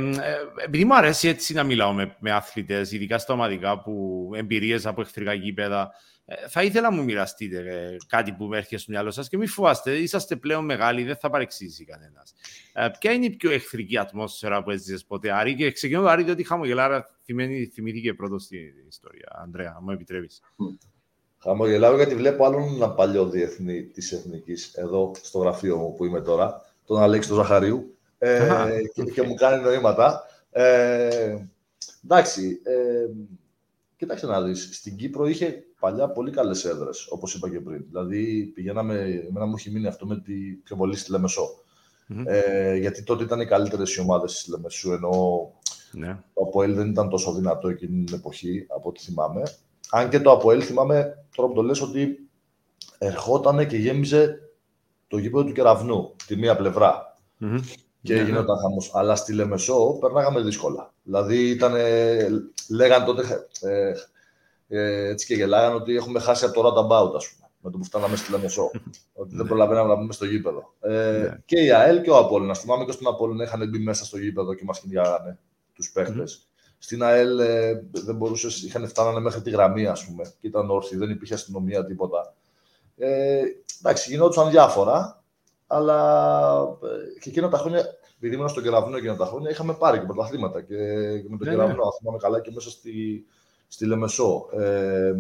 επειδή 0.66 0.86
μου 0.86 0.96
αρέσει 0.96 1.28
έτσι 1.28 1.54
να 1.54 1.64
μιλάω 1.64 1.94
με, 1.94 2.16
με 2.20 2.32
άθλητες, 2.32 2.92
ειδικά 2.92 3.18
στα 3.18 3.34
ομαδικά 3.34 3.82
που 3.82 4.30
εμπειρίες 4.36 4.86
από 4.86 5.02
εχθρικά 5.02 5.34
γήπεδα, 5.34 5.94
ε, 6.26 6.48
θα 6.48 6.64
ήθελα 6.64 6.90
να 6.90 6.96
μου 6.96 7.04
μοιραστείτε 7.04 7.58
ε, 7.58 7.98
κάτι 8.08 8.32
που 8.32 8.46
με 8.46 8.58
έρχεται 8.58 8.78
στο 8.78 8.92
μυαλό 8.92 9.12
σας 9.12 9.30
και 9.30 9.38
μην 9.38 9.48
φοβάστε, 9.48 9.98
είσαστε 9.98 10.36
πλέον 10.36 10.66
μεγάλοι, 10.66 11.04
δεν 11.04 11.16
θα 11.16 11.30
παρεξήσει 11.30 11.86
κανένας. 11.86 12.34
Ε, 12.74 12.88
ποια 13.00 13.12
είναι 13.12 13.26
η 13.26 13.30
πιο 13.30 13.52
εχθρική 13.52 13.98
ατμόσφαιρα 13.98 14.64
που 14.64 14.72
έζησες 14.72 15.06
ποτέ, 15.06 15.32
Άρη, 15.32 15.56
και 15.56 15.72
ξεκινώ 15.72 16.02
το 16.02 16.08
Άρη, 16.08 16.24
διότι 16.24 16.44
χαμογελάρα 16.44 17.10
θυμήθηκε 17.74 18.14
πρώτος 18.14 18.44
στην 18.44 18.60
ιστορία. 18.88 19.28
Ανδρέα, 19.44 19.80
μου 19.82 19.92
επιτρέπεις. 19.92 20.42
Χαμογελάω 21.38 21.96
γιατί 21.96 22.16
βλέπω 22.16 22.46
άλλον 22.46 22.76
ένα 22.76 22.90
παλιό 22.90 23.30
διεθνή 23.30 23.84
της 23.84 24.12
Εθνικής 24.12 24.74
εδώ 24.74 25.12
στο 25.22 25.40
γραφείο 25.40 25.78
μου 25.78 25.94
που 25.94 26.06
είμαι 26.06 26.22
τώρα, 26.22 26.62
τον 26.86 27.02
Αλέξη 27.02 27.30
τον 27.30 27.38
Ζαχαρίου, 27.38 27.98
ε, 28.24 28.82
και, 28.94 29.04
και, 29.04 29.22
μου 29.22 29.34
κάνει 29.34 29.64
νοήματα. 29.64 30.24
Ε, 30.52 31.38
εντάξει, 32.04 32.62
ε, 32.64 33.10
κοίταξε 33.96 34.26
να 34.26 34.42
δεις, 34.42 34.70
στην 34.72 34.96
Κύπρο 34.96 35.28
είχε 35.28 35.64
παλιά 35.80 36.10
πολύ 36.10 36.32
καλές 36.32 36.66
έδρες, 36.66 37.08
όπως 37.10 37.36
είπα 37.36 37.50
και 37.50 37.60
πριν. 37.60 37.86
Δηλαδή, 37.88 38.52
πηγαίναμε, 38.56 39.00
εμένα 39.30 39.46
μου 39.46 39.54
έχει 39.58 39.72
μείνει 39.72 39.88
αυτό 39.88 40.06
με 40.06 40.20
τη 40.20 40.34
πιο 40.64 40.76
πολύ 40.76 40.96
στη 40.96 41.12
λεμεσο 41.12 41.64
Ε, 42.26 42.76
γιατί 42.76 43.04
τότε 43.04 43.24
ήταν 43.24 43.40
οι 43.40 43.46
καλύτερες 43.46 43.96
οι 43.96 44.00
ομάδες 44.00 44.40
στη 44.40 44.52
Λεμεσού, 44.52 44.92
ενώ 44.92 45.12
ναι. 45.92 46.20
το 46.34 46.42
Αποέλ 46.42 46.76
δεν 46.76 46.90
ήταν 46.90 47.10
τόσο 47.10 47.34
δυνατό 47.34 47.68
εκείνη 47.68 48.04
την 48.04 48.16
εποχή, 48.16 48.66
από 48.76 48.90
ό,τι 48.90 49.00
θυμάμαι. 49.00 49.42
Αν 49.90 50.10
και 50.10 50.20
το 50.20 50.32
Αποέλ 50.32 50.62
θυμάμαι, 50.66 51.26
τώρα 51.36 51.48
που 51.48 51.56
το 51.56 51.62
λες, 51.62 51.82
ότι 51.82 52.30
ερχόταν 52.98 53.68
και 53.68 53.78
γέμιζε 53.78 54.40
το 55.08 55.18
γήπεδο 55.18 55.44
του 55.44 55.52
κεραυνού, 55.52 56.16
τη 56.28 56.36
μία 56.36 56.56
και 58.04 58.14
ναι, 58.14 58.22
γινόταν 58.22 58.58
χαμός. 58.58 58.92
Αλλά 58.94 59.16
στη 59.16 59.34
Λεμεσό 59.34 59.98
περνάγαμε 60.00 60.42
δύσκολα. 60.42 60.94
Δηλαδή 61.04 61.50
ήταν, 61.50 61.74
λέγανε 62.70 63.06
τότε, 63.06 63.48
ε, 63.62 63.94
ε, 64.68 65.08
έτσι 65.08 65.26
και 65.26 65.36
γελάγανε 65.36 65.76
ότι 65.76 65.96
έχουμε 65.96 66.20
χάσει 66.20 66.46
από 66.46 66.62
το 66.62 66.68
Roundabout, 66.68 67.16
ας 67.16 67.30
πούμε, 67.30 67.50
με 67.60 67.72
το 67.72 67.78
που 67.78 67.84
φτάναμε 67.84 68.16
στη 68.16 68.32
Λεμεσό. 68.32 68.72
ότι 69.14 69.36
δεν 69.36 69.46
προλαβαίναμε 69.46 69.90
να 69.90 69.96
μπούμε 69.96 70.14
στο 70.14 70.26
γήπεδο. 70.26 70.74
Ε, 70.80 70.92
ναι. 70.92 71.38
και 71.46 71.60
η 71.60 71.72
ΑΕΛ 71.72 72.02
και 72.02 72.10
ο 72.10 72.18
Απόλλωνας. 72.18 72.60
Θυμάμαι 72.60 72.86
και 72.86 72.92
στην 72.92 73.08
Απόλλωνα 73.08 73.44
είχαν 73.44 73.70
μπει 73.70 73.80
μέσα 73.80 74.06
στο 74.06 74.18
γήπεδο 74.18 74.54
και 74.54 74.64
μας 74.64 74.80
κυνηγάγανε 74.80 75.40
τους 75.74 75.92
παίχτες. 75.92 76.48
Στην 76.78 77.04
ΑΕΛ 77.04 77.40
ε, 77.40 77.84
δεν 77.92 78.16
μπορούσες, 78.16 78.64
είχαν 78.64 78.88
φτάνανε 78.88 79.20
μέχρι 79.20 79.42
τη 79.42 79.50
γραμμή, 79.50 79.88
ας 79.88 80.06
πούμε, 80.06 80.24
και 80.24 80.48
ήταν 80.48 80.70
όρθιοι, 80.70 80.98
δεν 80.98 81.10
υπήρχε 81.10 81.34
αστυνομία, 81.34 81.86
τίποτα. 81.86 82.34
Ε, 82.98 83.42
εντάξει, 83.80 84.12
γινόντουσαν 84.12 84.50
διάφορα 84.50 85.23
αλλά 85.74 85.98
ε, 86.84 87.20
και 87.20 87.30
εκείνα 87.30 87.50
τα 87.50 87.58
χρόνια, 87.58 87.86
επειδή 88.18 88.36
ήμουν 88.36 88.50
στον 88.50 88.64
κεραυνό 88.64 88.98
εκείνα 88.98 89.16
τα 89.16 89.26
χρόνια, 89.26 89.50
είχαμε 89.50 89.74
πάρει 89.74 90.00
και 90.00 90.06
πρωταθλήματα. 90.06 90.62
Και, 90.62 90.76
και 91.20 91.28
με 91.30 91.38
τον 91.38 91.48
ναι, 91.48 91.50
κεραυνό, 91.50 91.84
ναι. 91.84 91.98
θυμάμαι 92.00 92.18
καλά 92.18 92.42
και 92.42 92.52
μέσα 92.54 92.70
στη, 92.70 93.26
στη 93.68 93.86
Λεμεσό. 93.86 94.50
Ε, 94.52 95.14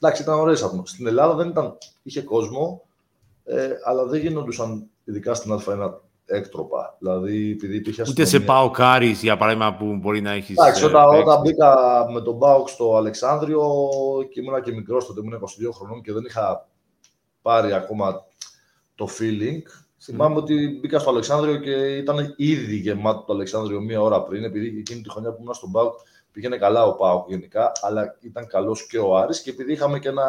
εντάξει, 0.00 0.22
ήταν 0.22 0.38
ωραίες 0.38 0.62
άτομα. 0.62 0.86
Στην 0.86 1.06
Ελλάδα 1.06 1.34
δεν 1.34 1.48
ήταν, 1.48 1.78
είχε 2.02 2.22
κόσμο, 2.22 2.82
ε, 3.44 3.68
αλλά 3.84 4.04
δεν 4.04 4.20
γίνονταν 4.20 4.86
ειδικά 5.04 5.34
στην 5.34 5.52
Α1 5.52 5.90
έκτροπα. 6.26 6.96
Δηλαδή, 6.98 7.50
επειδή 7.50 7.76
υπήρχε 7.76 8.04
Ούτε 8.08 8.24
σε 8.24 8.40
πάω 8.40 8.70
κάρις, 8.70 9.22
για 9.22 9.36
παράδειγμα, 9.36 9.76
που 9.76 9.96
μπορεί 9.96 10.20
να 10.20 10.30
έχεις. 10.30 10.56
Εντάξει, 10.56 10.84
ε, 10.84 10.86
όταν, 10.86 11.14
όταν 11.14 11.40
μπήκα 11.40 11.76
με 12.12 12.20
τον 12.20 12.38
Πάουκ 12.38 12.68
στο 12.68 12.96
Αλεξάνδριο 12.96 13.62
και 14.30 14.40
ήμουν 14.40 14.62
και 14.62 14.72
μικρός, 14.72 15.06
τότε 15.06 15.20
ήμουν 15.20 15.40
22 15.40 15.70
χρονών 15.72 16.02
και 16.02 16.12
δεν 16.12 16.24
είχα 16.24 16.68
πάρει 17.42 17.72
ακόμα 17.72 18.25
το 18.96 19.08
feeling. 19.18 19.62
Θυμάμαι 19.98 20.36
ότι 20.36 20.78
μπήκα 20.80 20.98
στο 20.98 21.10
Αλεξάνδριο 21.10 21.56
και 21.56 21.96
ήταν 21.96 22.34
ήδη 22.36 22.76
γεμάτο 22.76 23.24
το 23.26 23.32
Αλεξάνδριο 23.32 23.80
μία 23.80 24.00
ώρα 24.00 24.22
πριν, 24.22 24.44
επειδή 24.44 24.78
εκείνη 24.78 25.00
τη 25.00 25.10
χρονιά 25.10 25.32
που 25.32 25.38
ήμουν 25.40 25.54
στον 25.54 25.70
Πάουκ 25.70 25.92
πήγαινε 26.32 26.56
καλά 26.56 26.84
ο 26.84 26.94
Πάουκ 26.94 27.28
γενικά, 27.28 27.72
αλλά 27.80 28.16
ήταν 28.20 28.46
καλός 28.46 28.86
και 28.86 28.98
ο 28.98 29.16
Άρης 29.16 29.42
και 29.42 29.50
επειδή 29.50 29.72
είχαμε 29.72 29.98
και 29.98 30.08
ένα, 30.08 30.24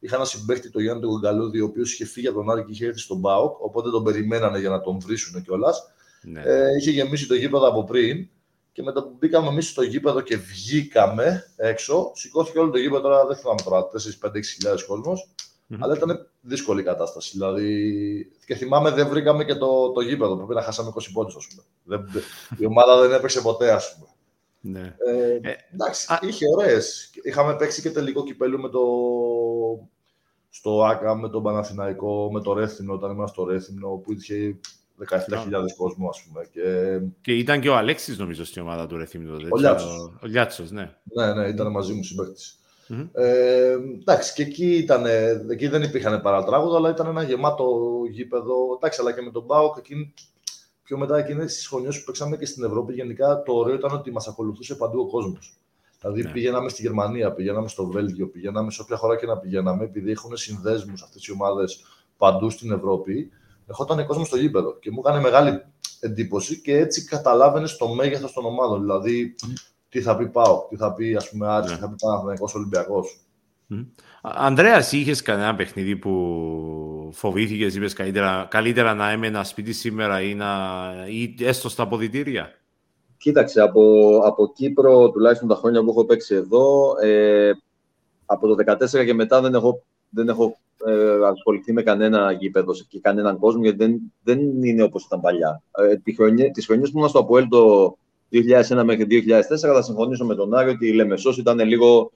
είχα 0.00 0.16
ένα 0.16 0.24
συμπέχτη, 0.24 0.70
το 0.70 0.80
Γιάννη 0.80 1.06
Γκαλούδη, 1.20 1.60
ο 1.60 1.64
οποίος 1.64 1.92
είχε 1.92 2.04
φύγει 2.04 2.26
από 2.26 2.36
τον 2.36 2.50
Άρη 2.50 2.64
και 2.64 2.72
είχε 2.72 2.86
έρθει 2.86 2.98
στον 2.98 3.20
Πάουκ, 3.20 3.60
οπότε 3.60 3.90
τον 3.90 4.04
περιμένανε 4.04 4.58
για 4.58 4.68
να 4.68 4.80
τον 4.80 5.00
βρίσουν 5.00 5.42
κιόλας. 5.42 5.92
Ναι. 6.22 6.42
Ε, 6.44 6.76
είχε 6.78 6.90
γεμίσει 6.90 7.26
το 7.26 7.34
γήπεδο 7.34 7.68
από 7.68 7.84
πριν 7.84 8.28
και 8.72 8.82
μετά 8.82 9.02
που 9.02 9.16
μπήκαμε 9.18 9.48
εμείς 9.48 9.68
στο 9.68 9.82
γήπεδο 9.82 10.20
και 10.20 10.36
βγήκαμε 10.36 11.44
έξω, 11.56 12.10
σηκώθηκε 12.14 12.58
όλο 12.58 12.70
το 12.70 12.78
γήπεδο. 12.78 13.00
Τώρα 13.00 13.26
δεν 13.26 13.36
θυμάμαι 13.36 13.60
τώρα, 13.64 13.88
4-5-6 13.88 14.84
κόσμος. 14.86 15.28
Mm-hmm. 15.28 15.76
Αλλά 15.80 15.96
ήταν 15.96 16.29
δύσκολη 16.40 16.80
η 16.80 16.84
κατάσταση. 16.84 17.30
Δηλαδή, 17.32 18.32
και 18.46 18.54
θυμάμαι 18.54 18.90
δεν 18.90 19.08
βρήκαμε 19.08 19.44
και 19.44 19.54
το, 19.54 19.92
το 19.92 20.00
γήπεδο. 20.00 20.36
Πρέπει 20.36 20.54
να 20.54 20.62
χάσαμε 20.62 20.92
20 20.94 21.00
πόντους, 21.12 21.36
ας 21.36 21.46
πούμε. 21.46 22.04
η 22.58 22.66
ομάδα 22.66 23.00
δεν 23.00 23.12
έπαιξε 23.12 23.40
ποτέ, 23.40 23.72
ας 23.72 23.94
πούμε. 23.94 24.08
Ναι. 24.60 24.94
Ε, 25.06 25.34
ε, 25.42 25.56
εντάξει, 25.74 26.12
α... 26.12 26.18
είχε 26.22 26.44
ωραίες. 26.56 27.10
Είχαμε 27.22 27.56
παίξει 27.56 27.82
και 27.82 27.90
τελικό 27.90 28.24
κυπέλου 28.24 28.60
με 28.60 28.68
το. 28.68 28.80
Στο 30.52 30.84
ΑΚΑ, 30.84 31.14
με 31.14 31.28
τον 31.28 31.42
Παναθηναϊκό, 31.42 32.30
με 32.32 32.40
το 32.40 32.52
Ρέθινο, 32.52 32.92
όταν 32.92 33.10
ήμασταν 33.10 33.44
στο 33.44 33.52
Ρέθινο, 33.52 33.88
που 33.88 34.12
είχε 34.12 34.58
17.000 35.08 35.16
κόσμο, 35.76 36.08
ας 36.08 36.22
πούμε. 36.22 36.46
Και... 36.52 36.98
και 37.20 37.32
ήταν 37.32 37.60
και 37.60 37.68
ο 37.68 37.76
Αλέξης, 37.76 38.18
νομίζω, 38.18 38.44
στην 38.44 38.62
ομάδα 38.62 38.86
του 38.86 38.96
Ρέθινο. 38.96 39.36
Ο 39.50 39.56
Λιάτσος. 39.58 40.12
Ο 40.22 40.26
Λιάτσος, 40.26 40.70
ναι. 40.70 40.94
Ναι, 41.02 41.34
ναι, 41.34 41.48
ήταν 41.48 41.70
μαζί 41.70 41.92
μου 41.92 42.02
συμπαίκτης. 42.02 42.59
Ε, 43.12 43.76
εντάξει, 44.00 44.32
και 44.32 44.42
εκεί, 44.42 44.76
ήταν, 44.76 45.06
εκεί 45.50 45.68
δεν 45.68 45.82
υπήρχαν 45.82 46.20
παρατράγουδα, 46.20 46.76
αλλά 46.76 46.90
ήταν 46.90 47.06
ένα 47.06 47.22
γεμάτο 47.22 47.66
γήπεδο. 48.10 48.54
Εντάξει, 48.76 49.00
αλλά 49.00 49.12
και 49.12 49.22
με 49.22 49.30
τον 49.30 49.42
Μπάουκ, 49.42 49.76
εκείνη, 49.78 50.14
πιο 50.82 50.98
μετά 50.98 51.18
εκείνες 51.18 51.54
τις 51.54 51.66
χρονιές 51.66 51.98
που 51.98 52.04
παίξαμε 52.04 52.36
και 52.36 52.46
στην 52.46 52.64
Ευρώπη, 52.64 52.92
γενικά 52.92 53.42
το 53.42 53.52
ωραίο 53.52 53.74
ήταν 53.74 53.92
ότι 53.92 54.10
μας 54.10 54.28
ακολουθούσε 54.28 54.74
παντού 54.74 55.00
ο 55.00 55.06
κόσμος. 55.06 55.60
Δηλαδή 56.00 56.22
ναι. 56.22 56.30
πηγαίναμε 56.30 56.68
στη 56.68 56.82
Γερμανία, 56.82 57.32
πηγαίναμε 57.32 57.68
στο 57.68 57.86
Βέλγιο, 57.86 58.28
πηγαίναμε 58.28 58.70
σε 58.70 58.82
όποια 58.82 58.96
χώρα 58.96 59.16
και 59.16 59.26
να 59.26 59.38
πηγαίναμε, 59.38 59.84
επειδή 59.84 60.10
έχουν 60.10 60.36
συνδέσμους 60.36 61.02
αυτές 61.02 61.26
οι 61.26 61.32
ομάδες 61.32 61.84
παντού 62.16 62.50
στην 62.50 62.72
Ευρώπη. 62.72 63.30
Ερχόταν 63.66 64.06
κόσμος 64.06 64.26
στο 64.26 64.36
γήπεδο 64.36 64.78
και 64.78 64.90
μου 64.90 65.02
έκανε 65.04 65.20
μεγάλη 65.20 65.62
εντύπωση 66.00 66.60
και 66.60 66.76
έτσι 66.78 67.04
καταλάβαινες 67.04 67.76
το 67.76 67.88
μέγεθος 67.88 68.32
των 68.32 68.44
ομάδων. 68.44 68.80
Δηλαδή, 68.80 69.34
τι 69.90 70.00
θα 70.00 70.16
πει 70.16 70.28
Πάο, 70.28 70.66
τι 70.68 70.76
θα 70.76 70.94
πει 70.94 71.14
ας 71.14 71.30
πούμε 71.30 71.46
Άρης, 71.48 71.70
ναι. 71.70 71.76
τι 71.76 71.82
θα 71.82 71.88
πει 71.88 71.94
Παναθηναϊκός 72.00 72.54
Ολυμπιακός. 72.54 73.20
Mm. 73.70 73.86
Ανδρέα, 74.22 74.86
είχες 74.90 75.22
κανένα 75.22 75.54
παιχνίδι 75.54 75.96
που 75.96 77.10
φοβήθηκες, 77.12 77.74
είπες 77.74 77.92
καλύτερα, 77.92 78.46
καλύτερα 78.50 78.94
να 78.94 79.10
έμενα 79.10 79.44
σπίτι 79.44 79.72
σήμερα 79.72 80.22
ή, 80.22 80.34
να, 80.34 80.48
ή 81.08 81.34
έστω 81.40 81.68
στα 81.68 81.82
αποδητήρια; 81.82 82.54
Κοίταξε, 83.16 83.60
από, 83.60 84.16
από 84.24 84.52
Κύπρο, 84.52 85.10
τουλάχιστον 85.10 85.48
τα 85.48 85.54
χρόνια 85.54 85.84
που 85.84 85.90
έχω 85.90 86.04
παίξει 86.04 86.34
εδώ, 86.34 86.94
ε, 87.02 87.50
από 88.26 88.46
το 88.46 88.74
2014 89.00 89.04
και 89.04 89.14
μετά 89.14 89.40
δεν 89.40 89.54
έχω, 89.54 89.82
δεν 90.10 90.28
έχω 90.28 90.58
ε, 90.86 91.26
ασχοληθεί 91.26 91.72
με 91.72 91.82
κανένα 91.82 92.32
γήπεδο 92.32 92.72
και 92.88 93.00
κανέναν 93.00 93.38
κόσμο, 93.38 93.62
γιατί 93.62 93.76
δεν, 93.76 94.12
δεν 94.22 94.64
είναι 94.64 94.82
όπως 94.82 95.04
ήταν 95.04 95.20
παλιά. 95.20 95.62
Ε, 95.90 95.96
τις 95.96 96.16
χρονιές 96.16 96.90
που 96.90 96.96
ήμουν 96.96 97.08
στο 97.08 97.18
Αποέλ 97.18 97.48
το 97.48 97.96
2001 98.32 98.82
μέχρι 98.84 99.06
2004 99.08 99.56
θα 99.58 99.82
συμφωνήσω 99.82 100.24
με 100.24 100.34
τον 100.34 100.54
Άρη 100.54 100.70
ότι 100.70 100.86
η 100.86 100.92
Λεμεσός 100.92 101.38
ήταν 101.38 101.60
λίγο 101.60 102.12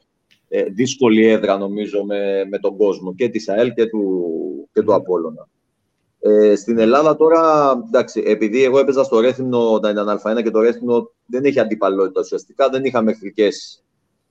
ε, 0.49 0.63
δύσκολη 0.63 1.27
έδρα 1.27 1.59
νομίζω 1.59 2.05
με, 2.05 2.45
με 2.51 2.59
τον 2.59 2.77
κόσμο 2.77 3.15
και 3.15 3.29
της 3.29 3.49
ΑΕΛ 3.49 3.73
και 3.73 3.87
του, 3.87 4.25
και 4.73 4.83
του 4.83 4.95
Απόλλωνα. 4.95 5.49
Ε, 6.21 6.55
στην 6.55 6.79
Ελλάδα 6.79 7.17
τώρα, 7.17 7.73
εντάξει, 7.87 8.23
επειδή 8.27 8.65
εγώ 8.65 8.79
έπαιζα 8.79 9.05
στο 9.05 9.21
Ρέθινο 9.21 9.73
όταν 9.73 9.93
ήταν 9.93 10.21
Α1 10.25 10.43
και 10.43 10.51
το 10.51 10.61
Ρέθινο 10.61 11.11
δεν 11.27 11.45
έχει 11.45 11.61
αντιπαλότητα 11.61 12.21
ουσιαστικά, 12.21 12.69
δεν 12.69 12.85
είχαμε 12.85 13.11
εχθρικέ 13.11 13.49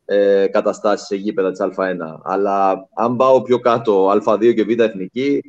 ε, 0.05 0.47
καταστάσεις 0.47 1.07
σε 1.07 1.15
γήπεδα 1.15 1.51
της 1.51 1.59
Α1. 1.61 1.95
Αλλά 2.23 2.87
αν 2.93 3.15
πάω 3.15 3.41
πιο 3.41 3.59
κάτω, 3.59 4.11
Α2 4.11 4.53
και 4.55 4.63
Β 4.63 4.79
εθνική, 4.79 5.41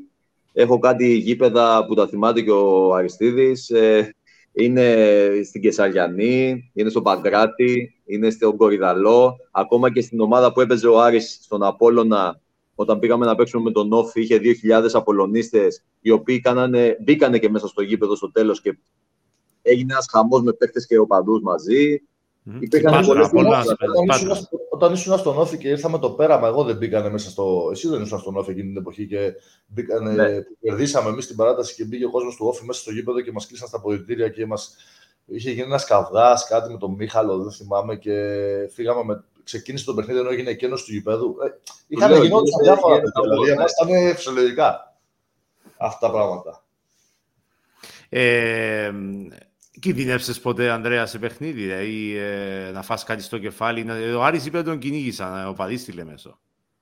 έχω 0.53 0.79
κάτι 0.79 1.15
γήπεδα 1.15 1.85
που 1.87 1.95
τα 1.95 2.07
θυμάται 2.07 2.41
και 2.41 2.51
ο 2.51 2.95
Αριστίδης. 2.95 3.71
Ε, 3.71 4.15
είναι 4.55 4.97
στην 5.45 5.61
Κεσαριανή, 5.61 6.71
είναι 6.75 6.89
στο 6.89 7.03
Παγκράτη, 7.03 7.95
είναι 8.05 8.31
στο 8.31 8.55
Κορυδαλό. 8.55 9.37
Ακόμα 9.51 9.93
και 9.93 10.01
στην 10.01 10.21
ομάδα 10.21 10.53
που 10.53 10.61
έπαιζε 10.61 10.89
ο 10.89 11.01
Άρης 11.01 11.39
στον 11.43 11.63
Απόλλωνα, 11.63 12.41
όταν 12.75 12.99
πήγαμε 12.99 13.27
να 13.27 13.35
παίξουμε 13.35 13.63
με 13.63 13.71
τον 13.71 13.93
Όφη, 13.93 14.21
είχε 14.21 14.41
2.000 14.43 14.89
Απολωνίστες, 14.93 15.85
οι 16.01 16.11
οποίοι 16.11 16.41
κάνανε, 16.41 16.97
μπήκανε 17.01 17.39
και 17.39 17.51
μέσα 17.51 17.67
στο 17.69 17.83
γήπεδο 17.83 18.17
στο 18.17 18.31
τέλος 18.31 18.61
και 18.61 18.79
έγινε 19.63 19.93
ένας 19.93 20.07
χαμός 20.11 20.43
με 20.43 20.53
παίχτες 20.53 20.87
και 20.87 20.99
οπαδούς 20.99 21.43
μαζί. 21.43 22.03
Υπήρχαν 22.61 23.05
Όταν 24.71 24.93
ήσουν 24.93 25.19
στον 25.19 25.39
Όφη 25.39 25.59
και 25.59 25.69
ήρθαμε 25.69 25.99
το 25.99 26.11
πέραμα, 26.11 26.49
εγώ 26.49 26.65
δεν 26.65 26.77
μπήκανε 26.77 27.11
μέσα 27.11 27.31
στο. 27.31 27.69
Εσύ 27.73 27.89
δεν 27.89 28.03
ήσουν 28.03 28.19
στον 28.19 28.37
Όφη 28.37 28.51
εκείνη 28.51 28.69
την 28.69 28.77
εποχή 28.77 29.07
και 29.07 29.35
μπήκανε, 29.67 30.13
ναι. 30.13 30.43
κερδίσαμε 30.61 31.09
εμείς 31.09 31.27
την 31.27 31.37
παράταση 31.37 31.75
και 31.75 31.85
μπήκε 31.85 32.05
ο 32.05 32.11
κόσμος 32.11 32.37
του 32.37 32.47
Όφη 32.47 32.65
μέσα 32.65 32.81
στο 32.81 32.91
γήπεδο 32.91 33.21
και 33.21 33.33
μας 33.33 33.47
κλείσαν 33.47 33.69
στα 33.69 33.77
αποδητήρια 33.77 34.29
και 34.29 34.47
μα. 34.47 34.57
Είχε 35.27 35.51
γίνει 35.51 35.67
ένας 35.67 35.85
καυγάς, 35.85 36.49
κάτι 36.49 36.73
με 36.73 36.79
τον 36.79 36.95
Μίχαλο, 36.95 37.39
δεν 37.39 37.53
θυμάμαι 37.53 37.97
και 37.97 38.13
φύγαμε 38.73 39.05
με. 39.05 39.25
Ξεκίνησε 39.45 39.85
το 39.85 39.95
παιχνίδι 39.95 40.19
ενώ 40.19 40.31
έγινε 40.31 40.51
εκείνο 40.51 40.77
του 40.77 40.93
γηπέδου. 40.93 41.37
Ε, 41.45 41.61
είχαν 41.87 42.23
γινόταν 42.23 42.63
διάφορα 42.63 43.01
Δηλαδή, 43.23 43.51
ήταν 43.53 44.15
φυσιολογικά 44.15 44.97
αυτά 45.77 46.07
τα 46.07 46.13
πράγματα. 46.13 46.65
Ε, 48.09 48.93
Κινδυνεύσες 49.81 50.41
ποτέ, 50.41 50.71
Ανδρέας, 50.71 51.11
σε 51.11 51.19
παιχνίδι, 51.19 51.61
δηλαδή 51.61 52.17
ε, 52.17 52.71
να 52.71 52.83
φας 52.83 53.05
κάτι 53.05 53.23
στο 53.23 53.39
κεφάλι. 53.39 53.85
Να... 53.85 53.95
Ο 54.17 54.23
Άρης 54.23 54.47
είπε 54.47 54.59
ότι 54.59 54.67
τον 54.67 54.79
κυνήγησαν, 54.79 55.41
ε, 55.41 55.45
ο 55.45 55.53
παδί 55.53 55.77
στη 55.77 55.93
Λέμεσο. 55.93 56.39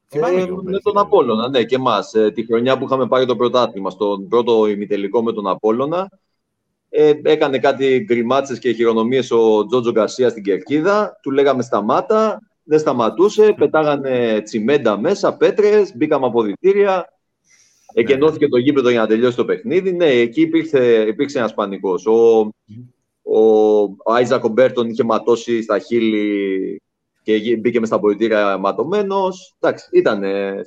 Ε, 0.09 0.47
με 0.63 0.79
τον 0.79 0.99
Απόλλωνα, 0.99 1.49
ναι, 1.49 1.65
και 1.65 1.75
εμάς. 1.75 2.15
Ε, 2.15 2.31
τη 2.31 2.47
χρονιά 2.47 2.79
που 2.79 2.85
είχαμε 2.85 3.07
πάρει 3.07 3.27
το 3.27 3.37
πρωτάθλημα, 3.37 3.91
στον 3.91 4.29
πρώτο 4.29 4.67
ημιτελικό 4.67 5.23
με 5.23 5.33
τον 5.33 5.47
Απόλλωνα, 5.47 6.11
ε, 6.89 7.13
έκανε 7.23 7.59
κάτι 7.59 7.99
γκριμάτσες 7.99 8.59
και 8.59 8.73
χειρονομίες 8.73 9.31
ο 9.31 9.67
Τζότζο 9.67 9.91
Γκαρσία 9.91 10.29
στην 10.29 10.43
κερκίδα. 10.43 11.19
Του 11.23 11.31
λέγαμε 11.31 11.63
σταμάτα, 11.63 12.41
δεν 12.63 12.79
σταματούσε, 12.79 13.55
πετάγανε 13.59 14.41
τσιμέντα 14.45 14.99
μέσα, 14.99 15.37
πέτρες, 15.37 15.97
μπήκαμε 15.97 16.27
αποδητήρια. 16.27 17.12
Εκενώθηκε 17.95 18.49
το 18.49 18.57
γήπεδο 18.57 18.91
για 18.91 19.01
να 19.01 19.07
τελειώσει 19.07 19.37
το 19.37 19.45
παιχνίδι. 19.45 19.93
Ναι, 19.93 20.07
εκεί 20.07 20.41
υπήρξε, 20.41 21.05
υπήρξε 21.09 21.39
ένας 21.39 21.55
πανικός. 21.55 22.07
Ο, 22.07 22.39
ο, 23.23 23.83
ο 23.83 24.13
Άιζακ 24.13 24.49
Μπέρτον 24.49 24.89
είχε 24.89 25.05
ματώσει 25.05 25.63
στα 25.63 25.79
χείλη 25.79 26.83
και 27.23 27.57
μπήκε 27.57 27.81
μες 27.81 27.89
στα 27.89 28.01
πολιτήρια 28.01 28.59
ματωμένος. 28.59 29.57
Εντάξει, 29.61 29.89
ήταν 29.93 30.23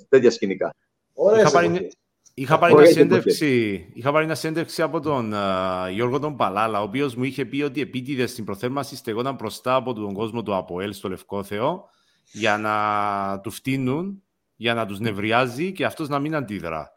τέτοια 0.09 0.31
σκηνικά. 0.31 0.75
Ωραία, 1.13 1.41
είχα, 1.41 1.51
πάρει, 1.51 1.91
είχα, 2.33 2.57
πάρει 2.57 2.73
μια 2.73 2.85
συνέντευξη, 2.85 3.85
είχα 3.93 4.11
πάρει 4.11 4.25
μια 4.25 4.35
συνέντευξη 4.35 4.81
από 4.81 4.99
τον 4.99 5.31
uh, 5.33 5.91
Γιώργο 5.91 6.19
τον 6.19 6.35
Παλάλα, 6.35 6.79
ο 6.79 6.83
οποίος 6.83 7.15
μου 7.15 7.23
είχε 7.23 7.45
πει 7.45 7.61
ότι 7.61 7.81
επίτηδες 7.81 8.31
στην 8.31 8.45
προθέρμανση 8.45 8.95
στεγόταν 8.95 9.35
μπροστά 9.35 9.75
από 9.75 9.93
τον 9.93 10.13
κόσμο 10.13 10.43
του 10.43 10.55
Αποέλ 10.55 10.93
στο 10.93 11.09
Λευκό 11.09 11.43
Θεό 11.43 11.89
για 12.31 12.57
να 12.57 13.39
του 13.39 13.51
φτύνουν, 13.51 14.23
για 14.55 14.73
να 14.73 14.85
τους 14.85 14.99
νευριάζει 14.99 15.71
και 15.71 15.85
αυτός 15.85 16.09
να 16.09 16.19
μην 16.19 16.35
αντίδρα. 16.35 16.94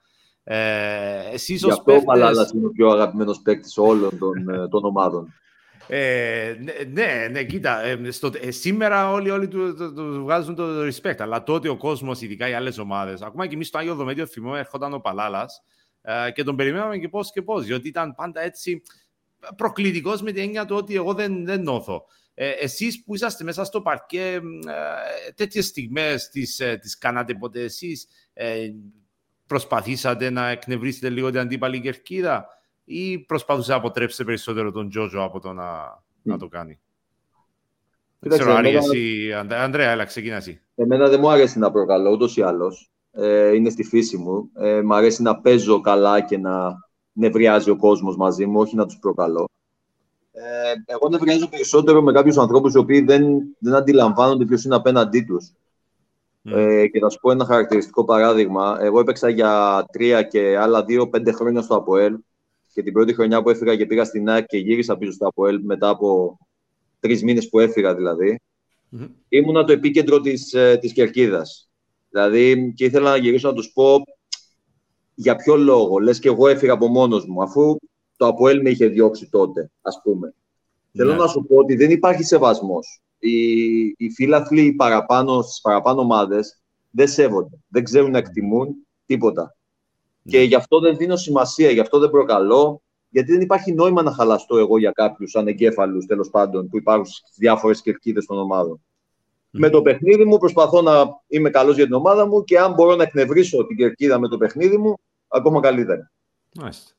Ε, 0.51 1.29
εσείς 1.33 1.63
Γι' 1.63 1.71
αυτό 1.71 1.95
ο 1.95 2.03
Παλάλας 2.03 2.51
είναι 2.51 2.67
ο 2.67 2.71
πιο 2.71 2.89
αγαπημένος 2.89 3.41
παίκτης 3.41 3.79
όλων 3.79 4.19
των, 4.19 4.49
ε, 4.49 4.69
των 4.69 4.85
ομάδων. 4.85 5.35
Ε, 5.89 6.55
ναι, 6.61 6.73
ναι, 6.93 7.29
ναι, 7.31 7.45
κοίτα, 7.45 7.81
ε, 7.85 8.11
στο, 8.11 8.31
ε, 8.41 8.51
σήμερα 8.51 9.11
όλοι, 9.11 9.31
όλοι 9.31 9.49
του, 9.49 9.75
του, 9.75 9.95
του, 9.95 10.23
βγάζουν 10.23 10.55
το 10.55 10.65
respect, 10.87 11.17
αλλά 11.19 11.43
τότε 11.43 11.69
ο 11.69 11.77
κόσμος, 11.77 12.21
ειδικά 12.21 12.49
οι 12.49 12.53
άλλες 12.53 12.79
ομάδες, 12.79 13.23
ακόμα 13.23 13.47
και 13.47 13.55
εμείς 13.55 13.67
στο 13.67 13.79
Άγιο 13.79 13.95
Δομέδιο 13.95 14.27
θυμό, 14.27 14.53
έρχονταν 14.57 14.95
ο 14.95 14.99
Παλάλας 14.99 15.63
ε, 16.03 16.31
και 16.31 16.43
τον 16.43 16.57
περιμέναμε 16.57 16.99
και 16.99 17.09
πώς 17.09 17.33
και 17.33 17.43
πώς, 17.43 17.65
διότι 17.65 17.89
ήταν 17.89 18.15
πάντα 18.15 18.41
έτσι 18.41 18.83
προκλητικός 19.57 20.23
με 20.23 20.33
την 20.33 20.43
έννοια 20.43 20.65
του 20.65 20.77
ότι 20.77 20.95
εγώ 20.95 21.15
δεν, 21.15 21.45
δεν 21.45 21.63
νόθω. 21.63 22.05
Ε, 22.35 22.51
εσείς 22.51 23.05
που 23.05 23.15
είσαστε 23.15 23.45
μέσα 23.45 23.65
στο 23.65 23.81
παρκέ, 23.81 24.41
ε, 24.67 25.33
τέτοιες 25.35 25.67
στιγμές 25.67 26.29
τις, 26.29 26.61
ε, 26.61 26.77
τις 26.77 26.99
κάνατε 26.99 27.35
ποτέ 27.35 27.61
εσείς, 27.61 28.07
ε, 28.33 28.69
προσπαθήσατε 29.49 30.31
να 30.31 30.49
εκνευρίσετε 30.49 31.09
λίγο 31.09 31.31
την 31.31 31.39
αντίπαλη 31.39 31.81
κερκίδα 31.81 32.47
ή 32.85 33.19
προσπαθούσατε 33.19 33.73
να 33.73 33.79
αποτρέψετε 33.79 34.25
περισσότερο 34.25 34.71
τον 34.71 34.89
Τζόζο 34.89 35.23
από 35.23 35.41
το 35.41 35.53
να, 35.53 35.67
να 36.23 36.39
το 36.39 36.49
κάνει; 36.49 36.79
Δεν 38.19 38.39
ξέρω, 38.39 38.55
Άρη, 38.55 38.77
εσύ, 38.77 39.33
Ανδρέα, 39.33 39.91
έλα, 39.91 40.05
ξεκινάς 40.05 40.47
εσύ. 40.47 40.61
Εμένα 40.75 41.09
δεν 41.09 41.21
μου 41.21 41.31
αρέσει 41.31 41.59
να 41.59 41.71
προκαλώ, 41.71 42.11
ούτως 42.11 42.37
ή 42.37 42.43
άλλως. 42.43 42.91
Ε, 43.13 43.55
είναι 43.55 43.71
στη 43.71 43.85
φύση 43.85 44.17
μου. 44.17 44.51
Ε, 44.55 44.83
μ' 44.83 44.93
αρέσει 44.93 45.23
να 45.23 45.41
παίζω 45.41 45.81
καλά 45.81 46.21
και 46.21 46.39
να 46.39 46.77
νευριάζει 47.13 47.71
ο 47.71 47.77
κόσμος 47.77 48.17
μαζί 48.17 48.47
μου, 48.47 48.61
όχι 48.61 48.77
να 48.77 48.87
τους 48.87 48.99
προκαλώ. 48.99 49.49
Ε, 50.33 50.73
εγώ 50.87 51.09
νευριάζω 51.09 51.49
περισσότερο 51.49 52.03
με 52.03 52.13
κάποιους 52.13 52.37
ανθρώπους 52.37 52.75
οι 52.75 52.79
οποίοι 52.79 53.01
δεν, 53.01 53.25
δεν 53.59 53.75
αντιλαμβάνονται 53.75 54.45
ποιος 54.45 54.65
είναι 54.65 54.75
απέναντί 54.75 55.21
τους. 55.21 55.53
Ε, 56.55 56.87
και 56.87 56.99
θα 56.99 57.09
σου 57.09 57.19
πω 57.21 57.31
ένα 57.31 57.45
χαρακτηριστικό 57.45 58.05
παράδειγμα. 58.05 58.79
Εγώ 58.81 59.01
έπαιξα 59.01 59.29
για 59.29 59.85
τρία 59.93 60.23
και 60.23 60.57
άλλα 60.57 60.85
δύο, 60.85 61.09
πέντε 61.09 61.33
χρόνια 61.33 61.63
στο 61.63 61.77
ΑΠΟΕΛ. 61.77 62.19
Και 62.73 62.83
την 62.83 62.93
πρώτη 62.93 63.15
χρονιά 63.15 63.43
που 63.43 63.51
έφυγα 63.51 63.77
και 63.77 63.87
πήγα 63.87 64.05
στην 64.05 64.29
ΑΕΚ 64.29 64.47
και 64.47 64.57
γύρισα 64.57 64.97
πίσω 64.97 65.13
στο 65.13 65.27
ΑΠΟΕΛ 65.27 65.61
μετά 65.63 65.89
από 65.89 66.39
τρεις 67.01 67.23
μήνες 67.23 67.49
που 67.49 67.59
έφυγα 67.59 67.95
δηλαδή. 67.95 68.41
Mm-hmm. 68.93 69.09
Ήμουνα 69.29 69.65
το 69.65 69.73
επίκεντρο 69.73 70.21
της 70.21 70.43
της 70.81 70.91
ε, 70.91 70.95
κερκίδας. 70.95 71.71
Δηλαδή, 72.11 72.73
και 72.77 72.85
ήθελα 72.85 73.11
να 73.11 73.17
γυρίσω 73.17 73.49
να 73.49 73.55
τους 73.55 73.71
πω 73.73 74.03
για 75.15 75.37
ποιο 75.37 75.57
λόγο. 75.57 75.99
Λες 75.99 76.19
και 76.19 76.29
εγώ 76.29 76.49
έφυγα 76.49 76.73
από 76.73 76.87
μόνος 76.87 77.27
μου, 77.27 77.43
αφού 77.43 77.77
το 78.17 78.27
ΑΠΟΕΛ 78.27 78.61
με 78.61 78.71
είχε 78.71 78.87
διώξει 78.87 79.29
τότε, 79.31 79.71
ας 79.83 80.01
πούμε. 80.03 80.35
Θέλω 80.93 81.11
ναι. 81.11 81.19
να 81.19 81.27
σου 81.27 81.45
πω 81.49 81.57
ότι 81.57 81.77
δεν 81.77 81.91
υπάρχει 81.91 82.23
σεβασμός 82.23 83.03
οι, 83.19 83.81
οι 83.97 84.11
φίλαθλοι 84.15 84.73
παραπάνω, 84.73 85.43
στις 85.43 85.61
παραπάνω 85.61 86.01
ομάδες 86.01 86.63
δεν 86.91 87.09
σέβονται, 87.09 87.59
δεν 87.69 87.85
ξέρουν 87.85 88.11
να 88.11 88.19
εκτιμούν 88.19 88.87
τίποτα. 89.07 89.57
Και 90.25 90.41
γι' 90.41 90.55
αυτό 90.55 90.81
δεν 90.81 90.97
δίνω 90.97 91.17
σημασία, 91.17 91.71
γι' 91.71 91.81
αυτό 91.81 91.99
δεν 91.99 92.11
προκαλώ, 92.11 92.83
γιατί 93.09 93.33
δεν 93.33 93.41
υπάρχει 93.41 93.73
νόημα 93.73 94.03
να 94.03 94.13
χαλαστώ 94.13 94.57
εγώ 94.57 94.79
για 94.79 94.91
κάποιους 94.91 95.37
ανεγκέφαλους, 95.37 96.07
τέλος 96.07 96.31
πάντων, 96.31 96.69
που 96.69 96.77
υπάρχουν 96.77 97.07
στις 97.07 97.37
διάφορες 97.37 97.83
κερκίδες 97.83 98.27
των 98.27 98.39
ομάδων. 98.39 98.81
Με 99.51 99.71
το 99.71 99.83
παιχνίδι 99.83 100.25
μου 100.25 100.39
προσπαθώ 100.39 100.83
να 100.83 101.05
είμαι 101.27 101.51
καλός 101.51 101.77
για 101.77 101.85
την 101.85 101.95
ομάδα 101.95 102.27
μου 102.27 102.45
και 102.45 102.59
αν 102.59 102.73
μπορώ 102.73 102.97
να 102.97 103.03
εκνευρίσω 103.03 103.67
την 103.67 103.77
κερκίδα 103.77 104.19
με 104.19 104.29
το 104.29 104.37
παιχνίδι 104.37 104.77
μου, 104.77 104.95
ακόμα 105.29 105.61
καλύτερα. 105.61 106.11
Μάλιστα. 106.55 106.91
Ε, 106.93 106.98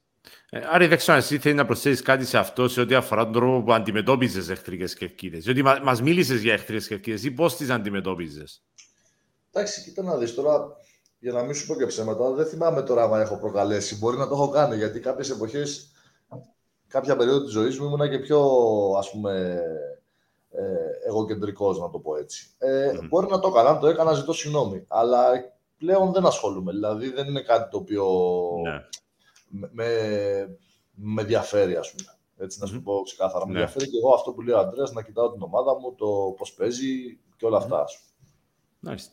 Άρη, 0.52 0.88
δεν 0.88 0.98
ξέρω 0.98 1.18
εσύ 1.18 1.40
θέλεις 1.40 1.58
να 1.58 1.66
προσθέσεις 1.66 2.02
κάτι 2.02 2.26
σε 2.26 2.38
αυτό 2.38 2.68
σε 2.68 2.82
ό,τι 2.82 2.96
αφορά 2.96 3.24
τον 3.24 3.34
τρόπο 3.34 3.64
που 3.64 3.74
αντιμετώπιζες 3.74 4.50
εχθρικές 4.50 4.94
κερκίδε. 4.94 5.38
Διότι 5.38 5.62
μα 5.62 5.98
μίλησες 6.04 6.42
για 6.42 6.54
εχθρικέ 6.54 6.86
κερκίδε 6.88 7.28
ή 7.28 7.32
πώς 7.32 7.56
τις 7.56 7.70
αντιμετώπιζες; 7.70 8.64
Εντάξει, 9.52 9.84
κοίτα 9.84 10.04
να 10.04 10.18
δεις 10.18 10.36
τώρα, 10.36 10.68
για 11.20 11.32
να 11.32 11.44
μην 11.44 11.54
σου 11.54 11.68
πω 11.68 11.76
και 11.76 11.86
ψέματα, 11.86 12.32
δεν 12.32 12.46
θυμάμαι 12.46 12.82
τώρα 12.82 13.04
αν 13.04 13.22
έχω 13.22 13.38
προκαλέσει. 13.38 13.98
Μπορεί 13.98 14.18
να 14.18 14.28
το 14.28 14.34
έχω 14.34 14.50
κάνει, 14.50 14.76
γιατί 14.76 15.00
κάποιες 15.00 15.30
εποχές, 15.30 15.92
κάποια 16.88 17.16
περίοδο 17.16 17.44
της 17.44 17.52
ζωής 17.52 17.80
μου 17.80 17.86
ήμουνα 17.86 18.10
και 18.10 18.20
πιο, 18.20 18.42
ας 18.98 19.12
πούμε, 19.12 19.62
ε, 20.52 21.08
εγωκεντρικός, 21.08 21.80
να 21.80 21.90
το 21.90 22.00
πω 22.00 22.16
έτσι. 22.16 22.50
Ε, 22.58 22.92
Μπορεί 23.10 23.28
να 23.30 23.40
το 23.40 23.48
έκανα, 23.48 23.70
αν 23.70 23.80
το 23.80 23.88
έκανα, 23.88 24.14
ζητώ 24.14 24.34
συγγνώμη. 24.34 24.86
Αλλά 24.88 25.32
πλέον 25.78 26.12
δεν 26.12 26.26
ασχολούμαι. 26.26 26.72
Δηλαδή, 26.72 27.12
δεν 27.12 27.28
είναι 27.28 27.42
κάτι 27.42 27.70
το 27.70 27.78
οποίο 27.78 28.06
ναι. 28.64 28.84
Με, 29.50 29.88
με 30.94 31.22
ενδιαφέρει, 31.22 31.76
ας 31.76 31.92
πούμε. 31.92 32.18
Έτσι, 32.38 32.60
να 32.60 32.66
σου 32.66 32.82
πω 32.82 33.02
ξεκάθαρα. 33.02 33.46
Με 33.46 33.54
ναι. 33.54 33.60
ενδιαφέρει 33.60 33.90
και 33.90 33.98
εγώ 34.04 34.14
αυτό 34.14 34.32
που 34.32 34.42
λέει 34.42 34.56
ο 34.56 34.60
Αντρέας, 34.60 34.92
να 34.92 35.04
κοιτάω 35.04 35.32
την 35.32 35.42
ομάδα 35.42 35.80
μου, 35.80 35.96
το 35.96 36.34
πώς 36.38 36.54
παίζει 36.54 37.20
και 37.38 37.46
όλα 37.46 37.58
αυτά. 37.58 37.86
Nice. 38.88 39.06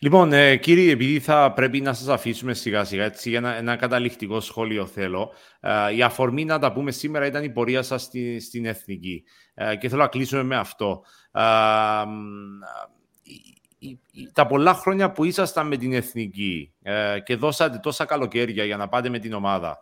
Λοιπόν, 0.00 0.32
ε, 0.32 0.56
κύριοι, 0.56 0.90
επειδή 0.90 1.20
θα 1.20 1.52
πρέπει 1.52 1.80
να 1.80 1.92
σας 1.92 2.08
αφήσουμε 2.08 2.54
σιγά 2.54 2.84
σιγά, 2.84 3.04
έτσι, 3.04 3.28
για 3.28 3.38
ένα, 3.38 3.54
ένα 3.56 3.76
καταληκτικό 3.76 4.40
σχόλιο 4.40 4.86
θέλω. 4.86 5.30
Ε, 5.60 5.94
η 5.94 6.02
αφορμή 6.02 6.44
να 6.44 6.58
τα 6.58 6.72
πούμε 6.72 6.90
σήμερα 6.90 7.26
ήταν 7.26 7.44
η 7.44 7.50
πορεία 7.50 7.82
σας 7.82 8.02
στη, 8.02 8.40
στην 8.40 8.66
Εθνική. 8.66 9.24
Ε, 9.54 9.76
και 9.76 9.88
θέλω 9.88 10.02
να 10.02 10.08
κλείσουμε 10.08 10.42
με 10.42 10.56
αυτό. 10.56 11.02
Ε, 13.82 14.30
τα 14.32 14.46
πολλά 14.46 14.74
χρόνια 14.74 15.12
που 15.12 15.24
ήσασταν 15.24 15.66
με 15.66 15.76
την 15.76 15.92
Εθνική 15.92 16.72
ε, 16.82 17.20
και 17.24 17.36
δώσατε 17.36 17.78
τόσα 17.78 18.04
καλοκαίρια 18.04 18.64
για 18.64 18.76
να 18.76 18.88
πάτε 18.88 19.08
με 19.08 19.18
την 19.18 19.32
ομάδα 19.32 19.78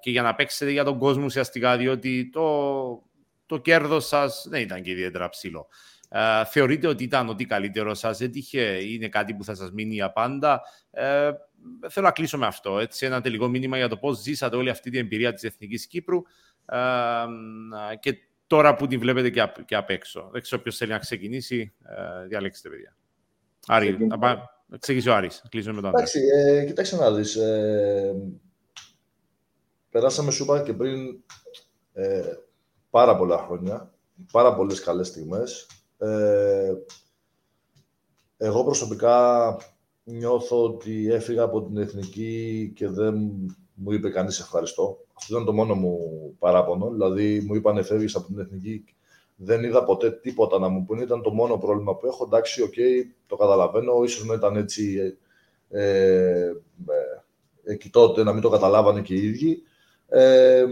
και 0.00 0.10
για 0.10 0.22
να 0.22 0.34
παίξετε 0.34 0.70
για 0.70 0.84
τον 0.84 0.98
κόσμο 0.98 1.24
ουσιαστικά, 1.24 1.76
διότι 1.76 2.30
το, 2.30 3.02
το 3.46 3.58
κέρδος 3.58 4.06
σας 4.06 4.46
δεν 4.48 4.60
ήταν 4.60 4.82
και 4.82 4.90
ιδιαίτερα 4.90 5.28
ψηλό. 5.28 5.68
Uh, 6.10 6.42
θεωρείτε 6.46 6.86
ότι 6.86 7.04
ήταν 7.04 7.28
ότι 7.28 7.44
καλύτερο 7.44 7.94
σας 7.94 8.20
έτυχε, 8.20 8.60
είναι 8.60 9.08
κάτι 9.08 9.34
που 9.34 9.44
θα 9.44 9.54
σας 9.54 9.70
μείνει 9.72 9.94
για 9.94 10.12
πάντα; 10.12 10.62
Uh, 10.90 11.32
θέλω 11.88 12.06
να 12.06 12.12
κλείσω 12.12 12.38
με 12.38 12.46
αυτό. 12.46 12.78
Έτσι, 12.78 13.06
ένα 13.06 13.20
τελικό 13.20 13.48
μήνυμα 13.48 13.76
για 13.76 13.88
το 13.88 13.96
πώς 13.96 14.18
ζήσατε 14.18 14.56
όλη 14.56 14.70
αυτή 14.70 14.90
την 14.90 15.00
εμπειρία 15.00 15.32
της 15.32 15.42
Εθνικής 15.42 15.86
Κύπρου 15.86 16.22
uh, 16.66 17.26
και 18.00 18.18
τώρα 18.48 18.74
που 18.74 18.86
την 18.86 19.00
βλέπετε 19.00 19.30
και, 19.30 19.40
απ, 19.40 19.64
και 19.64 19.76
απ' 19.76 19.90
έξω. 19.90 20.28
Δεν 20.32 20.42
ξέρω 20.42 20.62
ποιος 20.62 20.76
θέλει 20.76 20.90
να 20.90 20.98
ξεκινήσει. 20.98 21.74
διαλέξτε, 22.28 22.68
παιδιά. 22.68 22.96
Άρη, 23.66 23.96
να 24.70 24.78
ξεκινήσει 24.78 25.08
ο 25.08 25.14
Άρης. 25.14 25.44
Κλείσουμε 25.48 25.74
με 25.74 25.80
τον 25.80 25.90
Εντάξει, 25.90 26.20
ε, 26.34 26.64
κοιτάξτε 26.64 26.96
να 26.96 27.12
δεις. 27.12 27.36
Ε, 27.36 28.14
περάσαμε, 29.90 30.30
σου 30.30 30.42
είπα 30.42 30.62
και 30.62 30.72
πριν, 30.72 31.22
ε, 31.92 32.22
πάρα 32.90 33.16
πολλά 33.16 33.38
χρόνια. 33.38 33.92
Πάρα 34.32 34.54
πολλές 34.54 34.80
καλές 34.80 35.06
στιγμές. 35.06 35.66
Ε, 35.98 36.72
εγώ 38.36 38.64
προσωπικά 38.64 39.56
νιώθω 40.04 40.64
ότι 40.64 41.12
έφυγα 41.12 41.42
από 41.42 41.62
την 41.62 41.76
Εθνική 41.76 42.72
και 42.74 42.88
δεν 42.88 43.14
μου 43.74 43.92
είπε 43.92 44.10
κανείς 44.10 44.40
ευχαριστώ. 44.40 45.06
Αυτό 45.18 45.34
ήταν 45.34 45.44
το 45.44 45.52
μόνο 45.52 45.74
μου 45.74 45.98
παράπονο. 46.38 46.90
Δηλαδή 46.90 47.40
μου 47.40 47.54
είπαν 47.54 47.84
φεύγεις 47.84 48.14
από 48.14 48.26
την 48.26 48.38
Εθνική. 48.38 48.84
Δεν 49.36 49.64
είδα 49.64 49.84
ποτέ 49.84 50.10
τίποτα 50.10 50.58
να 50.58 50.68
μου 50.68 50.84
πούνε. 50.84 51.02
Ήταν 51.02 51.22
το 51.22 51.30
μόνο 51.30 51.56
πρόβλημα 51.58 51.96
που 51.96 52.06
έχω. 52.06 52.24
Εντάξει, 52.24 52.62
οκ, 52.62 52.74
το 53.26 53.36
καταλαβαίνω. 53.36 54.02
Ίσως 54.04 54.24
να 54.24 54.34
ήταν 54.34 54.56
έτσι 54.56 55.16
ε, 55.70 55.82
ε, 55.82 56.52
εκεί 57.64 57.90
τότε, 57.90 58.22
να 58.22 58.32
μην 58.32 58.42
το 58.42 58.48
καταλάβανε 58.48 59.00
και 59.00 59.14
οι 59.14 59.26
ίδιοι. 59.26 59.62
Ε, 60.08 60.64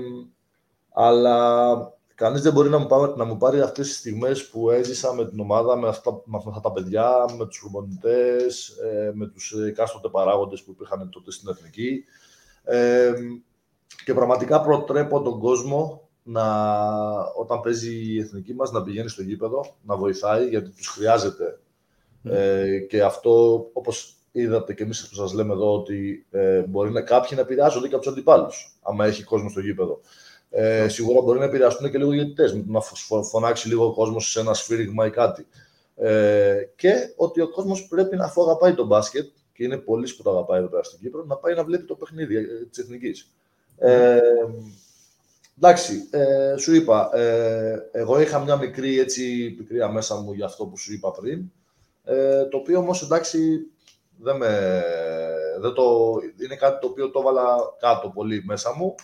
αλλά 0.92 1.96
Κανείς 2.16 2.42
δεν 2.42 2.52
μπορεί 2.52 2.68
να 2.68 2.78
μου, 2.78 2.86
πάρει, 2.86 3.12
να 3.16 3.24
μου 3.24 3.36
πάρει 3.36 3.60
αυτές 3.60 3.86
τις 3.86 3.96
στιγμές 3.96 4.48
που 4.48 4.70
έζησα 4.70 5.14
με 5.14 5.28
την 5.28 5.40
ομάδα, 5.40 5.76
με 5.76 5.88
αυτά, 5.88 6.22
με 6.24 6.36
αυτά 6.36 6.60
τα 6.60 6.72
παιδιά, 6.72 7.24
με 7.38 7.46
τους 7.46 7.60
προπονητές, 7.60 8.68
ε, 8.68 9.10
με 9.14 9.26
τους 9.26 9.52
εκάστοτε 9.52 10.08
παράγοντες 10.08 10.62
που 10.62 10.70
υπήρχαν 10.70 11.10
τότε 11.10 11.30
στην 11.30 11.48
Εθνική. 11.48 12.04
Ε, 13.92 14.04
και 14.04 14.14
πραγματικά 14.14 14.60
προτρέπω 14.60 15.22
τον 15.22 15.38
κόσμο 15.38 16.08
να, 16.22 16.44
όταν 17.36 17.60
παίζει 17.60 18.14
η 18.14 18.20
Εθνική 18.20 18.54
μας 18.54 18.70
να 18.70 18.82
πηγαίνει 18.82 19.08
στο 19.08 19.22
γήπεδο, 19.22 19.76
να 19.82 19.96
βοηθάει, 19.96 20.48
γιατί 20.48 20.70
τους 20.70 20.86
χρειάζεται. 20.86 21.58
Ε, 22.22 22.78
και 22.78 23.02
αυτό, 23.02 23.58
όπως 23.72 24.16
είδατε 24.32 24.74
και 24.74 24.82
εμείς 24.82 25.08
που 25.08 25.14
σας 25.14 25.32
λέμε 25.32 25.52
εδώ, 25.52 25.74
ότι 25.74 26.26
ε, 26.30 26.60
μπορεί 26.60 26.90
να, 26.90 27.00
κάποιοι 27.00 27.30
να 27.34 27.40
επηρεάζονται 27.40 27.88
και 27.88 27.94
από 27.94 28.02
τους 28.02 28.12
αντιπάλους, 28.12 28.78
άμα 28.82 29.06
έχει 29.06 29.24
κόσμο 29.24 29.48
στο 29.48 29.60
γήπεδο. 29.60 30.00
Ε, 30.50 30.88
σίγουρα 30.88 31.20
μπορεί 31.20 31.38
να 31.38 31.44
επηρεαστούν 31.44 31.90
και 31.90 31.98
λίγο 31.98 32.12
οι 32.12 32.16
διαιτητές, 32.16 32.54
με 32.54 32.62
το 32.62 33.16
να 33.16 33.22
φωνάξει 33.22 33.68
λίγο 33.68 33.86
ο 33.86 33.92
κόσμος 33.92 34.30
σε 34.30 34.40
ένα 34.40 34.54
σφύριγμα 34.54 35.06
ή 35.06 35.10
κάτι. 35.10 35.46
Ε, 35.96 36.56
και 36.76 36.92
ότι 37.16 37.40
ο 37.40 37.48
κόσμος 37.48 37.86
πρέπει 37.88 38.16
να 38.16 38.24
αφού 38.24 38.42
αγαπάει 38.42 38.74
τον 38.74 38.86
μπάσκετ, 38.86 39.28
και 39.52 39.64
είναι 39.64 39.76
πολλοί 39.76 40.12
που 40.16 40.22
το 40.22 40.30
αγαπάει 40.30 40.58
εδώ 40.58 40.68
πέρα 40.68 40.82
στην 40.82 40.98
Κύπρο, 40.98 41.24
να 41.24 41.36
πάει 41.36 41.54
να 41.54 41.64
βλέπει 41.64 41.84
το 41.84 41.94
παιχνίδι 41.94 42.36
ε, 42.36 42.42
της 42.70 42.78
εθνικής. 42.78 43.32
Ε, 43.78 44.20
εντάξει, 45.56 46.08
ε, 46.10 46.54
σου 46.56 46.74
είπα, 46.74 47.10
ε, 47.14 47.88
εγώ 47.92 48.20
είχα 48.20 48.40
μια 48.40 48.56
μικρή 48.56 48.98
έτσι, 48.98 49.50
πικρία 49.50 49.88
μέσα 49.88 50.16
μου 50.20 50.32
για 50.32 50.44
αυτό 50.44 50.66
που 50.66 50.78
σου 50.78 50.92
είπα 50.92 51.10
πριν, 51.10 51.50
ε, 52.04 52.44
το 52.44 52.56
οποίο 52.56 52.78
όμως 52.78 53.02
εντάξει 53.02 53.38
δεν 54.18 54.36
με, 54.36 54.82
δεν 55.60 55.72
το, 55.72 56.14
είναι 56.42 56.56
κάτι 56.56 56.80
το 56.80 56.86
οποίο 56.86 57.10
το 57.10 57.20
έβαλα 57.20 57.56
κάτω 57.78 58.08
πολύ 58.08 58.42
μέσα 58.44 58.74
μου 58.76 58.94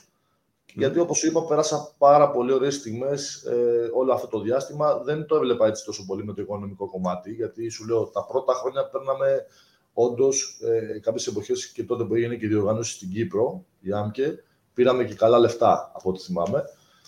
γιατί 0.75 0.99
όπως 0.99 1.18
σου 1.18 1.27
είπα, 1.27 1.45
πέρασα 1.45 1.95
πάρα 1.99 2.31
πολύ 2.31 2.53
ωραίες 2.53 2.75
στιγμές 2.75 3.45
ε, 3.45 3.91
όλο 3.95 4.12
αυτό 4.12 4.27
το 4.27 4.41
διάστημα. 4.41 5.03
Δεν 5.05 5.27
το 5.27 5.37
έβλεπα 5.37 5.66
έτσι 5.66 5.85
τόσο 5.85 6.05
πολύ 6.07 6.25
με 6.25 6.33
το 6.33 6.43
οικονομικό 6.43 6.91
κομμάτι, 6.91 7.33
γιατί 7.33 7.68
σου 7.68 7.87
λέω 7.87 8.07
τα 8.07 8.25
πρώτα 8.25 8.53
χρόνια 8.53 8.89
παίρναμε 8.89 9.47
όντως 9.93 10.61
ε, 10.62 10.99
κάποιες 10.99 11.27
εποχές 11.27 11.66
και 11.66 11.85
τότε 11.85 12.05
που 12.05 12.14
έγινε 12.14 12.37
και 12.37 12.47
η 12.47 12.49
διοργάνωση 12.49 12.95
στην 12.95 13.11
Κύπρο, 13.11 13.64
η 13.81 13.93
ΆΜΚΕ, 13.93 14.45
πήραμε 14.75 15.05
και 15.05 15.14
καλά 15.14 15.39
λεφτά 15.39 15.91
από 15.95 16.11
ό,τι 16.11 16.20
θυμάμαι. 16.20 16.64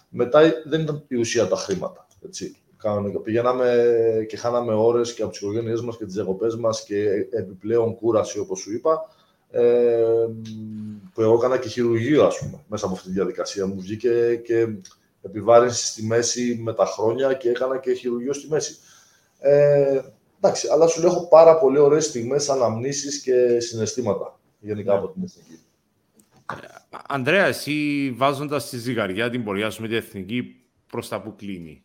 Μετά 0.08 0.40
δεν 0.64 0.80
ήταν 0.80 1.04
η 1.08 1.16
ουσία 1.16 1.48
τα 1.48 1.56
χρήματα. 1.56 2.06
Έτσι. 2.24 2.56
Πηγαίναμε 3.22 3.86
και 4.28 4.36
χάναμε 4.36 4.74
ώρες 4.74 5.14
και 5.14 5.22
από 5.22 5.30
τις 5.30 5.40
οικογένειές 5.40 5.80
μας 5.80 5.96
και 5.96 6.04
τις 6.04 6.14
διακοπές 6.14 6.56
μας 6.56 6.84
και 6.84 7.08
επιπλέον 7.30 7.94
κούραση, 7.94 8.38
όπως 8.38 8.60
σου 8.60 8.72
είπα, 8.72 9.08
ε, 9.50 10.26
που 11.14 11.20
εγώ 11.22 11.34
έκανα 11.34 11.58
και 11.58 11.68
χειρουργείο, 11.68 12.24
ας 12.24 12.38
πούμε, 12.38 12.64
μέσα 12.68 12.86
από 12.86 12.94
αυτή 12.94 13.06
τη 13.06 13.12
διαδικασία. 13.12 13.66
Μου 13.66 13.80
βγήκε 13.80 14.40
και 14.44 14.66
επιβάρυνση 15.22 15.86
στη 15.86 16.02
μέση 16.02 16.60
με 16.62 16.72
τα 16.74 16.86
χρόνια 16.86 17.32
και 17.32 17.48
έκανα 17.48 17.78
και 17.78 17.92
χειρουργείο 17.92 18.32
στη 18.32 18.48
μέση. 18.48 18.76
Ε, 19.38 20.00
εντάξει, 20.36 20.68
αλλά 20.72 20.86
σου 20.86 21.00
λέω 21.00 21.10
έχω 21.10 21.28
πάρα 21.28 21.58
πολύ 21.58 21.78
ωραίες 21.78 22.04
στιγμές, 22.04 22.48
αναμνήσεις 22.48 23.22
και 23.22 23.60
συναισθήματα 23.60 24.38
γενικά 24.60 24.92
ναι. 24.92 24.98
από 24.98 25.08
την 25.08 25.22
Εθνική. 25.22 25.63
Ανδρέα, 27.08 27.44
εσύ 27.44 28.10
βάζοντας 28.16 28.68
τη 28.68 28.78
ζυγαριά 28.78 29.30
την 29.30 29.44
πορεία 29.44 29.70
σου 29.70 29.82
με 29.82 29.88
την 29.88 29.96
Εθνική, 29.96 30.56
προς 30.86 31.08
τα 31.08 31.20
που 31.20 31.34
κλείνει; 31.36 31.84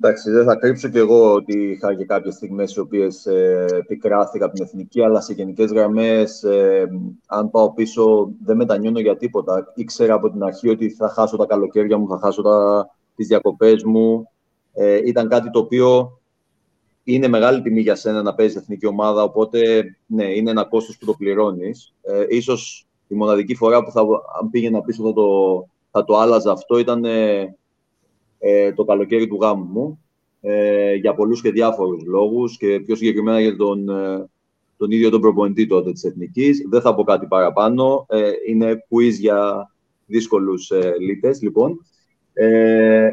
Εντάξει, 0.00 0.30
δεν 0.30 0.44
θα 0.44 0.56
κρύψω 0.56 0.88
κι 0.88 0.98
εγώ 0.98 1.32
ότι 1.34 1.70
είχα 1.70 1.94
και 1.94 2.04
κάποιες 2.04 2.34
στιγμές 2.34 2.74
οι 2.74 2.80
οποίες 2.80 3.26
ε, 3.26 3.64
επικράθηκα 3.78 4.44
από 4.44 4.54
την 4.54 4.64
εθνική, 4.64 5.02
αλλά 5.02 5.20
σε 5.20 5.32
γενικές 5.32 5.70
γραμμές, 5.70 6.42
ε, 6.42 6.88
αν 7.26 7.50
πάω 7.50 7.72
πίσω, 7.72 8.32
δεν 8.44 8.56
μετανιώνω 8.56 9.00
για 9.00 9.16
τίποτα. 9.16 9.72
Ήξερα 9.74 10.14
από 10.14 10.30
την 10.30 10.42
αρχή 10.42 10.68
ότι 10.68 10.90
θα 10.90 11.08
χάσω 11.08 11.36
τα 11.36 11.46
καλοκαίρια 11.46 11.98
μου, 11.98 12.08
θα 12.08 12.18
χάσω 12.18 12.42
τις 13.16 13.26
διακοπές 13.26 13.84
μου. 13.84 14.28
Ε, 14.72 15.00
ήταν 15.04 15.28
κάτι 15.28 15.50
το 15.50 15.58
οποίο 15.58 16.20
είναι 17.02 17.28
μεγάλη 17.28 17.62
τιμή 17.62 17.80
για 17.80 17.94
σένα 17.94 18.22
να 18.22 18.34
παίζεις 18.34 18.56
εθνική 18.56 18.86
ομάδα, 18.86 19.22
οπότε 19.22 19.84
ναι, 20.06 20.24
είναι 20.24 20.50
ένα 20.50 20.64
κόστος 20.64 20.98
που 20.98 21.06
το 21.06 21.14
πληρώνεις. 21.14 21.94
Ε, 22.02 22.24
ίσως 22.28 22.85
η 23.08 23.14
μοναδική 23.14 23.54
φορά 23.54 23.84
που 23.84 23.90
θα 23.90 24.00
αν 24.40 24.50
πήγαινα 24.50 24.82
πίσω 24.82 25.02
θα 25.02 25.12
το, 25.12 25.28
θα 25.90 26.04
το 26.04 26.16
άλλαζα 26.16 26.52
αυτό 26.52 26.78
ήταν 26.78 27.04
ε, 28.38 28.72
το 28.72 28.84
καλοκαίρι 28.84 29.26
του 29.26 29.38
γάμου 29.40 29.64
μου 29.64 30.00
ε, 30.40 30.94
για 30.94 31.14
πολλούς 31.14 31.40
και 31.40 31.50
διάφορους 31.50 32.04
λόγους 32.04 32.56
και 32.56 32.80
πιο 32.80 32.96
συγκεκριμένα 32.96 33.40
για 33.40 33.56
τον, 33.56 33.88
ε, 33.88 34.28
τον 34.76 34.90
ίδιο 34.90 35.10
τον 35.10 35.20
προπονητή 35.20 35.66
τότε 35.66 35.92
της 35.92 36.04
Εθνικής. 36.04 36.66
Δεν 36.68 36.80
θα 36.80 36.94
πω 36.94 37.04
κάτι 37.04 37.26
παραπάνω. 37.26 38.06
Ε, 38.08 38.30
είναι 38.48 38.86
quiz 38.88 39.12
για 39.12 39.70
δύσκολους 40.06 40.70
ε, 40.70 40.94
λίτες, 40.98 41.42
λοιπόν. 41.42 41.80
Ε, 42.32 43.10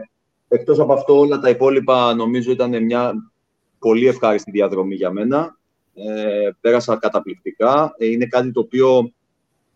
εκτός 0.47 0.79
από 0.79 0.93
αυτό, 0.93 1.19
όλα 1.19 1.39
τα 1.39 1.49
υπόλοιπα 1.49 2.13
νομίζω 2.13 2.51
ήταν 2.51 2.83
μια 2.83 3.13
πολύ 3.79 4.07
ευχάριστη 4.07 4.51
διαδρομή 4.51 4.95
για 4.95 5.11
μένα. 5.11 5.57
Ε, 5.93 6.49
πέρασα 6.61 6.97
καταπληκτικά. 6.97 7.95
Ε, 7.97 8.07
είναι 8.07 8.25
κάτι 8.25 8.51
το 8.51 8.59
οποίο 8.59 9.13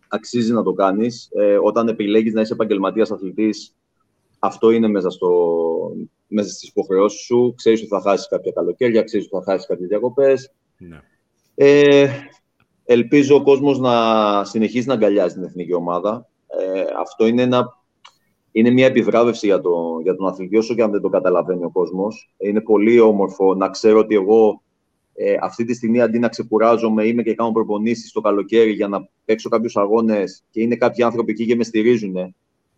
αξίζει 0.08 0.52
να 0.52 0.62
το 0.62 0.72
κάνεις. 0.72 1.28
Ε, 1.32 1.58
όταν 1.62 1.88
επιλέγεις 1.88 2.32
να 2.32 2.40
είσαι 2.40 2.52
επαγγελματίας 2.52 3.10
αθλητής, 3.10 3.74
αυτό 4.38 4.70
είναι 4.70 4.88
μέσα, 4.88 5.10
στο, 5.10 5.30
μέσα 6.26 6.48
στις 6.48 6.68
υποχρεώσεις 6.68 7.20
σου. 7.20 7.54
Ξέρεις 7.56 7.80
ότι 7.80 7.88
θα 7.88 8.00
χάσεις 8.00 8.28
κάποια 8.28 8.52
καλοκαίρια, 8.52 9.02
ξέρεις 9.02 9.28
ότι 9.30 9.44
θα 9.44 9.52
χάσεις 9.52 9.66
κάποιες 9.66 9.88
διακοπές. 9.88 10.52
Ναι. 10.78 11.00
Ε, 11.54 12.08
ελπίζω 12.84 13.36
ο 13.36 13.42
κόσμος 13.42 13.78
να 13.78 13.94
συνεχίσει 14.44 14.86
να 14.86 14.94
αγκαλιάζει 14.94 15.34
την 15.34 15.44
εθνική 15.44 15.74
ομάδα. 15.74 16.28
Ε, 16.46 16.84
αυτό 17.00 17.26
είναι, 17.26 17.42
ένα, 17.42 17.78
είναι 18.52 18.70
μια 18.70 18.86
επιβράβευση 18.86 19.46
για, 19.46 19.60
το, 19.60 20.00
για 20.02 20.16
τον 20.16 20.26
αθλητή, 20.26 20.56
όσο 20.56 20.74
και 20.74 20.82
αν 20.82 20.90
δεν 20.90 21.00
το 21.00 21.08
καταλαβαίνει 21.08 21.64
ο 21.64 21.70
κόσμος. 21.70 22.34
Είναι 22.38 22.60
πολύ 22.60 23.00
όμορφο 23.00 23.54
να 23.54 23.68
ξέρω 23.68 23.98
ότι 23.98 24.14
εγώ 24.14 24.62
ε, 25.20 25.36
αυτή 25.40 25.64
τη 25.64 25.74
στιγμή 25.74 26.00
αντί 26.00 26.18
να 26.18 26.28
ξεκουράζομαι, 26.28 27.06
είμαι 27.06 27.22
και 27.22 27.34
κάνω 27.34 27.52
προπονήσεις 27.52 28.12
το 28.12 28.20
καλοκαίρι 28.20 28.72
για 28.72 28.88
να 28.88 29.08
παίξω 29.24 29.48
κάποιους 29.48 29.76
αγώνες 29.76 30.42
και 30.50 30.60
είναι 30.60 30.76
κάποιοι 30.76 31.04
άνθρωποι 31.04 31.32
εκεί 31.32 31.46
και 31.46 31.56
με 31.56 31.64
στηρίζουν. 31.64 32.16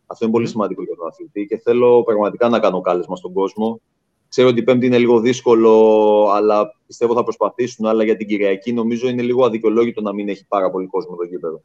Αυτό 0.06 0.24
είναι 0.24 0.34
πολύ 0.34 0.46
σημαντικό 0.46 0.82
για 0.82 0.96
τον 0.96 1.06
αθλητή 1.06 1.46
και 1.46 1.58
θέλω 1.58 2.02
πραγματικά 2.02 2.48
να 2.48 2.58
κάνω 2.58 2.80
κάλεσμα 2.80 3.16
στον 3.16 3.32
κόσμο. 3.32 3.80
Ξέρω 4.28 4.48
ότι 4.48 4.60
η 4.60 4.62
Πέμπτη 4.62 4.86
είναι 4.86 4.98
λίγο 4.98 5.20
δύσκολο, 5.20 6.24
αλλά 6.34 6.74
πιστεύω 6.86 7.14
θα 7.14 7.22
προσπαθήσουν. 7.22 7.86
Αλλά 7.86 8.04
για 8.04 8.16
την 8.16 8.26
Κυριακή 8.26 8.72
νομίζω 8.72 9.08
είναι 9.08 9.22
λίγο 9.22 9.44
αδικαιολόγητο 9.44 10.00
να 10.00 10.12
μην 10.12 10.28
έχει 10.28 10.46
πάρα 10.46 10.70
πολύ 10.70 10.86
κόσμο 10.86 11.16
το 11.16 11.24
γήπεδο. 11.24 11.62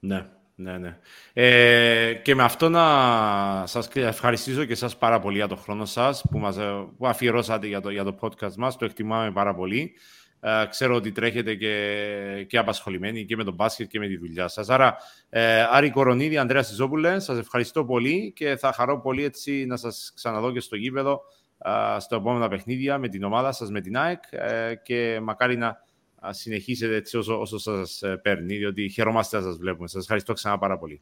Ναι, 0.00 0.28
ναι, 0.54 0.78
ναι. 0.78 0.98
Ε, 1.32 2.14
και 2.14 2.34
με 2.34 2.42
αυτό 2.42 2.68
να 2.68 3.66
σας 3.66 3.88
ευχαριστήσω 3.94 4.64
και 4.64 4.74
σας 4.74 4.96
πάρα 4.96 5.20
πολύ 5.20 5.36
για 5.36 5.48
τον 5.48 5.58
χρόνο 5.58 5.84
σας 5.84 6.24
που, 6.30 6.38
μας, 6.38 6.56
που 6.98 7.06
αφιερώσατε 7.06 7.66
για 7.66 7.80
το, 7.80 7.90
για 7.90 8.04
το 8.04 8.16
podcast 8.20 8.54
μας. 8.54 8.76
Το 8.76 8.84
εκτιμάμε 8.84 9.32
πάρα 9.32 9.54
πολύ. 9.54 9.94
Ε, 10.40 10.64
ξέρω 10.68 10.94
ότι 10.94 11.12
τρέχετε 11.12 11.54
και, 11.54 12.46
και 12.48 12.58
απασχολημένοι 12.58 13.24
και 13.24 13.36
με 13.36 13.44
τον 13.44 13.54
μπάσκετ 13.54 13.88
και 13.88 13.98
με 13.98 14.06
τη 14.06 14.16
δουλειά 14.16 14.48
σας. 14.48 14.68
Άρα, 14.68 14.96
ε, 15.28 15.66
Άρη 15.70 15.90
Κορονίδη, 15.90 16.38
Ανδρέας 16.38 16.66
Σιζόπουλε, 16.66 17.18
σας 17.18 17.38
ευχαριστώ 17.38 17.84
πολύ 17.84 18.32
και 18.36 18.56
θα 18.56 18.72
χαρώ 18.72 19.00
πολύ 19.00 19.24
έτσι 19.24 19.64
να 19.66 19.76
σας 19.76 20.12
ξαναδώ 20.14 20.52
και 20.52 20.60
στο 20.60 20.76
γήπεδο 20.76 21.20
ε, 21.58 22.00
στο 22.00 22.16
επόμενα 22.16 22.48
παιχνίδια 22.48 22.98
με 22.98 23.08
την 23.08 23.24
ομάδα 23.24 23.52
σας, 23.52 23.70
με 23.70 23.80
την 23.80 23.96
ΑΕΚ 23.96 24.22
ε, 24.30 24.74
και 24.82 25.20
μακάρι 25.22 25.56
να 25.56 25.84
συνεχίσετε 26.30 26.94
έτσι 26.94 27.16
όσο, 27.16 27.40
όσο 27.40 27.58
σας 27.58 28.02
ε, 28.02 28.16
παίρνει, 28.16 28.56
διότι 28.56 28.88
χαιρόμαστε 28.88 29.36
να 29.36 29.42
σας 29.42 29.56
βλέπουμε. 29.56 29.88
Σας 29.88 30.02
ευχαριστώ 30.02 30.32
ξανά 30.32 30.58
πάρα 30.58 30.78
πολύ. 30.78 31.00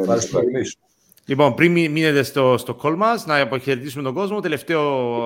Ευχαριστώ 0.00 0.40
Λοιπόν, 1.28 1.54
πριν 1.54 1.72
μείνετε 1.72 2.22
στο, 2.22 2.58
στο 2.58 2.78
call 2.82 2.94
μας, 2.96 3.26
να 3.26 3.40
αποχαιρετήσουμε 3.40 4.02
τον 4.02 4.14
κόσμο. 4.14 4.40
Τελευταίο, 4.40 5.22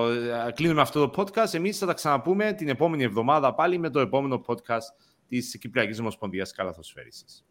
κλείνουμε 0.53 0.81
αυτό 0.81 1.07
το 1.07 1.23
podcast. 1.23 1.53
Εμείς 1.53 1.77
θα 1.77 1.85
τα 1.85 1.93
ξαναπούμε 1.93 2.53
την 2.53 2.67
επόμενη 2.67 3.03
εβδομάδα 3.03 3.53
πάλι 3.53 3.77
με 3.77 3.89
το 3.89 3.99
επόμενο 3.99 4.43
podcast 4.47 4.93
της 5.27 5.57
Κυπριακής 5.59 5.99
Ομοσπονδίας 5.99 6.51
Καλαθοσφαίρισης. 6.51 7.45